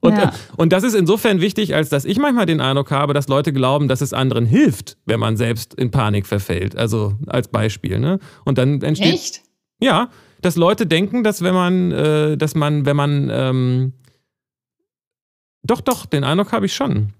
Und, 0.00 0.14
Ja. 0.16 0.30
äh, 0.30 0.32
und 0.56 0.72
das 0.72 0.84
ist 0.84 0.94
insofern 0.94 1.42
wichtig, 1.42 1.74
als 1.74 1.90
dass 1.90 2.06
ich 2.06 2.18
manchmal 2.18 2.46
den 2.46 2.62
Eindruck 2.62 2.90
habe, 2.92 3.12
dass 3.12 3.28
Leute 3.28 3.52
glauben, 3.52 3.88
dass 3.88 4.00
es 4.00 4.14
anderen 4.14 4.46
hilft, 4.46 4.96
wenn 5.04 5.20
man 5.20 5.36
selbst 5.36 5.74
in 5.74 5.90
Panik 5.90 6.26
verfällt. 6.26 6.74
Also 6.74 7.14
als 7.26 7.48
Beispiel. 7.48 7.98
Ne? 7.98 8.20
Und 8.46 8.56
dann 8.56 8.80
entsteht. 8.80 9.12
Echt? 9.12 9.42
Ja, 9.82 10.08
dass 10.40 10.56
Leute 10.56 10.86
denken, 10.86 11.22
dass 11.24 11.42
wenn 11.42 11.52
man, 11.54 11.92
äh, 11.92 12.38
dass 12.38 12.54
man, 12.54 12.86
wenn 12.86 12.96
man. 12.96 13.28
Ähm, 13.30 13.92
doch, 15.62 15.82
doch, 15.82 16.06
den 16.06 16.24
Eindruck 16.24 16.52
habe 16.52 16.64
ich 16.64 16.74
schon. 16.74 17.12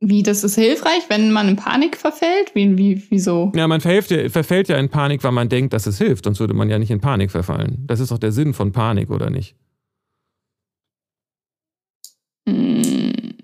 Wie, 0.00 0.22
das 0.22 0.44
ist 0.44 0.56
hilfreich, 0.56 1.04
wenn 1.08 1.32
man 1.32 1.48
in 1.48 1.56
Panik 1.56 1.96
verfällt? 1.96 2.54
Wie, 2.54 2.76
wie, 2.76 3.02
wieso? 3.08 3.50
Ja, 3.56 3.66
man 3.66 3.80
verfällt 3.80 4.10
ja, 4.10 4.28
verfällt 4.28 4.68
ja 4.68 4.76
in 4.76 4.90
Panik, 4.90 5.24
weil 5.24 5.32
man 5.32 5.48
denkt, 5.48 5.72
dass 5.72 5.86
es 5.86 5.96
hilft, 5.96 6.24
sonst 6.24 6.38
würde 6.38 6.52
man 6.52 6.68
ja 6.68 6.78
nicht 6.78 6.90
in 6.90 7.00
Panik 7.00 7.30
verfallen. 7.30 7.84
Das 7.86 8.00
ist 8.00 8.10
doch 8.10 8.18
der 8.18 8.32
Sinn 8.32 8.52
von 8.52 8.72
Panik, 8.72 9.10
oder 9.10 9.30
nicht? 9.30 9.56
Hm, 12.46 13.36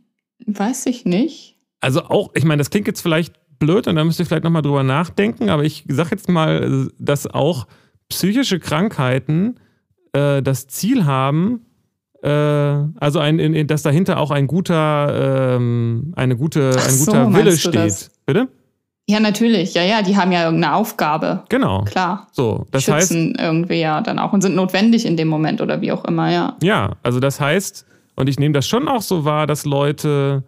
weiß 0.46 0.86
ich 0.86 1.06
nicht. 1.06 1.56
Also 1.80 2.04
auch, 2.04 2.30
ich 2.34 2.44
meine, 2.44 2.60
das 2.60 2.68
klingt 2.68 2.86
jetzt 2.86 3.00
vielleicht 3.00 3.34
blöd 3.58 3.86
und 3.86 3.96
da 3.96 4.04
müsst 4.04 4.20
ihr 4.20 4.26
vielleicht 4.26 4.44
nochmal 4.44 4.62
drüber 4.62 4.82
nachdenken, 4.82 5.48
aber 5.48 5.64
ich 5.64 5.84
sage 5.88 6.10
jetzt 6.12 6.28
mal, 6.28 6.90
dass 6.98 7.26
auch 7.26 7.66
psychische 8.08 8.60
Krankheiten 8.60 9.58
äh, 10.12 10.42
das 10.42 10.66
Ziel 10.66 11.06
haben, 11.06 11.64
also 12.28 13.18
ein, 13.18 13.38
in, 13.40 13.54
in, 13.54 13.66
dass 13.66 13.82
dahinter 13.82 14.18
auch 14.18 14.30
ein 14.30 14.46
guter, 14.46 15.56
ähm, 15.56 16.12
eine 16.16 16.36
gute, 16.36 16.70
Ach 16.78 16.86
ein 16.86 16.94
so, 16.94 17.06
guter 17.06 17.24
meinst 17.28 17.38
Wille 17.38 17.56
steht. 17.56 17.74
das? 17.74 18.10
Bitte? 18.26 18.48
Ja, 19.08 19.18
natürlich. 19.18 19.74
Ja, 19.74 19.82
ja, 19.82 20.02
die 20.02 20.16
haben 20.16 20.30
ja 20.30 20.44
irgendeine 20.44 20.74
Aufgabe. 20.76 21.42
Genau. 21.48 21.82
Klar. 21.82 22.28
So, 22.30 22.66
das 22.70 22.86
heißt, 22.86 23.08
Schützen 23.08 23.34
irgendwie 23.36 23.80
ja 23.80 24.00
dann 24.00 24.20
auch 24.20 24.32
und 24.32 24.40
sind 24.42 24.54
notwendig 24.54 25.04
in 25.04 25.16
dem 25.16 25.26
Moment 25.26 25.60
oder 25.60 25.80
wie 25.80 25.90
auch 25.90 26.04
immer, 26.04 26.30
ja. 26.30 26.56
Ja, 26.62 26.92
also 27.02 27.18
das 27.18 27.40
heißt, 27.40 27.84
und 28.14 28.28
ich 28.28 28.38
nehme 28.38 28.52
das 28.54 28.68
schon 28.68 28.86
auch 28.86 29.02
so 29.02 29.24
wahr, 29.24 29.48
dass 29.48 29.64
Leute 29.64 30.44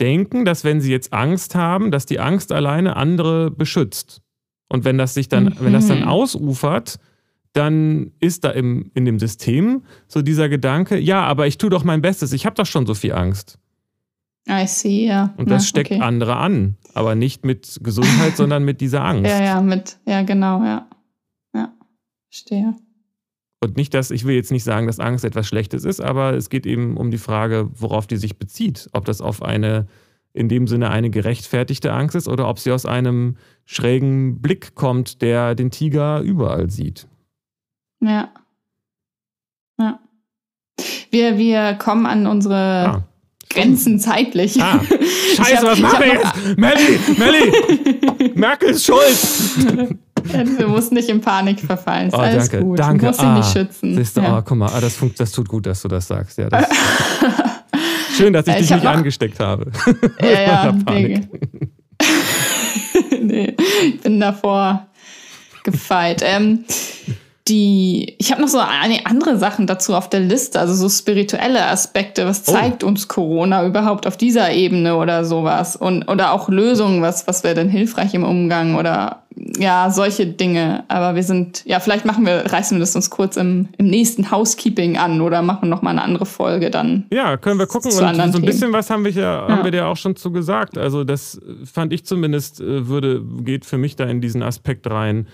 denken, 0.00 0.46
dass 0.46 0.64
wenn 0.64 0.80
sie 0.80 0.90
jetzt 0.90 1.12
Angst 1.12 1.54
haben, 1.54 1.90
dass 1.90 2.06
die 2.06 2.18
Angst 2.20 2.52
alleine 2.52 2.96
andere 2.96 3.50
beschützt. 3.50 4.22
Und 4.70 4.84
wenn 4.86 4.96
das 4.96 5.12
sich 5.12 5.28
dann, 5.28 5.44
Mhm. 5.44 5.56
wenn 5.60 5.72
das 5.74 5.88
dann 5.88 6.04
ausufert, 6.04 6.98
dann 7.52 8.12
ist 8.20 8.44
da 8.44 8.50
im, 8.50 8.90
in 8.94 9.04
dem 9.04 9.18
System 9.18 9.82
so 10.06 10.22
dieser 10.22 10.48
Gedanke, 10.48 10.98
ja, 10.98 11.22
aber 11.24 11.46
ich 11.46 11.58
tue 11.58 11.70
doch 11.70 11.84
mein 11.84 12.02
Bestes, 12.02 12.32
ich 12.32 12.46
habe 12.46 12.54
doch 12.54 12.66
schon 12.66 12.86
so 12.86 12.94
viel 12.94 13.12
Angst. 13.12 13.58
I 14.48 14.66
see, 14.66 15.06
ja. 15.06 15.34
Und 15.36 15.50
das 15.50 15.64
ja, 15.64 15.68
steckt 15.68 15.90
okay. 15.90 16.00
andere 16.00 16.36
an. 16.36 16.76
Aber 16.94 17.14
nicht 17.14 17.44
mit 17.44 17.78
Gesundheit, 17.82 18.36
sondern 18.36 18.64
mit 18.64 18.80
dieser 18.80 19.04
Angst. 19.04 19.30
Ja, 19.30 19.42
ja, 19.42 19.60
mit, 19.60 19.98
ja, 20.06 20.22
genau, 20.22 20.62
ja. 20.64 20.88
Ja, 21.54 21.72
verstehe. 22.28 22.74
Und 23.62 23.76
nicht, 23.76 23.92
dass, 23.92 24.10
ich 24.10 24.24
will 24.24 24.34
jetzt 24.34 24.50
nicht 24.50 24.64
sagen, 24.64 24.86
dass 24.86 24.98
Angst 24.98 25.24
etwas 25.24 25.46
Schlechtes 25.46 25.84
ist, 25.84 26.00
aber 26.00 26.34
es 26.34 26.48
geht 26.48 26.66
eben 26.66 26.96
um 26.96 27.10
die 27.10 27.18
Frage, 27.18 27.68
worauf 27.74 28.06
die 28.06 28.16
sich 28.16 28.38
bezieht. 28.38 28.88
Ob 28.92 29.04
das 29.04 29.20
auf 29.20 29.42
eine, 29.42 29.86
in 30.32 30.48
dem 30.48 30.66
Sinne 30.66 30.90
eine 30.90 31.10
gerechtfertigte 31.10 31.92
Angst 31.92 32.16
ist 32.16 32.26
oder 32.26 32.48
ob 32.48 32.58
sie 32.58 32.72
aus 32.72 32.86
einem 32.86 33.36
schrägen 33.66 34.40
Blick 34.40 34.74
kommt, 34.74 35.20
der 35.20 35.54
den 35.54 35.70
Tiger 35.70 36.20
überall 36.20 36.70
sieht. 36.70 37.06
Ja. 38.00 38.30
Ja. 39.78 39.98
Wir, 41.10 41.38
wir 41.38 41.74
kommen 41.74 42.06
an 42.06 42.26
unsere 42.26 42.54
Ah. 42.56 43.02
Grenzen 43.50 43.98
zeitlich. 43.98 44.62
Ah. 44.62 44.80
Scheiße, 45.36 45.56
hab- 45.58 45.64
was 45.64 45.76
ich 45.78 45.82
machen 45.82 45.98
wir 46.00 46.12
jetzt? 46.14 46.58
Melli, 46.58 47.00
Melli, 47.18 48.32
Merkel 48.34 48.70
ist 48.70 48.84
schuld. 48.86 49.16
Du 50.58 50.68
musst 50.68 50.92
nicht 50.92 51.08
in 51.08 51.20
Panik 51.20 51.58
verfallen. 51.60 52.08
Ist 52.08 52.14
Oh, 52.14 52.18
alles 52.18 52.48
danke, 52.48 52.64
gut. 52.64 52.78
danke. 52.78 52.98
Du 53.00 53.06
musst 53.08 53.20
ihn 53.22 53.26
Ah, 53.26 53.38
nicht 53.38 53.50
schützen. 53.52 53.96
Siehst 53.96 54.16
du, 54.16 54.20
ja. 54.20 54.38
oh, 54.38 54.42
guck 54.44 54.56
mal, 54.56 54.70
ah, 54.72 54.80
das, 54.80 54.94
funkt, 54.94 55.18
das 55.18 55.32
tut 55.32 55.48
gut, 55.48 55.66
dass 55.66 55.82
du 55.82 55.88
das 55.88 56.06
sagst. 56.06 56.38
Ja, 56.38 56.48
das 56.48 56.66
Schön, 58.16 58.32
dass 58.32 58.46
ich, 58.46 58.54
Ich 58.54 58.60
dich 58.60 58.70
nicht 58.70 58.86
angesteckt 58.86 59.40
habe. 59.40 59.70
ja, 60.20 60.40
ja, 60.42 60.72
meiner 60.86 61.08
nee. 61.08 61.28
nee, 63.22 63.56
ich 63.84 64.00
bin 64.00 64.20
davor 64.20 64.86
gefeit. 65.64 66.22
Ähm, 66.24 66.64
die, 67.48 68.14
ich 68.18 68.30
habe 68.30 68.40
noch 68.42 68.48
so 68.48 68.58
eine 68.58 69.06
andere 69.06 69.36
Sachen 69.38 69.66
dazu 69.66 69.94
auf 69.94 70.08
der 70.08 70.20
Liste, 70.20 70.60
also 70.60 70.74
so 70.74 70.88
spirituelle 70.88 71.64
Aspekte. 71.66 72.26
Was 72.26 72.46
Oh. 72.46 72.52
zeigt 72.52 72.84
uns 72.84 73.08
Corona 73.08 73.66
überhaupt 73.66 74.06
auf 74.06 74.16
dieser 74.16 74.52
Ebene 74.52 74.96
oder 74.96 75.24
sowas? 75.24 75.74
Und, 75.74 76.06
oder 76.08 76.32
auch 76.32 76.48
Lösungen, 76.48 77.02
was, 77.02 77.26
was 77.26 77.42
wäre 77.42 77.54
denn 77.54 77.68
hilfreich 77.68 78.14
im 78.14 78.24
Umgang 78.24 78.76
oder 78.76 79.22
ja, 79.58 79.90
solche 79.90 80.26
Dinge. 80.26 80.84
Aber 80.88 81.14
wir 81.16 81.22
sind, 81.22 81.62
ja, 81.64 81.80
vielleicht 81.80 82.04
machen 82.04 82.26
wir, 82.26 82.52
reißen 82.52 82.76
wir 82.76 82.80
das 82.80 82.94
uns 82.94 83.10
kurz 83.10 83.36
im, 83.36 83.68
im 83.78 83.86
nächsten 83.86 84.30
Housekeeping 84.30 84.98
an 84.98 85.20
oder 85.20 85.40
machen 85.42 85.68
noch 85.68 85.82
mal 85.82 85.90
eine 85.90 86.02
andere 86.02 86.26
Folge 86.26 86.70
dann. 86.70 87.06
Ja, 87.10 87.36
können 87.36 87.58
wir 87.58 87.66
gucken. 87.66 87.90
Und 87.90 87.96
so 87.96 88.04
ein 88.04 88.32
Themen. 88.32 88.44
bisschen 88.44 88.72
was 88.72 88.90
haben 88.90 89.04
wir 89.04 89.12
ja, 89.12 89.46
haben 89.48 89.58
Ja. 89.58 89.64
wir 89.64 89.70
dir 89.70 89.86
auch 89.86 89.96
schon 89.96 90.14
zu 90.14 90.30
gesagt. 90.30 90.76
Also 90.76 91.04
das 91.04 91.40
fand 91.64 91.92
ich 91.92 92.04
zumindest, 92.04 92.60
äh, 92.60 92.86
würde, 92.88 93.22
geht 93.42 93.64
für 93.64 93.78
mich 93.78 93.96
da 93.96 94.04
in 94.04 94.20
diesen 94.20 94.42
Aspekt 94.42 94.88
rein. 94.90 95.26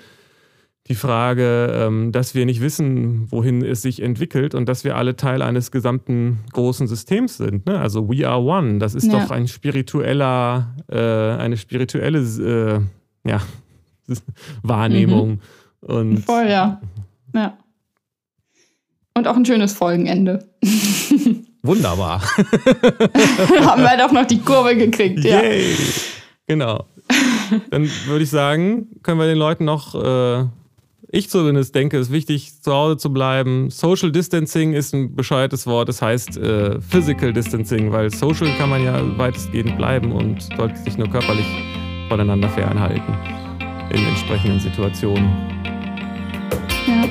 Die 0.89 0.95
Frage, 0.95 1.73
ähm, 1.75 2.13
dass 2.13 2.35
wir 2.37 2.47
nicht 2.47 2.61
wissen, 2.61 3.27
wohin 3.33 3.65
es 3.65 3.83
sich 3.83 4.01
entwickelt 4.01 4.55
und 4.55 4.69
dass 4.69 4.85
wir 4.85 4.97
alle 4.97 5.17
Teil 5.17 5.43
eines 5.43 5.73
gesamten 5.73 6.39
großen 6.53 6.87
Systems 6.87 7.39
sind. 7.39 7.67
Ne? 7.67 7.79
Also 7.79 8.09
we 8.09 8.29
are 8.29 8.41
one. 8.41 8.79
Das 8.79 8.95
ist 8.95 9.07
Ja. 9.07 9.19
doch 9.21 9.31
ein 9.33 9.49
spiritueller, 9.49 10.75
äh, 10.89 10.97
eine 11.43 11.57
spirituelle 11.57 12.21
äh, 13.25 13.29
ja, 13.29 13.41
Wahrnehmung. 14.63 15.41
Und 15.81 16.11
Mhm. 16.11 16.19
Voll, 16.19 16.47
ja. 16.49 16.81
Ja. 17.35 17.59
Und 19.15 19.27
auch 19.27 19.37
ein 19.37 19.45
schönes 19.45 19.73
Folgenende. 19.73 20.49
wunderbar. 21.63 22.23
Haben 23.61 23.83
wir 23.83 23.97
doch 23.99 24.13
noch 24.13 24.27
die 24.27 24.39
Kurve 24.41 24.77
gekriegt, 24.77 25.25
ja. 25.25 25.43
Yay! 25.43 25.75
Genau. 26.47 26.87
Dann 27.71 27.89
würde 28.07 28.23
ich 28.25 28.31
sagen, 28.31 28.89
können 29.03 29.19
wir 29.19 29.27
den 29.27 29.39
Leuten 29.39 29.65
noch, 29.65 29.95
äh, 29.95 30.45
ich 31.17 31.31
zumindest 31.31 31.75
denke, 31.75 31.97
es 31.97 32.09
ist 32.09 32.13
wichtig, 32.13 32.61
zu 32.61 32.73
Hause 32.73 32.99
zu 32.99 33.11
bleiben. 33.11 33.71
Social 33.71 34.13
Distancing 34.13 34.75
ist 34.75 34.93
ein 34.93 35.17
bescheuertes 35.17 35.67
Wort, 35.67 35.89
das 35.89 36.03
heißt 36.03 36.37
äh, 36.37 36.79
Physical 36.81 37.33
Distancing, 37.33 37.91
weil 37.91 38.11
Social 38.11 38.49
kann 38.59 38.69
man 38.69 38.85
ja 38.85 39.01
weitestgehend 39.17 39.79
bleiben 39.79 40.13
und 40.13 40.43
sollte 40.57 40.77
sich 40.77 40.99
nur 40.99 41.09
körperlich 41.09 41.47
voneinander 42.11 42.51
fernhalten 42.51 43.15
in 43.91 44.07
entsprechenden 44.07 44.61
Situationen. 44.61 45.25
Ja. 46.87 47.09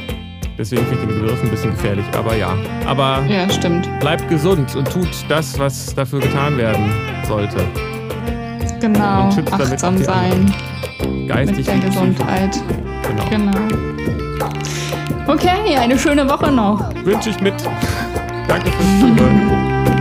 Deswegen 0.56 0.86
finde 0.86 1.04
ich 1.04 1.10
den 1.10 1.22
Begriff 1.22 1.44
ein 1.44 1.50
bisschen 1.50 1.72
gefährlich, 1.72 2.06
aber 2.14 2.36
ja. 2.36 2.56
Aber 2.86 3.26
ja, 3.28 3.50
stimmt. 3.50 3.90
bleibt 4.02 4.30
gesund 4.30 4.76
und 4.76 4.90
tut 4.90 5.10
das, 5.28 5.58
was 5.58 5.96
dafür 5.96 6.20
getan 6.20 6.58
werden 6.58 6.92
sollte. 7.28 7.58
Genau, 8.80 9.30
achtsam 9.52 9.98
sein 9.98 10.54
Geistig 11.28 11.58
mit 11.58 11.68
der. 11.68 11.90
Gesundheit. 11.90 12.62
Genau. 13.08 13.30
Genau. 13.30 13.95
Okay, 15.28 15.76
eine 15.78 15.98
schöne 15.98 16.30
Woche 16.30 16.52
noch. 16.52 16.80
Wünsche 17.04 17.30
ich 17.30 17.40
mit. 17.42 17.56
Danke 18.48 18.72
fürs 18.72 19.00
Zuhören. 19.00 19.52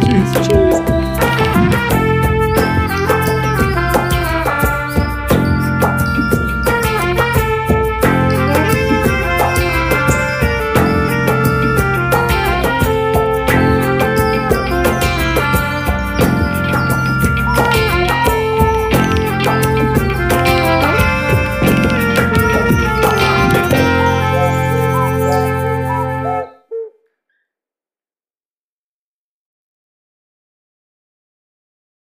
Tschüss. 0.01 0.49
Tschüss. 0.49 0.93